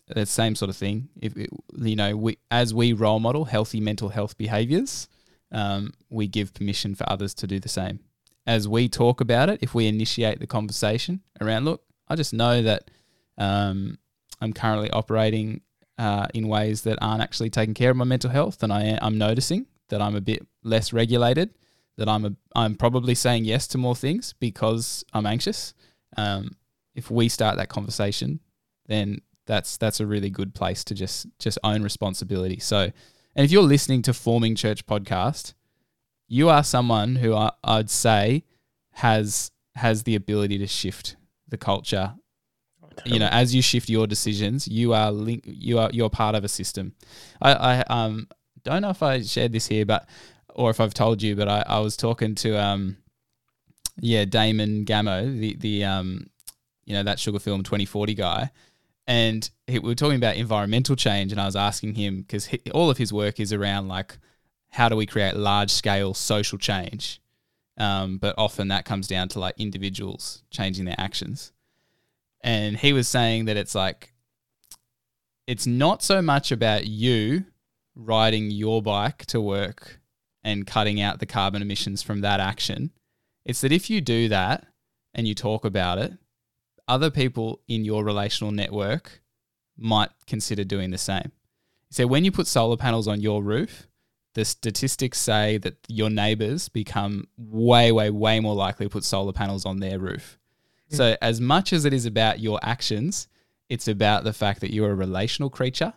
the 0.06 0.26
same 0.26 0.54
sort 0.54 0.70
of 0.70 0.76
thing. 0.76 1.08
If 1.20 1.36
it, 1.36 1.50
you 1.76 1.96
know, 1.96 2.16
we 2.16 2.38
as 2.50 2.72
we 2.74 2.92
role 2.92 3.20
model 3.20 3.44
healthy 3.44 3.80
mental 3.80 4.08
health 4.08 4.36
behaviors, 4.38 5.08
um, 5.52 5.92
we 6.10 6.26
give 6.26 6.54
permission 6.54 6.94
for 6.94 7.08
others 7.08 7.34
to 7.34 7.46
do 7.46 7.60
the 7.60 7.68
same. 7.68 8.00
As 8.46 8.66
we 8.66 8.88
talk 8.88 9.20
about 9.20 9.50
it, 9.50 9.58
if 9.62 9.74
we 9.74 9.86
initiate 9.86 10.40
the 10.40 10.46
conversation 10.46 11.20
around, 11.40 11.66
look, 11.66 11.82
I 12.08 12.16
just 12.16 12.32
know 12.32 12.62
that 12.62 12.90
um, 13.36 13.98
I'm 14.40 14.54
currently 14.54 14.90
operating 14.90 15.60
uh, 15.98 16.28
in 16.32 16.48
ways 16.48 16.82
that 16.82 16.98
aren't 17.02 17.22
actually 17.22 17.50
taking 17.50 17.74
care 17.74 17.90
of 17.90 17.96
my 17.96 18.04
mental 18.04 18.30
health, 18.30 18.62
and 18.62 18.72
I 18.72 18.98
I'm 19.02 19.18
noticing 19.18 19.66
that 19.88 20.00
I'm 20.00 20.16
a 20.16 20.20
bit 20.20 20.46
less 20.62 20.92
regulated, 20.92 21.50
that 21.96 22.08
I'm 22.08 22.24
a 22.24 22.32
I'm 22.54 22.76
probably 22.76 23.14
saying 23.14 23.44
yes 23.44 23.66
to 23.68 23.78
more 23.78 23.96
things 23.96 24.34
because 24.38 25.04
I'm 25.12 25.26
anxious. 25.26 25.74
Um, 26.16 26.56
if 26.94 27.10
we 27.10 27.28
start 27.28 27.56
that 27.56 27.68
conversation, 27.68 28.40
then 28.86 29.20
that's 29.46 29.76
that's 29.76 30.00
a 30.00 30.06
really 30.06 30.30
good 30.30 30.54
place 30.54 30.84
to 30.84 30.94
just 30.94 31.26
just 31.38 31.58
own 31.64 31.82
responsibility. 31.82 32.58
So, 32.58 32.90
and 33.34 33.44
if 33.44 33.50
you're 33.50 33.62
listening 33.62 34.02
to 34.02 34.12
Forming 34.12 34.54
Church 34.54 34.86
podcast, 34.86 35.54
you 36.28 36.48
are 36.48 36.62
someone 36.62 37.16
who 37.16 37.34
I, 37.34 37.52
I'd 37.64 37.90
say 37.90 38.44
has 38.92 39.50
has 39.74 40.02
the 40.02 40.14
ability 40.14 40.58
to 40.58 40.66
shift 40.66 41.16
the 41.48 41.56
culture. 41.56 42.14
You 43.04 43.20
know, 43.20 43.28
as 43.30 43.54
you 43.54 43.62
shift 43.62 43.88
your 43.88 44.08
decisions, 44.08 44.66
you 44.66 44.92
are 44.92 45.12
link, 45.12 45.44
you 45.46 45.78
are 45.78 45.88
you're 45.92 46.10
part 46.10 46.34
of 46.34 46.44
a 46.44 46.48
system. 46.48 46.94
I, 47.40 47.52
I 47.52 47.80
um 47.82 48.28
don't 48.64 48.82
know 48.82 48.90
if 48.90 49.02
I 49.02 49.22
shared 49.22 49.52
this 49.52 49.68
here, 49.68 49.86
but 49.86 50.08
or 50.54 50.70
if 50.70 50.80
I've 50.80 50.94
told 50.94 51.22
you, 51.22 51.36
but 51.36 51.48
I, 51.48 51.62
I 51.66 51.78
was 51.78 51.96
talking 51.96 52.34
to 52.36 52.60
um 52.60 52.96
yeah 54.00 54.24
Damon 54.24 54.84
Gameau, 54.84 55.38
the 55.38 55.56
the 55.56 55.84
um 55.84 56.30
you 56.84 56.94
know 56.94 57.02
that 57.02 57.18
sugar 57.18 57.38
film 57.38 57.62
2040 57.62 58.14
guy. 58.14 58.50
And 59.06 59.48
he, 59.66 59.78
we 59.78 59.88
were 59.88 59.94
talking 59.94 60.16
about 60.16 60.36
environmental 60.36 60.94
change 60.94 61.32
and 61.32 61.40
i 61.40 61.46
was 61.46 61.56
asking 61.56 61.94
him 61.94 62.20
because 62.20 62.48
all 62.74 62.90
of 62.90 62.98
his 62.98 63.10
work 63.10 63.40
is 63.40 63.54
around 63.54 63.88
like 63.88 64.18
how 64.70 64.88
do 64.88 64.96
we 64.96 65.06
create 65.06 65.36
large 65.36 65.70
scale 65.70 66.14
social 66.14 66.58
change? 66.58 67.20
Um, 67.76 68.18
but 68.18 68.34
often 68.36 68.68
that 68.68 68.84
comes 68.84 69.06
down 69.06 69.28
to 69.28 69.38
like 69.38 69.54
individuals 69.58 70.42
changing 70.50 70.84
their 70.84 70.98
actions. 70.98 71.52
And 72.42 72.76
he 72.76 72.92
was 72.92 73.08
saying 73.08 73.46
that 73.46 73.56
it's 73.56 73.74
like 73.74 74.12
it's 75.46 75.66
not 75.66 76.02
so 76.02 76.20
much 76.20 76.52
about 76.52 76.86
you 76.86 77.46
riding 77.94 78.50
your 78.50 78.82
bike 78.82 79.24
to 79.26 79.40
work 79.40 80.00
and 80.44 80.66
cutting 80.66 81.00
out 81.00 81.18
the 81.18 81.26
carbon 81.26 81.62
emissions 81.62 82.02
from 82.02 82.20
that 82.20 82.40
action 82.40 82.90
it's 83.44 83.60
that 83.60 83.72
if 83.72 83.88
you 83.88 84.00
do 84.00 84.28
that 84.28 84.66
and 85.14 85.26
you 85.26 85.34
talk 85.34 85.64
about 85.64 85.98
it 85.98 86.12
other 86.88 87.10
people 87.10 87.60
in 87.68 87.84
your 87.84 88.02
relational 88.02 88.50
network 88.50 89.20
might 89.76 90.10
consider 90.26 90.64
doing 90.64 90.90
the 90.90 90.98
same. 90.98 91.30
So 91.90 92.06
when 92.06 92.24
you 92.24 92.32
put 92.32 92.46
solar 92.46 92.76
panels 92.76 93.06
on 93.06 93.20
your 93.20 93.42
roof, 93.42 93.86
the 94.34 94.44
statistics 94.44 95.18
say 95.18 95.58
that 95.58 95.76
your 95.88 96.10
neighbors 96.10 96.68
become 96.68 97.28
way, 97.36 97.92
way, 97.92 98.10
way 98.10 98.40
more 98.40 98.54
likely 98.54 98.86
to 98.86 98.90
put 98.90 99.04
solar 99.04 99.32
panels 99.32 99.64
on 99.64 99.78
their 99.78 99.98
roof. 99.98 100.38
Mm. 100.90 100.96
So 100.96 101.16
as 101.22 101.40
much 101.40 101.72
as 101.72 101.84
it 101.84 101.92
is 101.92 102.06
about 102.06 102.40
your 102.40 102.58
actions, 102.62 103.28
it's 103.68 103.88
about 103.88 104.24
the 104.24 104.32
fact 104.32 104.60
that 104.60 104.72
you're 104.72 104.90
a 104.90 104.94
relational 104.94 105.50
creature 105.50 105.92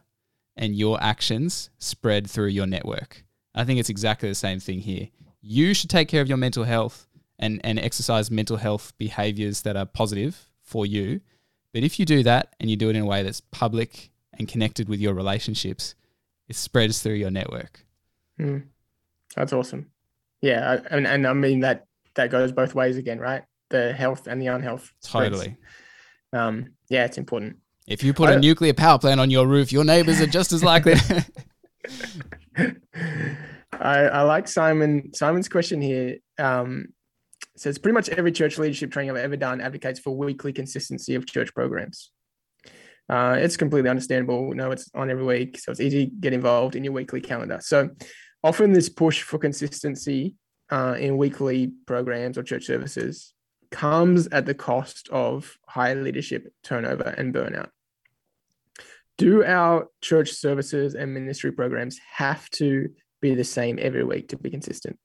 and 0.56 0.76
your 0.76 1.02
actions 1.02 1.70
spread 1.80 2.30
through 2.30 2.48
your 2.48 2.68
network. 2.68 3.24
I 3.56 3.64
think 3.64 3.80
it's 3.80 3.90
exactly 3.90 4.30
the 4.30 4.36
same 4.36 4.60
thing 4.60 4.80
here. 4.80 5.10
You 5.42 5.74
should 5.74 5.90
take 5.90 6.08
care 6.08 6.22
of 6.22 6.28
your 6.28 6.38
mental 6.38 6.64
health 6.64 7.08
and, 7.42 7.60
and 7.64 7.80
exercise 7.80 8.32
mental 8.32 8.58
health 8.58 8.94
behaviors 8.98 9.64
that 9.64 9.76
are 9.76 9.86
positive 9.86 10.50
for 10.62 10.86
you. 10.86 11.22
But 11.74 11.84
if 11.84 12.00
you 12.00 12.06
do 12.06 12.24
that 12.24 12.56
and 12.60 12.70
you 12.70 12.76
do 12.76 12.90
it 12.90 12.96
in 12.96 13.02
a 13.02 13.06
way 13.06 13.24
that's 13.24 13.42
public 13.42 14.12
and 14.38 14.48
connected 14.48 14.88
with 14.88 15.00
your 15.00 15.14
relationships, 15.14 15.96
it 16.48 16.56
spreads 16.56 17.02
through 17.02 17.14
your 17.16 17.32
network. 17.32 17.86
Mm. 18.40 18.64
That's 19.36 19.54
awesome. 19.54 19.88
Yeah, 20.42 20.82
and 20.90 21.08
and 21.08 21.28
I 21.28 21.34
mean 21.34 21.62
that 21.62 21.86
that 22.16 22.30
goes 22.32 22.52
both 22.52 22.76
ways 22.76 22.98
again, 22.98 23.20
right? 23.20 23.44
The 23.70 23.94
health 23.94 24.28
and 24.28 24.42
the 24.42 24.48
unhealth. 24.48 24.92
Totally. 25.04 25.56
Um, 26.34 26.74
yeah, 26.90 27.06
it's 27.06 27.18
important. 27.18 27.58
If 27.88 28.04
you 28.04 28.14
put 28.14 28.30
I, 28.30 28.34
a 28.34 28.40
nuclear 28.40 28.74
power 28.74 29.00
plant 29.00 29.20
on 29.20 29.30
your 29.30 29.48
roof, 29.48 29.72
your 29.72 29.84
neighbors 29.84 30.20
are 30.20 30.28
just 30.28 30.52
as 30.52 30.64
likely. 30.64 30.96
I, 33.74 34.00
I 34.00 34.22
like 34.24 34.48
Simon 34.48 35.14
Simon's 35.14 35.48
question 35.48 35.82
here. 35.82 36.18
Um, 36.38 36.88
says 37.58 37.78
pretty 37.78 37.94
much 37.94 38.10
every 38.10 38.32
church 38.32 38.58
leadership 38.58 38.92
training 38.92 39.12
I've 39.12 39.24
ever 39.24 39.38
done 39.38 39.62
advocates 39.62 40.00
for 40.00 40.16
weekly 40.16 40.54
consistency 40.54 41.16
of 41.16 41.26
church 41.26 41.54
programs. 41.54 42.12
Uh, 43.10 43.36
it's 43.40 43.58
completely 43.58 43.90
understandable. 43.90 44.54
No, 44.54 44.72
it's 44.72 44.90
on 44.96 45.10
every 45.10 45.26
week, 45.26 45.60
so 45.60 45.72
it's 45.72 45.82
easy 45.82 46.06
to 46.06 46.12
get 46.12 46.34
involved 46.34 46.76
in 46.76 46.84
your 46.84 46.94
weekly 46.94 47.20
calendar. 47.20 47.60
So 47.62 47.90
often 48.44 48.72
this 48.72 48.90
push 48.90 49.22
for 49.22 49.38
consistency 49.38 50.36
uh, 50.72 50.96
in 50.98 51.18
weekly 51.18 51.74
programs 51.86 52.38
or 52.38 52.44
church 52.44 52.66
services 52.66 53.34
comes 53.70 54.28
at 54.28 54.46
the 54.46 54.54
cost 54.54 55.10
of 55.10 55.58
high 55.68 55.94
leadership 55.94 56.54
turnover 56.64 57.14
and 57.18 57.34
burnout. 57.34 57.70
Do 59.18 59.44
our 59.44 59.88
church 60.02 60.32
services 60.32 60.96
and 60.96 61.14
ministry 61.14 61.52
programs 61.52 62.00
have 62.16 62.50
to 62.52 62.90
be 63.22 63.36
the 63.36 63.44
same 63.44 63.78
every 63.82 64.04
week 64.04 64.30
to 64.30 64.38
be 64.38 64.50
consistent? 64.50 64.98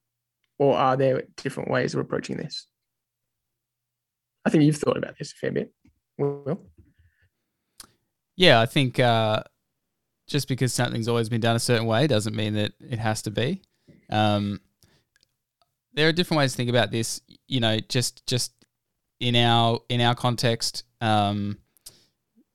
Or 0.58 0.76
are 0.76 0.96
there 0.96 1.22
different 1.36 1.70
ways 1.70 1.94
of 1.94 2.00
approaching 2.00 2.36
this? 2.36 2.66
I 4.44 4.50
think 4.50 4.64
you've 4.64 4.76
thought 4.76 4.96
about 4.96 5.18
this 5.18 5.32
a 5.32 5.34
fair 5.34 5.52
bit. 5.52 5.72
Well, 6.18 6.60
yeah, 8.36 8.60
I 8.60 8.66
think 8.66 9.00
uh, 9.00 9.42
just 10.28 10.48
because 10.48 10.72
something's 10.72 11.08
always 11.08 11.28
been 11.28 11.40
done 11.40 11.56
a 11.56 11.60
certain 11.60 11.86
way 11.86 12.06
doesn't 12.06 12.36
mean 12.36 12.54
that 12.54 12.72
it 12.80 12.98
has 12.98 13.22
to 13.22 13.30
be. 13.30 13.62
Um, 14.10 14.60
there 15.94 16.08
are 16.08 16.12
different 16.12 16.38
ways 16.38 16.52
to 16.52 16.56
think 16.56 16.70
about 16.70 16.90
this. 16.90 17.20
You 17.48 17.60
know, 17.60 17.78
just 17.88 18.26
just 18.26 18.52
in 19.20 19.34
our 19.36 19.80
in 19.88 20.00
our 20.00 20.14
context, 20.14 20.84
um, 21.00 21.58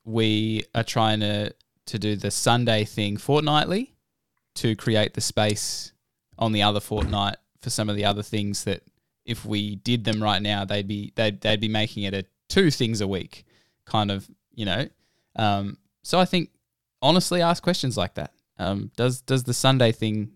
we 0.06 0.64
are 0.76 0.84
trying 0.84 1.20
to 1.22 1.54
to 1.88 1.99
do 1.99 2.16
the 2.16 2.32
Sunday 2.32 2.86
thing 2.86 3.18
fortnightly 3.18 3.95
to 4.56 4.76
create 4.76 5.14
the 5.14 5.22
space 5.22 5.93
on 6.38 6.52
the 6.52 6.62
other 6.62 6.80
fortnight 6.80 7.38
for 7.62 7.70
some 7.70 7.89
of 7.89 7.95
the 7.95 8.05
other 8.05 8.24
things 8.24 8.64
that 8.64 8.84
if 9.26 9.45
we 9.45 9.76
did 9.76 10.03
them 10.03 10.22
right 10.22 10.41
now, 10.41 10.66
they'd 10.66 10.88
be 10.88 11.14
they'd 11.16 11.41
they'd 11.41 11.59
be 11.59 11.68
making 11.68 12.03
it 12.03 12.14
a 12.14 12.26
two 12.49 12.72
things 12.72 13.01
a 13.01 13.07
week 13.07 13.45
kind 13.86 14.12
of 14.12 14.30
you 14.53 14.66
know. 14.66 14.88
Um, 15.36 15.78
so 16.03 16.20
I 16.20 16.26
think 16.26 16.49
honestly, 17.01 17.41
ask 17.41 17.62
questions 17.62 17.97
like 17.97 18.16
that. 18.16 18.34
Um, 18.57 18.91
does 18.95 19.22
does 19.22 19.43
the 19.43 19.53
Sunday 19.53 19.91
thing 19.91 20.32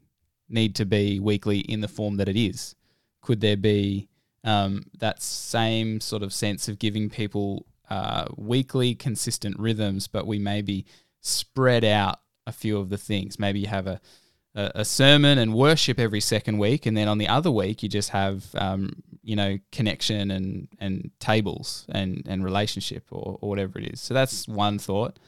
need 0.47 0.75
to 0.75 0.85
be 0.85 1.19
weekly 1.19 1.59
in 1.59 1.81
the 1.81 1.87
form 1.87 2.17
that 2.17 2.29
it 2.29 2.37
is? 2.37 2.75
Could 3.21 3.41
there 3.41 3.57
be 3.57 4.07
um, 4.43 4.83
that 4.99 5.21
same 5.21 5.99
sort 5.99 6.21
of 6.21 6.31
sense 6.31 6.67
of 6.67 6.77
giving 6.77 7.09
people 7.09 7.65
uh, 7.89 8.25
weekly 8.37 8.95
consistent 8.95 9.59
rhythms, 9.59 10.07
but 10.07 10.27
we 10.27 10.39
maybe 10.39 10.85
spread 11.21 11.83
out 11.83 12.19
a 12.47 12.51
few 12.51 12.77
of 12.77 12.89
the 12.89 12.97
things. 12.97 13.39
Maybe 13.39 13.59
you 13.59 13.67
have 13.67 13.87
a 13.87 13.99
a, 14.55 14.71
a, 14.75 14.85
sermon 14.85 15.37
and 15.37 15.53
worship 15.53 15.99
every 15.99 16.21
second 16.21 16.57
week, 16.57 16.85
and 16.85 16.95
then 16.95 17.07
on 17.07 17.17
the 17.17 17.27
other 17.27 17.51
week 17.51 17.83
you 17.83 17.89
just 17.89 18.09
have 18.09 18.45
um, 18.55 19.03
you 19.23 19.35
know 19.35 19.59
connection 19.71 20.31
and 20.31 20.67
and 20.79 21.11
tables 21.19 21.85
and 21.89 22.23
and 22.27 22.43
relationship 22.43 23.05
or, 23.11 23.37
or 23.41 23.49
whatever 23.49 23.79
it 23.79 23.93
is. 23.93 24.01
So 24.01 24.13
that's 24.13 24.47
one 24.47 24.79
thought. 24.79 25.19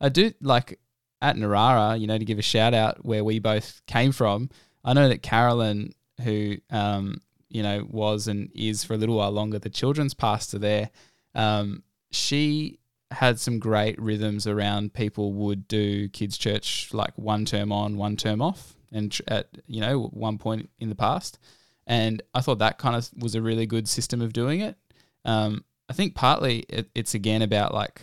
I 0.00 0.08
do 0.08 0.32
like 0.40 0.78
at 1.20 1.36
Narara, 1.36 1.98
you 1.98 2.06
know, 2.06 2.18
to 2.18 2.24
give 2.24 2.38
a 2.38 2.42
shout 2.42 2.74
out 2.74 3.04
where 3.04 3.22
we 3.22 3.38
both 3.38 3.80
came 3.86 4.10
from. 4.10 4.50
I 4.84 4.92
know 4.92 5.08
that 5.08 5.22
Carolyn, 5.22 5.94
who 6.22 6.56
um, 6.70 7.20
you 7.48 7.62
know 7.62 7.86
was 7.88 8.26
and 8.26 8.50
is 8.54 8.82
for 8.84 8.94
a 8.94 8.96
little 8.96 9.16
while 9.16 9.30
longer 9.30 9.58
the 9.58 9.70
children's 9.70 10.14
pastor 10.14 10.58
there, 10.58 10.90
um, 11.34 11.84
she 12.10 12.80
had 13.12 13.38
some 13.38 13.58
great 13.58 14.00
rhythms 14.00 14.46
around 14.46 14.94
people 14.94 15.32
would 15.32 15.68
do 15.68 16.08
kids 16.08 16.36
church 16.38 16.88
like 16.92 17.16
one 17.16 17.44
term 17.44 17.72
on, 17.72 17.96
one 17.96 18.16
term 18.16 18.42
off, 18.42 18.74
and 18.90 19.16
at 19.28 19.48
you 19.66 19.80
know 19.80 20.04
one 20.04 20.38
point 20.38 20.70
in 20.78 20.88
the 20.88 20.94
past, 20.94 21.38
and 21.86 22.22
I 22.34 22.40
thought 22.40 22.58
that 22.58 22.78
kind 22.78 22.96
of 22.96 23.08
was 23.16 23.34
a 23.34 23.42
really 23.42 23.66
good 23.66 23.88
system 23.88 24.20
of 24.20 24.32
doing 24.32 24.60
it. 24.60 24.76
Um, 25.24 25.64
I 25.88 25.92
think 25.92 26.14
partly 26.14 26.60
it, 26.68 26.90
it's 26.94 27.14
again 27.14 27.42
about 27.42 27.74
like 27.74 28.02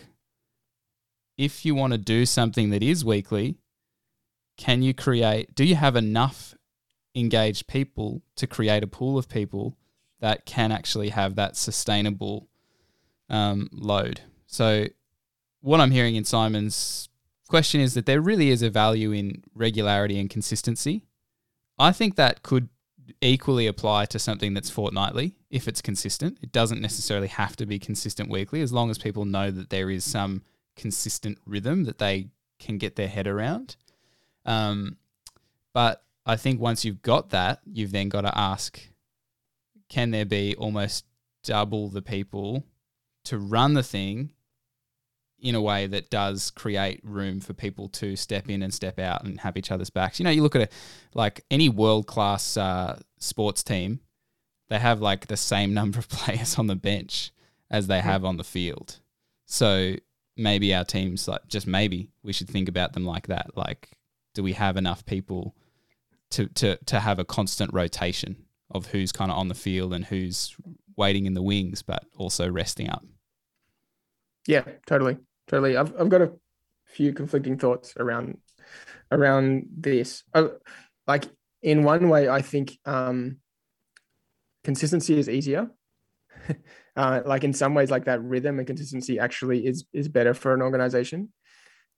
if 1.36 1.64
you 1.64 1.74
want 1.74 1.92
to 1.92 1.98
do 1.98 2.26
something 2.26 2.70
that 2.70 2.82
is 2.82 3.04
weekly, 3.04 3.56
can 4.56 4.82
you 4.82 4.92
create? 4.92 5.54
Do 5.54 5.64
you 5.64 5.74
have 5.74 5.96
enough 5.96 6.54
engaged 7.14 7.66
people 7.66 8.22
to 8.36 8.46
create 8.46 8.82
a 8.82 8.86
pool 8.86 9.16
of 9.16 9.28
people 9.28 9.78
that 10.20 10.44
can 10.44 10.70
actually 10.70 11.08
have 11.08 11.36
that 11.36 11.56
sustainable 11.56 12.48
um, 13.30 13.70
load? 13.72 14.20
So 14.46 14.88
what 15.60 15.80
I'm 15.80 15.90
hearing 15.90 16.16
in 16.16 16.24
Simon's 16.24 17.08
question 17.48 17.80
is 17.80 17.94
that 17.94 18.06
there 18.06 18.20
really 18.20 18.50
is 18.50 18.62
a 18.62 18.70
value 18.70 19.12
in 19.12 19.42
regularity 19.54 20.18
and 20.18 20.30
consistency. 20.30 21.02
I 21.78 21.92
think 21.92 22.16
that 22.16 22.42
could 22.42 22.68
equally 23.20 23.66
apply 23.66 24.06
to 24.06 24.18
something 24.18 24.54
that's 24.54 24.70
fortnightly 24.70 25.34
if 25.50 25.66
it's 25.66 25.82
consistent. 25.82 26.38
It 26.42 26.52
doesn't 26.52 26.80
necessarily 26.80 27.28
have 27.28 27.56
to 27.56 27.66
be 27.66 27.78
consistent 27.78 28.30
weekly 28.30 28.60
as 28.60 28.72
long 28.72 28.90
as 28.90 28.98
people 28.98 29.24
know 29.24 29.50
that 29.50 29.70
there 29.70 29.90
is 29.90 30.04
some 30.04 30.42
consistent 30.76 31.38
rhythm 31.44 31.84
that 31.84 31.98
they 31.98 32.28
can 32.58 32.78
get 32.78 32.96
their 32.96 33.08
head 33.08 33.26
around. 33.26 33.76
Um, 34.46 34.96
but 35.74 36.02
I 36.24 36.36
think 36.36 36.60
once 36.60 36.84
you've 36.84 37.02
got 37.02 37.30
that, 37.30 37.60
you've 37.66 37.92
then 37.92 38.08
got 38.08 38.22
to 38.22 38.38
ask 38.38 38.80
can 39.88 40.12
there 40.12 40.24
be 40.24 40.54
almost 40.54 41.04
double 41.42 41.88
the 41.88 42.02
people 42.02 42.64
to 43.24 43.38
run 43.38 43.74
the 43.74 43.82
thing 43.82 44.30
in 45.40 45.54
a 45.54 45.60
way 45.60 45.86
that 45.86 46.10
does 46.10 46.50
create 46.50 47.00
room 47.02 47.40
for 47.40 47.52
people 47.54 47.88
to 47.88 48.16
step 48.16 48.48
in 48.48 48.62
and 48.62 48.72
step 48.72 48.98
out 48.98 49.24
and 49.24 49.40
have 49.40 49.56
each 49.56 49.70
other's 49.70 49.90
backs. 49.90 50.18
You 50.18 50.24
know, 50.24 50.30
you 50.30 50.42
look 50.42 50.54
at 50.54 50.62
it 50.62 50.72
like 51.14 51.44
any 51.50 51.68
world 51.68 52.06
class 52.06 52.56
uh, 52.56 53.00
sports 53.18 53.62
team, 53.62 54.00
they 54.68 54.78
have 54.78 55.00
like 55.00 55.26
the 55.26 55.36
same 55.36 55.74
number 55.80 55.98
of 55.98 56.08
players 56.08 56.58
on 56.58 56.66
the 56.66 56.76
bench 56.76 57.32
as 57.70 57.86
they 57.86 58.00
have 58.00 58.24
on 58.24 58.36
the 58.36 58.44
field. 58.44 59.00
So 59.46 59.94
maybe 60.36 60.74
our 60.74 60.84
teams, 60.84 61.26
like 61.26 61.46
just 61.48 61.66
maybe, 61.66 62.10
we 62.22 62.32
should 62.32 62.48
think 62.48 62.68
about 62.68 62.92
them 62.92 63.04
like 63.04 63.28
that. 63.28 63.56
Like, 63.56 63.90
do 64.34 64.42
we 64.42 64.52
have 64.52 64.76
enough 64.76 65.04
people 65.06 65.54
to 66.30 66.46
to 66.46 66.76
to 66.76 67.00
have 67.00 67.18
a 67.18 67.24
constant 67.24 67.72
rotation 67.72 68.36
of 68.70 68.86
who's 68.86 69.10
kind 69.10 69.32
of 69.32 69.38
on 69.38 69.48
the 69.48 69.54
field 69.54 69.92
and 69.92 70.04
who's 70.04 70.56
waiting 70.96 71.26
in 71.26 71.34
the 71.34 71.42
wings, 71.42 71.82
but 71.82 72.04
also 72.16 72.48
resting 72.48 72.88
up? 72.88 73.04
Yeah, 74.46 74.64
totally 74.86 75.18
totally. 75.50 75.76
I've 75.76 75.92
I've 76.00 76.08
got 76.08 76.22
a 76.22 76.32
few 76.86 77.12
conflicting 77.12 77.58
thoughts 77.58 77.94
around 77.98 78.38
around 79.10 79.66
this. 79.76 80.22
I, 80.32 80.48
like 81.06 81.24
in 81.62 81.82
one 81.82 82.08
way, 82.08 82.28
I 82.28 82.40
think 82.40 82.78
um, 82.84 83.38
consistency 84.64 85.18
is 85.18 85.28
easier. 85.28 85.68
uh, 86.96 87.20
like 87.26 87.44
in 87.44 87.52
some 87.52 87.74
ways, 87.74 87.90
like 87.90 88.04
that 88.04 88.22
rhythm 88.22 88.58
and 88.58 88.66
consistency 88.66 89.18
actually 89.18 89.66
is 89.66 89.84
is 89.92 90.08
better 90.08 90.34
for 90.34 90.54
an 90.54 90.62
organization 90.62 91.32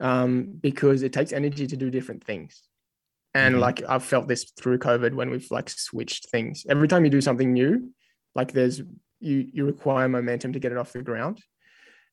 um, 0.01 0.55
because 0.61 1.03
it 1.03 1.13
takes 1.13 1.33
energy 1.33 1.67
to 1.67 1.77
do 1.77 1.91
different 1.91 2.25
things. 2.25 2.63
And 3.35 3.55
mm-hmm. 3.55 3.63
like 3.63 3.83
I've 3.89 4.05
felt 4.05 4.29
this 4.29 4.51
through 4.59 4.79
COVID 4.79 5.15
when 5.15 5.31
we've 5.31 5.51
like 5.51 5.71
switched 5.71 6.31
things. 6.31 6.67
Every 6.69 6.89
time 6.89 7.05
you 7.05 7.11
do 7.11 7.21
something 7.21 7.53
new, 7.53 7.91
like 8.35 8.53
there's 8.53 8.81
you 9.21 9.49
you 9.53 9.65
require 9.65 10.09
momentum 10.09 10.53
to 10.55 10.59
get 10.59 10.73
it 10.73 10.79
off 10.79 10.93
the 10.93 11.03
ground. 11.03 11.41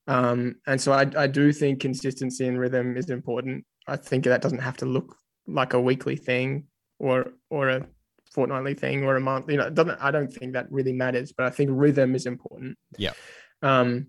Um, 0.09 0.55
and 0.65 0.81
so 0.81 0.91
I, 0.91 1.05
I 1.15 1.27
do 1.27 1.53
think 1.53 1.79
consistency 1.79 2.47
and 2.47 2.59
rhythm 2.59 2.97
is 2.97 3.11
important. 3.11 3.63
I 3.87 3.95
think 3.95 4.25
that 4.25 4.41
doesn't 4.41 4.61
have 4.61 4.77
to 4.77 4.87
look 4.87 5.15
like 5.47 5.73
a 5.73 5.79
weekly 5.79 6.15
thing 6.15 6.65
or 6.97 7.33
or 7.51 7.69
a 7.69 7.85
fortnightly 8.33 8.73
thing 8.73 9.03
or 9.03 9.15
a 9.15 9.21
month. 9.21 9.49
You 9.49 9.57
know, 9.57 9.67
it 9.67 9.75
doesn't 9.75 10.01
I 10.01 10.09
don't 10.09 10.33
think 10.33 10.53
that 10.53 10.71
really 10.71 10.93
matters, 10.93 11.31
but 11.31 11.45
I 11.45 11.51
think 11.51 11.69
rhythm 11.71 12.15
is 12.15 12.25
important. 12.25 12.75
Yeah. 12.97 13.13
Um, 13.61 14.07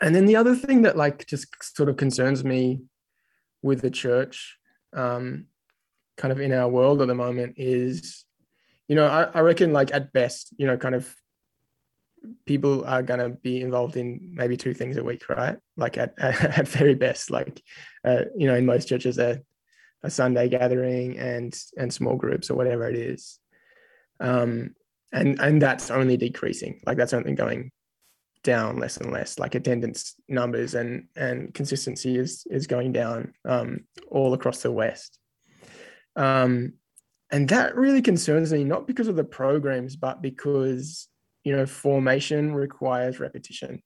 and 0.00 0.14
then 0.14 0.24
the 0.24 0.36
other 0.36 0.56
thing 0.56 0.82
that 0.82 0.96
like 0.96 1.26
just 1.26 1.46
sort 1.76 1.90
of 1.90 1.98
concerns 1.98 2.42
me 2.42 2.80
with 3.62 3.82
the 3.82 3.90
church, 3.90 4.56
um, 4.94 5.46
kind 6.16 6.32
of 6.32 6.40
in 6.40 6.52
our 6.52 6.68
world 6.68 7.02
at 7.02 7.08
the 7.08 7.14
moment 7.14 7.54
is, 7.58 8.24
you 8.88 8.96
know, 8.96 9.06
I, 9.06 9.24
I 9.24 9.40
reckon 9.40 9.74
like 9.74 9.92
at 9.92 10.12
best, 10.14 10.54
you 10.56 10.66
know, 10.66 10.78
kind 10.78 10.94
of 10.94 11.14
people 12.46 12.84
are 12.84 13.02
going 13.02 13.20
to 13.20 13.30
be 13.30 13.60
involved 13.60 13.96
in 13.96 14.32
maybe 14.34 14.56
two 14.56 14.74
things 14.74 14.96
a 14.96 15.04
week, 15.04 15.28
right? 15.28 15.56
Like 15.76 15.98
at, 15.98 16.14
at 16.18 16.68
very 16.68 16.94
best, 16.94 17.30
like, 17.30 17.62
uh, 18.04 18.22
you 18.36 18.46
know, 18.46 18.54
in 18.54 18.66
most 18.66 18.88
churches, 18.88 19.18
a, 19.18 19.40
a 20.02 20.10
Sunday 20.10 20.48
gathering 20.48 21.18
and, 21.18 21.56
and 21.76 21.92
small 21.92 22.16
groups 22.16 22.50
or 22.50 22.54
whatever 22.54 22.88
it 22.88 22.96
is. 22.96 23.38
Um, 24.20 24.74
and, 25.12 25.40
and 25.40 25.60
that's 25.60 25.90
only 25.90 26.16
decreasing, 26.16 26.80
like 26.86 26.96
that's 26.96 27.12
only 27.12 27.34
going 27.34 27.70
down 28.42 28.78
less 28.78 28.96
and 28.96 29.12
less, 29.12 29.38
like 29.38 29.54
attendance 29.54 30.14
numbers 30.28 30.74
and, 30.74 31.06
and 31.16 31.54
consistency 31.54 32.16
is, 32.16 32.46
is 32.50 32.66
going 32.66 32.92
down 32.92 33.34
um, 33.44 33.80
all 34.08 34.34
across 34.34 34.62
the 34.62 34.72
West. 34.72 35.18
Um, 36.16 36.74
and 37.30 37.48
that 37.48 37.76
really 37.76 38.02
concerns 38.02 38.52
me, 38.52 38.64
not 38.64 38.86
because 38.86 39.08
of 39.08 39.16
the 39.16 39.24
programs, 39.24 39.96
but 39.96 40.20
because 40.20 41.08
you 41.44 41.56
know, 41.56 41.66
formation 41.66 42.54
requires 42.54 43.20
repetition. 43.20 43.82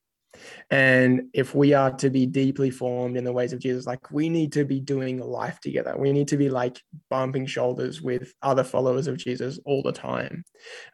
And 0.70 1.28
if 1.32 1.54
we 1.54 1.72
are 1.72 1.90
to 1.92 2.10
be 2.10 2.26
deeply 2.26 2.70
formed 2.70 3.16
in 3.16 3.24
the 3.24 3.32
ways 3.32 3.52
of 3.52 3.58
Jesus, 3.58 3.86
like 3.86 4.10
we 4.10 4.28
need 4.28 4.52
to 4.52 4.64
be 4.64 4.80
doing 4.80 5.18
life 5.18 5.60
together. 5.60 5.94
We 5.96 6.12
need 6.12 6.28
to 6.28 6.36
be 6.36 6.50
like 6.50 6.80
bumping 7.08 7.46
shoulders 7.46 8.02
with 8.02 8.32
other 8.42 8.64
followers 8.64 9.06
of 9.06 9.16
Jesus 9.16 9.58
all 9.64 9.82
the 9.82 9.92
time. 9.92 10.44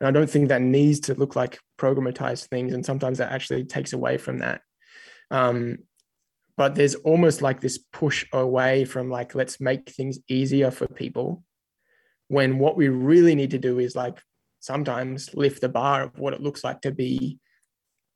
And 0.00 0.06
I 0.06 0.10
don't 0.10 0.30
think 0.30 0.48
that 0.48 0.62
needs 0.62 1.00
to 1.00 1.14
look 1.14 1.34
like 1.34 1.58
programatized 1.78 2.48
things. 2.48 2.72
And 2.72 2.86
sometimes 2.86 3.18
that 3.18 3.32
actually 3.32 3.64
takes 3.64 3.92
away 3.92 4.18
from 4.18 4.38
that. 4.38 4.60
Um, 5.30 5.78
but 6.56 6.74
there's 6.74 6.94
almost 6.96 7.42
like 7.42 7.60
this 7.60 7.78
push 7.78 8.26
away 8.32 8.84
from 8.84 9.10
like, 9.10 9.34
let's 9.34 9.60
make 9.60 9.90
things 9.90 10.18
easier 10.28 10.70
for 10.70 10.86
people 10.86 11.42
when 12.28 12.58
what 12.58 12.76
we 12.76 12.88
really 12.88 13.34
need 13.34 13.50
to 13.50 13.58
do 13.58 13.78
is 13.78 13.96
like 13.96 14.18
sometimes 14.62 15.34
lift 15.34 15.60
the 15.60 15.68
bar 15.68 16.04
of 16.04 16.18
what 16.18 16.32
it 16.32 16.40
looks 16.40 16.62
like 16.62 16.80
to 16.80 16.92
be 16.92 17.38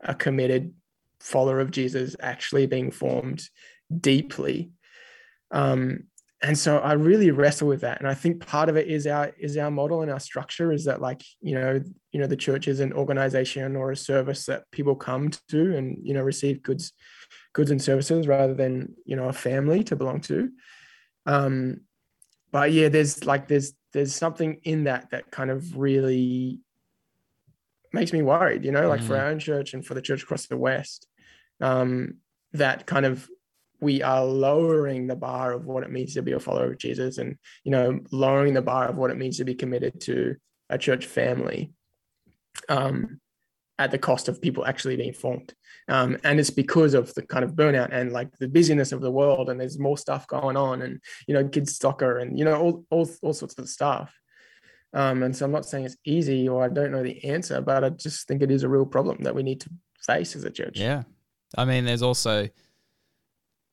a 0.01 0.14
committed 0.14 0.72
follower 1.20 1.61
of 1.61 1.72
Jesus, 1.72 2.14
actually 2.20 2.66
being 2.66 2.92
formed 2.92 3.42
deeply. 4.01 4.70
Um, 5.51 6.05
and 6.42 6.57
so 6.57 6.78
I 6.78 6.92
really 6.92 7.32
wrestle 7.32 7.66
with 7.66 7.80
that, 7.80 7.99
and 7.99 8.09
I 8.09 8.14
think 8.14 8.47
part 8.47 8.68
of 8.68 8.76
it 8.76 8.86
is 8.86 9.07
our 9.07 9.32
is 9.38 9.57
our 9.57 9.70
model 9.70 10.03
and 10.03 10.11
our 10.11 10.20
structure 10.20 10.70
is 10.70 10.84
that 10.84 11.01
like 11.01 11.24
you 11.40 11.55
know 11.55 11.82
you 12.12 12.20
know 12.20 12.26
the 12.26 12.36
church 12.36 12.68
is 12.68 12.80
an 12.80 12.92
organization 12.92 13.74
or 13.74 13.90
a 13.90 13.97
service 13.97 14.44
that 14.47 14.70
people 14.70 14.94
come 14.94 15.30
to 15.49 15.76
and 15.76 15.97
you 16.03 16.12
know 16.12 16.22
receive 16.22 16.62
goods 16.62 16.92
goods 17.55 17.70
and 17.70 17.80
services 17.80 18.28
rather 18.28 18.55
than 18.55 18.94
you 19.07 19.16
know 19.16 19.28
a 19.28 19.32
family 19.32 19.82
to 19.84 19.97
belong 19.97 20.20
to. 20.20 20.51
Um, 21.24 21.80
but 22.53 22.70
yeah, 22.70 22.90
there's 22.90 23.24
like 23.24 23.49
there's 23.49 23.72
there's 23.97 24.14
something 24.14 24.61
in 24.62 24.84
that 24.84 25.09
that 25.11 25.30
kind 25.30 25.51
of 25.51 25.74
really 25.74 26.61
makes 27.94 28.12
me 28.12 28.20
worried, 28.20 28.62
you 28.62 28.70
know, 28.70 28.88
like 28.88 29.01
mm. 29.01 29.07
for 29.07 29.16
our 29.16 29.28
own 29.28 29.38
church 29.38 29.72
and 29.72 29.86
for 29.86 29.94
the 29.94 30.03
church 30.03 30.22
across 30.22 30.47
the 30.47 30.57
West, 30.59 31.07
um, 31.62 32.18
that 32.53 32.84
kind 32.84 33.07
of 33.07 33.26
we 33.80 34.03
are 34.03 34.22
lowering 34.22 35.07
the 35.07 35.16
bar 35.16 35.55
of 35.55 35.64
what 35.64 35.82
it 35.82 35.90
means 35.90 36.12
to 36.12 36.20
be 36.20 36.32
a 36.32 36.38
follower 36.38 36.72
of 36.72 36.78
Jesus 36.78 37.16
and, 37.16 37.38
you 37.64 37.70
know, 37.70 37.99
lowering 38.12 38.53
the 38.53 38.61
bar 38.61 38.86
of 38.86 38.99
what 38.99 39.11
it 39.11 39.16
means 39.16 39.38
to 39.38 39.47
be 39.47 39.55
committed 39.55 39.99
to 40.03 40.36
a 40.68 40.76
church 40.76 41.07
family. 41.07 41.72
Um, 42.68 43.18
at 43.79 43.91
the 43.91 43.99
cost 43.99 44.29
of 44.29 44.41
people 44.41 44.64
actually 44.64 44.97
being 44.97 45.12
formed. 45.12 45.55
Um, 45.89 46.16
and 46.24 46.41
it's 46.41 46.51
because 46.51 46.95
of 46.95 47.12
the 47.14 47.22
kind 47.22 47.45
of 47.45 47.53
burnout 47.53 47.91
and 47.93 48.12
like 48.12 48.37
the 48.39 48.49
busyness 48.49 48.93
of 48.93 49.01
the 49.01 49.11
world, 49.11 49.51
and 49.51 49.61
there's 49.61 49.79
more 49.79 49.99
stuff 49.99 50.27
going 50.27 50.57
on, 50.57 50.83
and 50.83 51.01
you 51.27 51.35
know, 51.35 51.47
kids 51.47 51.77
soccer, 51.77 52.18
and 52.18 52.39
you 52.39 52.45
know, 52.45 52.57
all 52.57 52.85
all, 52.91 53.09
all 53.22 53.33
sorts 53.33 53.59
of 53.59 53.68
stuff. 53.68 54.12
Um, 54.93 55.22
and 55.22 55.37
so 55.37 55.45
I'm 55.45 55.53
not 55.53 55.66
saying 55.66 55.85
it's 55.85 55.97
easy 56.05 56.49
or 56.49 56.64
I 56.64 56.68
don't 56.68 56.91
know 56.91 57.03
the 57.03 57.22
answer, 57.24 57.61
but 57.61 57.85
I 57.85 57.91
just 57.91 58.27
think 58.27 58.41
it 58.41 58.51
is 58.51 58.62
a 58.62 58.68
real 58.68 58.87
problem 58.87 59.22
that 59.24 59.35
we 59.35 59.43
need 59.43 59.61
to 59.61 59.70
face 60.01 60.35
as 60.35 60.45
a 60.45 60.51
church. 60.51 60.79
Yeah, 60.79 61.03
I 61.57 61.64
mean, 61.64 61.85
there's 61.85 62.03
also 62.03 62.49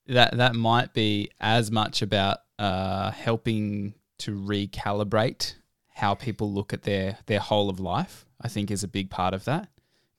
that 0.08 0.38
that 0.38 0.56
might 0.56 0.94
be 0.94 1.30
as 1.40 1.72
much 1.72 2.02
about 2.02 2.40
uh, 2.60 3.12
helping 3.12 3.96
to 4.20 4.32
recalibrate 4.32 5.56
how 5.96 6.14
people 6.14 6.52
look 6.52 6.74
at 6.74 6.84
their 6.84 7.18
their 7.26 7.40
whole 7.40 7.70
of 7.70 7.80
life. 7.80 8.26
I 8.40 8.50
think 8.50 8.70
is 8.70 8.84
a 8.84 8.90
big 8.90 9.10
part 9.10 9.34
of 9.34 9.46
that 9.46 9.70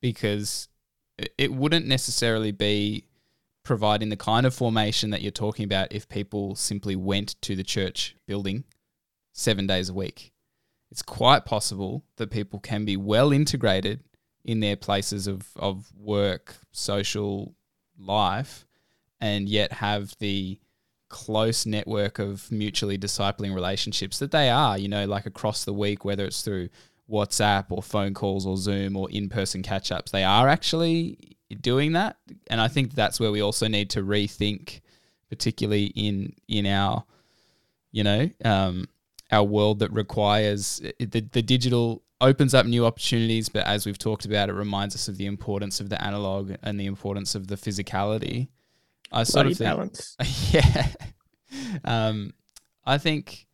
because 0.05 0.69
it 1.39 1.51
wouldn't 1.51 1.87
necessarily 1.87 2.53
be 2.53 3.07
providing 3.65 4.11
the 4.11 4.19
kind 4.19 4.45
of 4.45 4.53
formation 4.53 5.09
that 5.09 5.23
you're 5.23 5.31
talking 5.31 5.65
about 5.65 5.91
if 5.93 6.07
people 6.11 6.55
simply 6.55 6.95
went 6.95 7.41
to 7.41 7.57
the 7.57 7.63
church 7.63 8.15
building 8.27 8.65
seven 9.33 9.67
days 9.67 9.89
a 9.89 9.95
week. 9.95 10.31
It's 10.91 11.01
quite 11.01 11.47
possible 11.47 12.05
that 12.19 12.31
people 12.31 12.61
can 12.61 12.85
be 12.85 12.99
well 12.99 13.33
integrated 13.33 14.01
in 14.45 14.61
their 14.61 14.77
places 14.77 15.27
of, 15.27 15.49
of 15.57 15.91
work, 15.97 16.57
social 16.71 17.55
life, 17.99 18.67
and 19.23 19.49
yet 19.49 19.73
have 19.73 20.15
the 20.19 20.61
close 21.09 21.65
network 21.65 22.19
of 22.19 22.53
mutually 22.53 22.99
discipling 22.99 23.55
relationships 23.55 24.19
that 24.19 24.33
they 24.33 24.51
are, 24.51 24.77
you 24.77 24.89
know, 24.89 25.07
like 25.07 25.25
across 25.25 25.65
the 25.65 25.73
week, 25.73 26.05
whether 26.05 26.27
it's 26.27 26.43
through 26.43 26.69
WhatsApp 27.11 27.67
or 27.71 27.83
phone 27.83 28.15
calls 28.15 28.47
or 28.47 28.57
Zoom 28.57 28.97
or 28.97 29.11
in 29.11 29.29
person 29.29 29.63
catch 29.63 29.93
ups. 29.93 30.11
They 30.11 30.25
are 30.25 30.49
actually 30.49 31.37
doing 31.61 31.93
that. 31.93 32.17
And 32.49 32.61
I 32.61 32.69
think 32.69 32.95
that's 32.95 33.21
where 33.21 33.31
we 33.31 33.41
also 33.41 33.69
need 33.69 33.91
to 33.91 34.03
rethink, 34.03 34.81
particularly 35.29 35.87
in 35.87 36.35
in 36.49 36.67
our, 36.67 37.05
you 37.93 38.05
know, 38.05 38.31
um, 38.45 38.89
our 39.31 39.45
world 39.45 39.81
that 39.81 39.93
requires 39.93 40.81
the, 40.99 41.21
the 41.21 41.43
digital 41.43 42.03
opens 42.21 42.55
up 42.55 42.65
new 42.65 42.87
opportunities, 42.87 43.49
but 43.49 43.67
as 43.67 43.85
we've 43.85 43.99
talked 43.99 44.25
about, 44.25 44.49
it 44.49 44.55
reminds 44.55 44.95
us 44.95 45.09
of 45.09 45.19
the 45.19 45.27
importance 45.27 45.81
of 45.81 45.91
the 45.91 46.03
analog 46.03 46.55
and 46.63 46.81
the 46.81 46.87
importance 46.87 47.35
of 47.35 47.49
the 47.49 47.57
physicality. 47.57 48.49
I 49.13 49.25
sort 49.25 49.45
Bloody 49.45 49.53
of 49.53 49.59
think, 49.59 49.71
balance. 49.71 50.17
yeah, 50.53 50.89
um, 51.85 52.33
I 52.85 52.99
think 52.99 53.47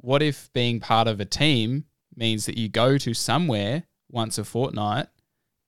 what 0.00 0.22
if 0.22 0.52
being 0.52 0.78
part 0.78 1.08
of 1.08 1.20
a 1.20 1.24
team 1.24 1.84
means 2.16 2.46
that 2.46 2.56
you 2.56 2.68
go 2.68 2.98
to 2.98 3.14
somewhere 3.14 3.84
once 4.10 4.38
a 4.38 4.44
fortnight, 4.44 5.08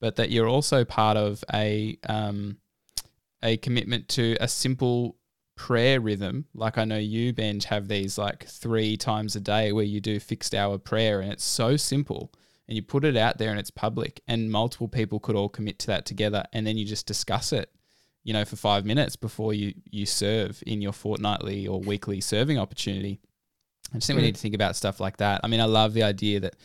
but 0.01 0.17
that 0.17 0.31
you're 0.31 0.49
also 0.49 0.85
part 0.85 1.17
of 1.17 1.45
a 1.53 1.99
um, 2.09 2.59
a 3.43 3.57
commitment 3.59 4.09
to 4.09 4.37
a 4.41 4.49
simple 4.49 5.17
prayer 5.57 6.01
rhythm. 6.01 6.47
Like 6.55 6.79
I 6.79 6.85
know 6.85 6.99
you, 6.99 7.33
Benj, 7.33 7.67
have 7.67 7.89
these 7.89 8.17
like 8.17 8.47
three 8.47 8.97
times 8.97 9.37
a 9.37 9.41
day 9.41 9.73
where 9.73 9.85
you 9.85 10.01
do 10.01 10.21
fixed 10.21 10.55
hour 10.55 10.79
prayer, 10.79 11.21
and 11.21 11.33
it's 11.33 11.45
so 11.45 11.77
simple. 11.77 12.33
And 12.67 12.77
you 12.77 12.83
put 12.83 13.07
it 13.07 13.17
out 13.17 13.39
there 13.39 13.51
and 13.51 13.59
it's 13.59 13.71
public, 13.71 14.21
and 14.29 14.51
multiple 14.51 14.89
people 14.89 15.21
could 15.21 15.37
all 15.37 15.49
commit 15.49 15.79
to 15.81 15.87
that 15.89 16.05
together, 16.05 16.45
and 16.53 16.67
then 16.67 16.77
you 16.77 16.85
just 16.85 17.07
discuss 17.07 17.51
it, 17.53 17.71
you 18.25 18.35
know, 18.35 18.45
for 18.45 18.57
five 18.57 18.85
minutes 18.85 19.17
before 19.17 19.55
you 19.55 19.75
you 19.91 20.07
serve 20.07 20.63
in 20.67 20.83
your 20.83 20.93
fortnightly 20.93 21.67
or 21.67 21.81
weekly 21.81 22.21
serving 22.21 22.59
opportunity. 22.59 23.21
I 23.93 23.97
just 23.97 24.07
think 24.07 24.19
we 24.19 24.23
need 24.23 24.35
to 24.35 24.41
think 24.41 24.55
about 24.55 24.77
stuff 24.77 25.01
like 25.01 25.17
that. 25.19 25.41
I 25.43 25.49
mean, 25.49 25.61
I 25.61 25.65
love 25.65 25.95
the 25.95 26.03
idea 26.03 26.41
that 26.41 26.57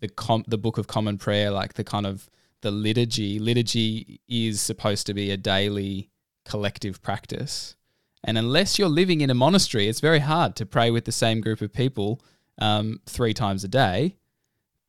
the 0.00 0.08
com- 0.08 0.44
the 0.48 0.58
Book 0.58 0.78
of 0.78 0.86
Common 0.86 1.18
Prayer, 1.18 1.50
like 1.50 1.74
the 1.74 1.84
kind 1.84 2.06
of 2.06 2.28
the 2.62 2.70
liturgy, 2.70 3.38
liturgy 3.38 4.20
is 4.28 4.60
supposed 4.60 5.06
to 5.06 5.14
be 5.14 5.30
a 5.30 5.36
daily 5.36 6.10
collective 6.44 7.00
practice. 7.02 7.76
And 8.24 8.38
unless 8.38 8.78
you're 8.78 8.88
living 8.88 9.20
in 9.20 9.30
a 9.30 9.34
monastery, 9.34 9.86
it's 9.86 10.00
very 10.00 10.20
hard 10.20 10.56
to 10.56 10.66
pray 10.66 10.90
with 10.90 11.04
the 11.04 11.12
same 11.12 11.40
group 11.40 11.60
of 11.60 11.72
people 11.72 12.22
um, 12.58 13.00
three 13.06 13.34
times 13.34 13.64
a 13.64 13.68
day. 13.68 14.16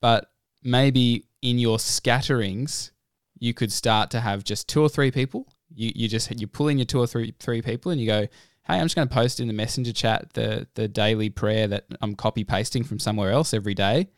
But 0.01 0.31
maybe 0.63 1.25
in 1.41 1.59
your 1.59 1.77
scatterings, 1.79 2.91
you 3.37 3.53
could 3.53 3.71
start 3.71 4.09
to 4.11 4.21
have 4.21 4.43
just 4.43 4.67
two 4.67 4.81
or 4.81 4.89
three 4.89 5.11
people. 5.11 5.47
You, 5.73 5.91
you 5.93 6.07
just 6.07 6.39
you 6.39 6.47
pull 6.47 6.69
in 6.69 6.77
your 6.77 6.85
two 6.85 6.99
or 6.99 7.07
three 7.07 7.33
three 7.39 7.61
people 7.61 7.91
and 7.91 7.99
you 7.99 8.07
go, 8.07 8.27
hey, 8.67 8.75
I'm 8.75 8.85
just 8.85 8.95
going 8.95 9.07
to 9.07 9.13
post 9.13 9.39
in 9.39 9.47
the 9.47 9.53
messenger 9.53 9.93
chat 9.93 10.33
the 10.33 10.67
the 10.75 10.87
daily 10.87 11.29
prayer 11.29 11.67
that 11.67 11.85
I'm 12.01 12.15
copy 12.15 12.43
pasting 12.43 12.83
from 12.83 12.99
somewhere 12.99 13.31
else 13.31 13.53
every 13.53 13.73
day, 13.73 14.09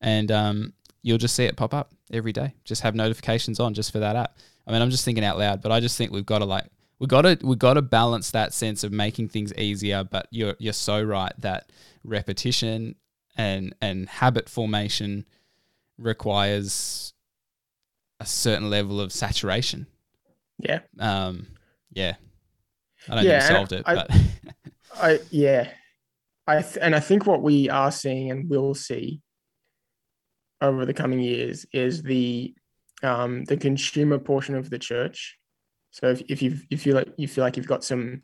and 0.00 0.30
um, 0.30 0.72
you'll 1.02 1.18
just 1.18 1.34
see 1.34 1.44
it 1.44 1.56
pop 1.56 1.74
up 1.74 1.92
every 2.12 2.32
day. 2.32 2.54
Just 2.64 2.82
have 2.82 2.94
notifications 2.94 3.60
on 3.60 3.74
just 3.74 3.92
for 3.92 3.98
that 3.98 4.16
app. 4.16 4.36
I 4.66 4.72
mean, 4.72 4.82
I'm 4.82 4.90
just 4.90 5.04
thinking 5.04 5.24
out 5.24 5.38
loud, 5.38 5.62
but 5.62 5.72
I 5.72 5.80
just 5.80 5.96
think 5.96 6.12
we've 6.12 6.26
got 6.26 6.38
to 6.38 6.44
like 6.44 6.66
we 6.98 7.06
got 7.06 7.22
to 7.22 7.38
we 7.42 7.56
got 7.56 7.74
to 7.74 7.82
balance 7.82 8.30
that 8.32 8.52
sense 8.52 8.84
of 8.84 8.92
making 8.92 9.28
things 9.28 9.52
easier. 9.54 10.04
But 10.04 10.28
you're 10.30 10.54
you're 10.58 10.72
so 10.72 11.02
right 11.02 11.32
that 11.38 11.70
repetition 12.04 12.94
and 13.36 13.74
and 13.80 14.08
habit 14.08 14.48
formation 14.48 15.24
requires 15.96 17.12
a 18.20 18.26
certain 18.26 18.70
level 18.70 19.00
of 19.00 19.12
saturation. 19.12 19.86
Yeah. 20.58 20.80
Um. 20.98 21.46
Yeah. 21.92 22.16
I 23.10 23.14
don't 23.16 23.24
yeah, 23.24 23.40
think 23.40 23.56
solved 23.56 23.72
it, 23.72 23.82
I, 23.86 23.94
but 23.94 24.10
I 25.00 25.20
yeah, 25.30 25.70
I 26.46 26.62
th- 26.62 26.78
and 26.80 26.94
I 26.94 27.00
think 27.00 27.26
what 27.26 27.42
we 27.42 27.68
are 27.68 27.92
seeing 27.92 28.30
and 28.30 28.48
will 28.48 28.74
see 28.74 29.20
over 30.60 30.84
the 30.84 30.94
coming 30.94 31.20
years 31.20 31.66
is 31.72 32.02
the 32.02 32.54
um, 33.02 33.44
the 33.44 33.56
consumer 33.56 34.18
portion 34.18 34.54
of 34.54 34.70
the 34.70 34.78
church. 34.78 35.38
So 35.90 36.08
if, 36.08 36.22
if 36.28 36.42
you 36.42 36.52
if 36.52 36.70
you 36.70 36.78
feel 36.78 36.96
like 36.96 37.08
you 37.16 37.28
feel 37.28 37.44
like 37.44 37.56
you've 37.56 37.66
got 37.66 37.84
some, 37.84 38.22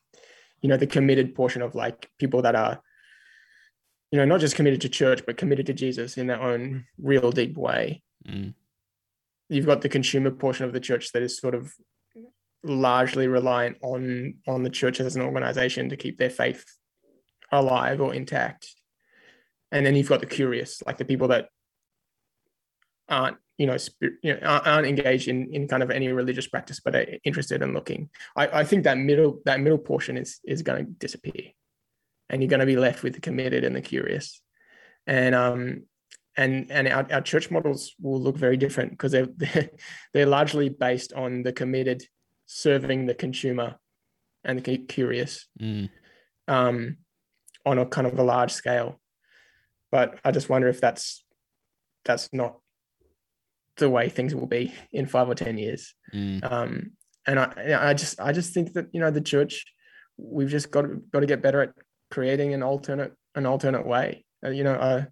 you 0.61 0.68
know, 0.68 0.76
the 0.76 0.87
committed 0.87 1.35
portion 1.35 1.62
of 1.62 1.74
like 1.74 2.09
people 2.18 2.43
that 2.43 2.55
are, 2.55 2.80
you 4.11 4.18
know, 4.18 4.24
not 4.24 4.41
just 4.41 4.57
committed 4.57 4.80
to 4.82 4.89
church 4.89 5.24
but 5.26 5.37
committed 5.37 5.66
to 5.66 5.74
Jesus 5.74 6.16
in 6.16 6.26
their 6.26 6.43
own 6.43 6.87
real 6.99 7.30
deep 7.30 7.57
way. 7.57 8.03
Mm. 8.26 8.55
You've 9.49 9.66
got 9.66 9.82
the 9.82 9.89
consumer 9.89 10.30
portion 10.30 10.64
of 10.64 10.72
the 10.72 10.80
church 10.80 11.12
that 11.12 11.22
is 11.22 11.39
sort 11.39 11.55
of 11.55 11.74
largely 12.64 13.28
reliant 13.28 13.76
on 13.82 14.34
on 14.46 14.62
the 14.62 14.70
church 14.70 15.00
as 15.00 15.16
an 15.16 15.22
organization 15.22 15.88
to 15.90 15.96
keep 15.96 16.18
their 16.18 16.30
faith 16.30 16.64
alive 17.52 18.00
or 18.00 18.14
intact. 18.14 18.74
And 19.70 19.84
then 19.84 19.96
you've 19.96 20.08
got 20.08 20.20
the 20.20 20.26
curious 20.26 20.82
like 20.86 20.98
the 20.98 21.04
people 21.04 21.28
that 21.28 21.48
aren't 23.08 23.36
you 23.58 23.66
know, 23.66 23.76
spirit, 23.76 24.14
you 24.22 24.34
know 24.34 24.40
aren't 24.46 24.86
engaged 24.86 25.28
in 25.28 25.52
in 25.54 25.68
kind 25.68 25.82
of 25.82 25.90
any 25.90 26.08
religious 26.08 26.46
practice 26.46 26.80
but 26.80 26.96
are 26.96 27.06
interested 27.24 27.62
in 27.62 27.72
looking. 27.72 28.10
I, 28.36 28.60
I 28.60 28.64
think 28.64 28.84
that 28.84 28.98
middle 28.98 29.40
that 29.44 29.60
middle 29.60 29.78
portion 29.78 30.16
is 30.16 30.40
is 30.44 30.62
going 30.62 30.84
to 30.84 30.90
disappear. 30.90 31.50
And 32.30 32.42
you're 32.42 32.48
going 32.48 32.60
to 32.60 32.66
be 32.66 32.76
left 32.76 33.02
with 33.02 33.14
the 33.14 33.20
committed 33.20 33.64
and 33.64 33.76
the 33.76 33.82
curious. 33.82 34.40
And 35.06 35.34
um 35.34 35.82
and 36.36 36.70
and 36.70 36.88
our, 36.88 37.06
our 37.12 37.20
church 37.20 37.50
models 37.50 37.94
will 38.00 38.20
look 38.20 38.36
very 38.36 38.56
different 38.56 38.90
because 38.90 39.12
they're, 39.12 39.28
they're 39.36 39.70
they're 40.12 40.26
largely 40.26 40.68
based 40.68 41.12
on 41.12 41.42
the 41.42 41.52
committed 41.52 42.04
serving 42.47 43.07
the 43.07 43.14
consumer 43.14 43.76
and 44.45 44.62
the 44.62 44.78
curious 44.78 45.47
mm. 45.61 45.88
um, 46.49 46.99
on 47.64 47.78
a 47.78 47.86
kind 47.86 48.07
of 48.07 48.18
a 48.18 48.22
large 48.22 48.53
scale. 48.53 49.01
But 49.90 50.18
I 50.24 50.30
just 50.30 50.49
wonder 50.49 50.68
if 50.68 50.80
that's 50.80 51.24
that's 52.05 52.28
not 52.32 52.59
the 53.76 53.90
way 53.90 54.09
things 54.09 54.34
will 54.34 54.47
be 54.47 54.72
in 54.92 55.07
five 55.07 55.28
or 55.28 55.34
ten 55.34 55.59
years. 55.59 55.95
Mm. 56.14 56.51
Um, 56.51 56.90
and 57.26 57.38
I, 57.38 57.90
I 57.90 57.95
just 57.95 58.20
I 58.20 58.32
just 58.32 58.53
think 58.53 58.74
that 58.74 58.86
you 58.92 59.01
know 59.01 59.11
the 59.11 59.20
church 59.20 59.64
we've 60.16 60.51
just 60.51 60.70
got 60.70 60.82
to, 60.82 61.03
got 61.12 61.20
to 61.20 61.26
get 61.26 61.42
better 61.42 61.62
at 61.62 61.72
creating 62.11 62.55
an 62.55 62.62
alternate 62.62 63.12
an 63.34 63.47
alternate 63.47 63.86
way. 63.86 64.24
Uh, 64.45 64.51
you 64.51 64.64
know, 64.64 64.74
a, 64.74 65.09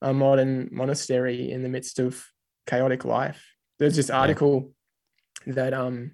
a 0.00 0.12
modern 0.12 0.68
monastery 0.72 1.50
in 1.50 1.62
the 1.62 1.68
midst 1.68 1.98
of 1.98 2.26
chaotic 2.66 3.04
life. 3.04 3.44
There's 3.78 3.96
this 3.96 4.10
article 4.10 4.72
that 5.46 5.72
um 5.74 6.12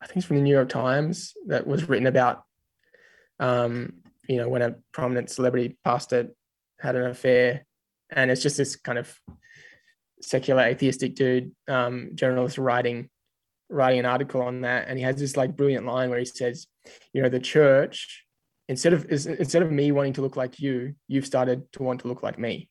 I 0.00 0.06
think 0.06 0.18
it's 0.18 0.26
from 0.26 0.36
the 0.36 0.42
New 0.42 0.54
York 0.54 0.68
Times 0.68 1.34
that 1.46 1.66
was 1.66 1.88
written 1.88 2.06
about, 2.06 2.44
um, 3.40 3.94
you 4.28 4.36
know, 4.36 4.48
when 4.48 4.62
a 4.62 4.76
prominent 4.92 5.30
celebrity 5.30 5.76
pastor 5.84 6.28
had 6.78 6.96
an 6.96 7.06
affair, 7.06 7.66
and 8.10 8.30
it's 8.30 8.42
just 8.42 8.56
this 8.56 8.76
kind 8.76 8.98
of 8.98 9.12
secular 10.20 10.62
atheistic 10.62 11.14
dude, 11.14 11.52
um, 11.68 12.10
journalist 12.14 12.58
writing 12.58 13.10
writing 13.70 13.98
an 13.98 14.06
article 14.06 14.40
on 14.40 14.62
that, 14.62 14.88
and 14.88 14.98
he 14.98 15.04
has 15.04 15.16
this 15.16 15.36
like 15.36 15.56
brilliant 15.56 15.84
line 15.84 16.08
where 16.08 16.18
he 16.18 16.24
says, 16.24 16.66
you 17.12 17.20
know, 17.22 17.28
the 17.28 17.40
church 17.40 18.24
instead 18.68 18.92
of 18.92 19.06
instead 19.10 19.62
of 19.62 19.72
me 19.72 19.92
wanting 19.92 20.12
to 20.14 20.22
look 20.22 20.36
like 20.36 20.60
you, 20.60 20.94
you've 21.06 21.26
started 21.26 21.70
to 21.72 21.82
want 21.82 22.00
to 22.00 22.08
look 22.08 22.22
like 22.22 22.38
me 22.38 22.68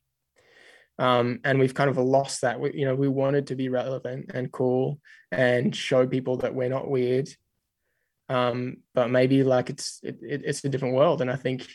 um, 0.99 1.39
and 1.43 1.59
we've 1.59 1.73
kind 1.73 1.89
of 1.89 1.97
lost 1.97 2.41
that. 2.41 2.59
We, 2.59 2.73
you 2.73 2.85
know, 2.85 2.95
we 2.95 3.07
wanted 3.07 3.47
to 3.47 3.55
be 3.55 3.69
relevant 3.69 4.31
and 4.33 4.51
cool 4.51 4.99
and 5.31 5.75
show 5.75 6.07
people 6.07 6.37
that 6.37 6.55
we're 6.55 6.69
not 6.69 6.89
weird, 6.89 7.29
um, 8.29 8.77
but 8.93 9.09
maybe 9.09 9.43
like 9.43 9.69
it's 9.69 9.99
it, 10.03 10.17
it's 10.21 10.63
a 10.63 10.69
different 10.69 10.95
world, 10.95 11.21
and 11.21 11.31
I 11.31 11.35
think 11.35 11.67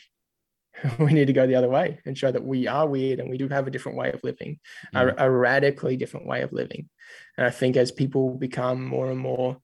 we 0.99 1.13
need 1.13 1.27
to 1.27 1.33
go 1.33 1.47
the 1.47 1.55
other 1.55 1.69
way 1.69 1.99
and 2.05 2.17
show 2.17 2.31
that 2.31 2.43
we 2.43 2.67
are 2.67 2.87
weird 2.87 3.19
and 3.19 3.29
we 3.29 3.37
do 3.37 3.47
have 3.47 3.67
a 3.67 3.71
different 3.71 3.97
way 3.97 4.11
of 4.11 4.23
living, 4.23 4.59
mm. 4.93 5.15
a, 5.17 5.25
a 5.25 5.29
radically 5.29 5.97
different 5.97 6.25
way 6.25 6.41
of 6.41 6.51
living. 6.51 6.89
And 7.37 7.45
I 7.45 7.49
think 7.49 7.77
as 7.77 7.91
people 7.91 8.35
become 8.35 8.83
more 8.83 9.09
and 9.09 9.19
more 9.19 9.57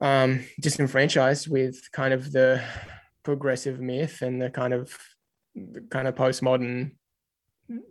um, 0.00 0.44
disenfranchised 0.60 1.48
with 1.48 1.90
kind 1.92 2.12
of 2.12 2.32
the 2.32 2.62
progressive 3.22 3.80
myth 3.80 4.22
and 4.22 4.40
the 4.40 4.50
kind 4.50 4.74
of 4.74 4.96
the 5.54 5.86
kind 5.90 6.08
of 6.08 6.14
postmodern 6.14 6.92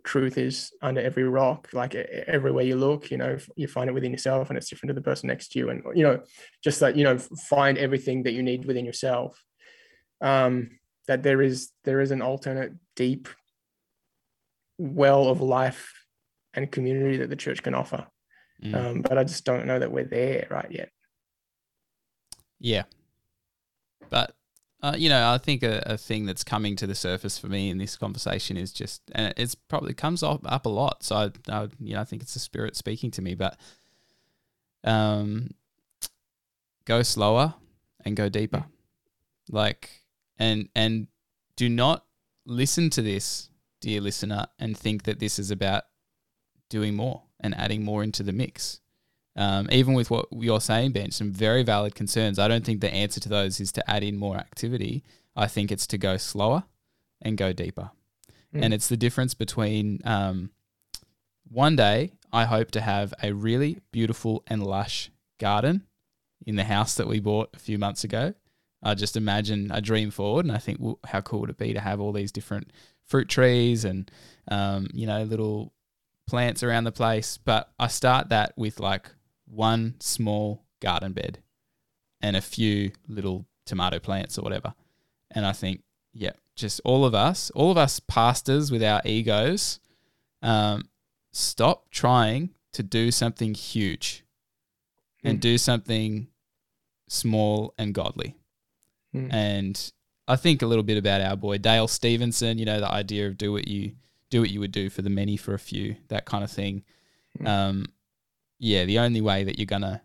truth 0.04 0.38
is 0.38 0.72
under 0.82 1.00
every 1.00 1.24
rock 1.24 1.68
like 1.72 1.94
everywhere 1.94 2.64
you 2.64 2.76
look 2.76 3.10
you 3.10 3.16
know 3.16 3.36
you 3.56 3.66
find 3.66 3.90
it 3.90 3.92
within 3.92 4.12
yourself 4.12 4.48
and 4.48 4.56
it's 4.56 4.68
different 4.68 4.90
to 4.90 4.94
the 4.94 5.00
person 5.00 5.26
next 5.26 5.48
to 5.48 5.58
you 5.58 5.68
and 5.68 5.82
you 5.94 6.04
know 6.04 6.20
just 6.62 6.78
that 6.78 6.96
you 6.96 7.02
know 7.02 7.18
find 7.18 7.76
everything 7.76 8.22
that 8.22 8.32
you 8.32 8.42
need 8.42 8.64
within 8.64 8.84
yourself. 8.84 9.42
Um 10.20 10.78
that 11.08 11.22
there 11.22 11.42
is 11.42 11.70
there 11.84 12.00
is 12.00 12.12
an 12.12 12.22
alternate 12.22 12.72
deep 12.94 13.28
well 14.78 15.28
of 15.28 15.40
life 15.40 15.92
and 16.54 16.70
community 16.70 17.18
that 17.18 17.30
the 17.30 17.36
church 17.36 17.62
can 17.62 17.74
offer. 17.74 18.06
Mm. 18.62 18.74
um 18.74 19.02
but 19.02 19.18
i 19.18 19.24
just 19.24 19.44
don't 19.44 19.66
know 19.66 19.80
that 19.80 19.90
we're 19.90 20.04
there 20.04 20.46
right 20.48 20.70
yet. 20.70 20.90
Yeah. 22.60 22.84
But 24.08 24.34
uh, 24.84 24.94
you 24.98 25.08
know, 25.08 25.30
I 25.30 25.38
think 25.38 25.62
a, 25.62 25.82
a, 25.86 25.96
thing 25.96 26.26
that's 26.26 26.44
coming 26.44 26.76
to 26.76 26.86
the 26.86 26.94
surface 26.94 27.38
for 27.38 27.46
me 27.46 27.70
in 27.70 27.78
this 27.78 27.96
conversation 27.96 28.58
is 28.58 28.70
just, 28.70 29.00
and 29.12 29.32
it's 29.34 29.54
probably 29.54 29.94
comes 29.94 30.22
up, 30.22 30.42
up 30.44 30.66
a 30.66 30.68
lot. 30.68 31.02
So 31.02 31.16
I, 31.16 31.30
I, 31.48 31.68
you 31.80 31.94
know, 31.94 32.02
I 32.02 32.04
think 32.04 32.20
it's 32.20 32.34
the 32.34 32.40
spirit 32.40 32.76
speaking 32.76 33.10
to 33.12 33.22
me, 33.22 33.34
but 33.34 33.58
um, 34.84 35.52
go 36.84 37.02
slower 37.02 37.54
and 38.04 38.14
go 38.14 38.28
deeper, 38.28 38.66
like, 39.48 39.88
and 40.38 40.68
and 40.76 41.06
do 41.56 41.70
not 41.70 42.04
listen 42.44 42.90
to 42.90 43.00
this, 43.00 43.48
dear 43.80 44.02
listener, 44.02 44.48
and 44.58 44.76
think 44.76 45.04
that 45.04 45.18
this 45.18 45.38
is 45.38 45.50
about 45.50 45.84
doing 46.68 46.94
more 46.94 47.22
and 47.40 47.54
adding 47.54 47.84
more 47.84 48.02
into 48.02 48.22
the 48.22 48.34
mix. 48.34 48.80
Um, 49.36 49.68
even 49.72 49.94
with 49.94 50.10
what 50.10 50.26
you're 50.30 50.60
saying, 50.60 50.92
Ben, 50.92 51.10
some 51.10 51.32
very 51.32 51.62
valid 51.62 51.94
concerns. 51.94 52.38
I 52.38 52.46
don't 52.46 52.64
think 52.64 52.80
the 52.80 52.92
answer 52.92 53.20
to 53.20 53.28
those 53.28 53.60
is 53.60 53.72
to 53.72 53.90
add 53.90 54.04
in 54.04 54.16
more 54.16 54.36
activity. 54.36 55.02
I 55.34 55.48
think 55.48 55.72
it's 55.72 55.86
to 55.88 55.98
go 55.98 56.16
slower 56.16 56.64
and 57.20 57.36
go 57.36 57.52
deeper. 57.52 57.90
Mm. 58.54 58.64
And 58.64 58.74
it's 58.74 58.88
the 58.88 58.96
difference 58.96 59.34
between 59.34 60.00
um, 60.04 60.50
one 61.48 61.76
day, 61.76 62.12
I 62.32 62.44
hope 62.44 62.70
to 62.72 62.80
have 62.80 63.12
a 63.22 63.32
really 63.32 63.78
beautiful 63.92 64.44
and 64.46 64.64
lush 64.64 65.10
garden 65.38 65.86
in 66.46 66.56
the 66.56 66.64
house 66.64 66.94
that 66.96 67.08
we 67.08 67.20
bought 67.20 67.50
a 67.54 67.58
few 67.58 67.78
months 67.78 68.04
ago. 68.04 68.34
I 68.82 68.94
just 68.94 69.16
imagine 69.16 69.72
I 69.72 69.80
dream 69.80 70.10
forward, 70.10 70.44
and 70.44 70.54
I 70.54 70.58
think 70.58 70.78
well, 70.78 70.98
how 71.04 71.22
cool 71.22 71.40
would 71.40 71.50
it 71.50 71.56
be 71.56 71.72
to 71.72 71.80
have 71.80 72.00
all 72.00 72.12
these 72.12 72.32
different 72.32 72.70
fruit 73.06 73.28
trees 73.28 73.84
and 73.84 74.10
um, 74.48 74.88
you 74.92 75.06
know 75.06 75.22
little 75.22 75.72
plants 76.26 76.62
around 76.62 76.84
the 76.84 76.92
place. 76.92 77.38
But 77.38 77.70
I 77.78 77.86
start 77.86 78.28
that 78.28 78.52
with 78.56 78.80
like 78.80 79.10
one 79.54 79.94
small 80.00 80.64
garden 80.80 81.12
bed 81.12 81.38
and 82.20 82.36
a 82.36 82.40
few 82.40 82.92
little 83.08 83.46
tomato 83.66 83.98
plants 83.98 84.38
or 84.38 84.42
whatever, 84.42 84.74
and 85.30 85.46
I 85.46 85.52
think 85.52 85.82
yeah, 86.12 86.32
just 86.54 86.80
all 86.84 87.04
of 87.04 87.14
us, 87.14 87.50
all 87.50 87.70
of 87.70 87.76
us 87.76 88.00
pastors 88.00 88.70
with 88.70 88.82
our 88.82 89.02
egos, 89.04 89.80
um, 90.42 90.88
stop 91.32 91.90
trying 91.90 92.50
to 92.72 92.82
do 92.82 93.10
something 93.10 93.54
huge 93.54 94.24
and 95.24 95.38
Mm. 95.38 95.40
do 95.40 95.58
something 95.58 96.28
small 97.08 97.74
and 97.78 97.94
godly. 97.94 98.36
Mm. 99.14 99.32
And 99.32 99.92
I 100.28 100.36
think 100.36 100.62
a 100.62 100.66
little 100.66 100.84
bit 100.84 100.98
about 100.98 101.20
our 101.20 101.36
boy 101.36 101.58
Dale 101.58 101.88
Stevenson, 101.88 102.58
you 102.58 102.64
know, 102.64 102.80
the 102.80 102.90
idea 102.90 103.26
of 103.26 103.36
do 103.36 103.52
what 103.52 103.66
you 103.68 103.92
do 104.30 104.40
what 104.40 104.50
you 104.50 104.58
would 104.60 104.72
do 104.72 104.90
for 104.90 105.02
the 105.02 105.10
many 105.10 105.36
for 105.36 105.54
a 105.54 105.58
few, 105.58 105.96
that 106.08 106.24
kind 106.24 106.42
of 106.42 106.50
thing. 106.50 106.82
Mm. 107.38 107.46
Um, 107.48 107.86
yeah, 108.58 108.84
the 108.84 108.98
only 108.98 109.20
way 109.20 109.44
that 109.44 109.58
you're 109.58 109.66
gonna 109.66 110.02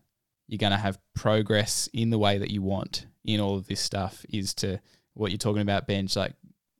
you're 0.48 0.58
gonna 0.58 0.78
have 0.78 1.00
progress 1.14 1.90
in 1.94 2.10
the 2.10 2.18
way 2.18 2.38
that 2.38 2.52
you 2.52 2.62
want 2.62 3.06
in 3.24 3.40
all 3.40 3.56
of 3.56 3.68
this 3.68 3.80
stuff 3.80 4.26
is 4.30 4.54
to 4.56 4.80
what 5.14 5.32
you're 5.32 5.38
talking 5.38 5.62
about, 5.62 5.88
Benj, 5.88 6.16
like 6.16 6.34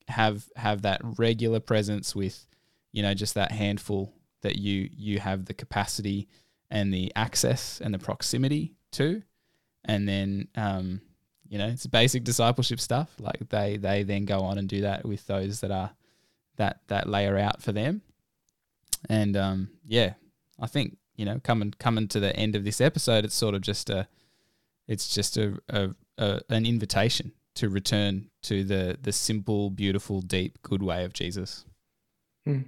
have 0.08 0.46
have 0.56 0.82
that 0.84 1.02
regular 1.18 1.60
presence 1.60 2.16
with, 2.16 2.46
you 2.92 3.04
know, 3.04 3.14
just 3.14 3.36
that 3.36 3.52
handful 3.52 4.14
that 4.42 4.58
you 4.58 4.90
you 4.92 5.20
have 5.20 5.46
the 5.46 5.54
capacity 5.54 6.28
and 6.72 6.94
the 6.94 7.12
access 7.16 7.82
and 7.82 7.94
the 7.94 8.00
proximity 8.00 8.76
to, 8.94 9.22
and 9.86 10.08
then 10.08 10.48
um, 10.56 11.02
you 11.48 11.58
know 11.58 11.68
it's 11.68 11.86
basic 11.88 12.24
discipleship 12.24 12.80
stuff. 12.80 13.14
Like 13.20 13.50
they 13.50 13.78
they 13.78 14.04
then 14.04 14.26
go 14.26 14.40
on 14.40 14.58
and 14.58 14.68
do 14.68 14.82
that 14.82 15.06
with 15.06 15.26
those 15.28 15.62
that 15.62 15.72
are 15.72 15.92
that 16.58 16.82
that 16.88 17.10
layer 17.10 17.38
out 17.38 17.62
for 17.62 17.72
them, 17.72 18.02
and 19.10 19.36
um, 19.38 19.70
yeah, 19.86 20.14
I 20.60 20.68
think 20.68 20.98
you 21.20 21.26
know 21.26 21.42
coming 21.44 21.74
coming 21.80 22.08
to 22.08 22.20
the 22.22 22.34
end 22.36 22.56
of 22.56 22.64
this 22.64 22.80
episode, 22.80 23.26
it's 23.26 23.36
sort 23.36 23.54
of 23.54 23.62
just 23.62 23.90
a 23.90 24.08
it's 24.88 25.14
just 25.14 25.36
a, 25.36 25.60
a, 25.68 25.90
a 26.18 26.40
an 26.50 26.66
invitation 26.66 27.34
to 27.56 27.68
return 27.68 28.30
to 28.44 28.64
the 28.64 28.98
the 29.02 29.12
simple, 29.12 29.70
beautiful, 29.70 30.22
deep, 30.22 30.62
good 30.62 30.82
way 30.82 31.04
of 31.04 31.12
Jesus. 31.12 31.66
Hmm. 32.46 32.62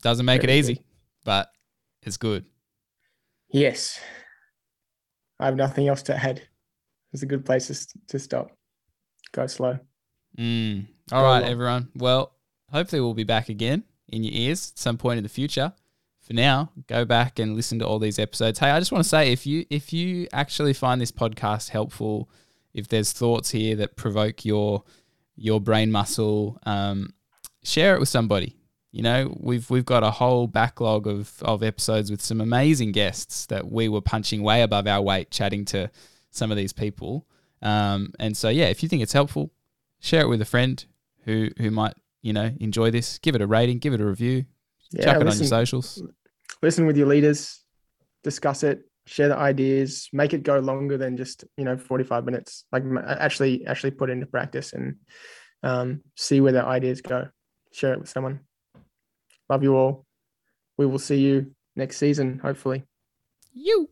Doesn't 0.00 0.24
make 0.24 0.42
Very 0.42 0.54
it 0.54 0.58
easy, 0.58 0.84
but 1.24 1.50
it's 2.02 2.16
good. 2.16 2.44
Yes. 3.50 4.00
I 5.40 5.46
have 5.46 5.56
nothing 5.56 5.88
else 5.88 6.02
to 6.04 6.16
add. 6.16 6.42
It's 7.12 7.22
a 7.22 7.26
good 7.26 7.44
place 7.44 7.66
to, 7.66 7.98
to 8.08 8.18
stop. 8.18 8.52
Go 9.32 9.46
slow. 9.46 9.78
Mm. 10.38 10.86
All 11.10 11.22
Go 11.22 11.26
right, 11.26 11.44
everyone. 11.44 11.88
Well, 11.94 12.32
hopefully 12.70 13.00
we'll 13.00 13.14
be 13.14 13.24
back 13.24 13.48
again 13.48 13.84
in 14.08 14.24
your 14.24 14.32
ears 14.34 14.72
at 14.72 14.78
some 14.78 14.98
point 14.98 15.18
in 15.18 15.22
the 15.24 15.28
future. 15.28 15.72
For 16.22 16.34
now, 16.34 16.70
go 16.86 17.04
back 17.04 17.40
and 17.40 17.56
listen 17.56 17.80
to 17.80 17.86
all 17.86 17.98
these 17.98 18.18
episodes. 18.18 18.60
Hey, 18.60 18.70
I 18.70 18.78
just 18.78 18.92
want 18.92 19.02
to 19.02 19.08
say 19.08 19.32
if 19.32 19.44
you 19.44 19.66
if 19.70 19.92
you 19.92 20.28
actually 20.32 20.72
find 20.72 21.00
this 21.00 21.10
podcast 21.10 21.70
helpful, 21.70 22.30
if 22.72 22.86
there's 22.88 23.12
thoughts 23.12 23.50
here 23.50 23.74
that 23.76 23.96
provoke 23.96 24.44
your 24.44 24.84
your 25.34 25.60
brain 25.60 25.90
muscle, 25.90 26.60
um, 26.64 27.12
share 27.64 27.96
it 27.96 28.00
with 28.00 28.08
somebody. 28.08 28.56
You 28.92 29.02
know, 29.02 29.36
we've 29.40 29.68
we've 29.68 29.84
got 29.84 30.04
a 30.04 30.12
whole 30.12 30.46
backlog 30.46 31.08
of 31.08 31.42
of 31.42 31.62
episodes 31.62 32.10
with 32.10 32.22
some 32.22 32.40
amazing 32.40 32.92
guests 32.92 33.46
that 33.46 33.70
we 33.70 33.88
were 33.88 34.00
punching 34.00 34.42
way 34.42 34.62
above 34.62 34.86
our 34.86 35.02
weight, 35.02 35.30
chatting 35.30 35.64
to 35.66 35.90
some 36.30 36.50
of 36.50 36.56
these 36.56 36.72
people. 36.72 37.26
Um, 37.62 38.12
and 38.20 38.36
so, 38.36 38.48
yeah, 38.48 38.66
if 38.66 38.82
you 38.82 38.88
think 38.88 39.02
it's 39.02 39.12
helpful, 39.12 39.50
share 39.98 40.22
it 40.22 40.28
with 40.28 40.40
a 40.40 40.46
friend 40.46 40.84
who 41.24 41.48
who 41.58 41.70
might 41.70 41.94
you 42.20 42.32
know 42.32 42.52
enjoy 42.60 42.92
this. 42.92 43.18
Give 43.18 43.34
it 43.34 43.42
a 43.42 43.46
rating, 43.46 43.78
give 43.78 43.94
it 43.94 44.00
a 44.00 44.06
review, 44.06 44.44
Yeah, 44.92 45.04
chuck 45.04 45.20
it 45.22 45.28
on 45.28 45.36
your 45.36 45.46
socials. 45.46 46.02
listen 46.62 46.86
with 46.86 46.96
your 46.96 47.06
leaders, 47.06 47.60
discuss 48.22 48.62
it, 48.62 48.82
share 49.06 49.28
the 49.28 49.36
ideas, 49.36 50.08
make 50.12 50.32
it 50.34 50.42
go 50.42 50.58
longer 50.58 50.96
than 50.98 51.16
just 51.16 51.44
you 51.56 51.64
know 51.64 51.76
45 51.76 52.24
minutes. 52.24 52.64
Like 52.72 52.84
actually 53.06 53.66
actually 53.66 53.92
put 53.92 54.10
it 54.10 54.14
into 54.14 54.26
practice 54.26 54.72
and 54.72 54.96
um, 55.62 56.02
see 56.16 56.40
where 56.40 56.52
the 56.52 56.64
ideas 56.64 57.00
go. 57.00 57.28
Share 57.72 57.94
it 57.94 58.00
with 58.00 58.08
someone. 58.08 58.40
Love 59.48 59.62
you 59.62 59.76
all. 59.76 60.06
We 60.78 60.86
will 60.86 60.98
see 60.98 61.18
you 61.18 61.54
next 61.76 61.98
season, 61.98 62.38
hopefully. 62.38 62.84
You. 63.52 63.88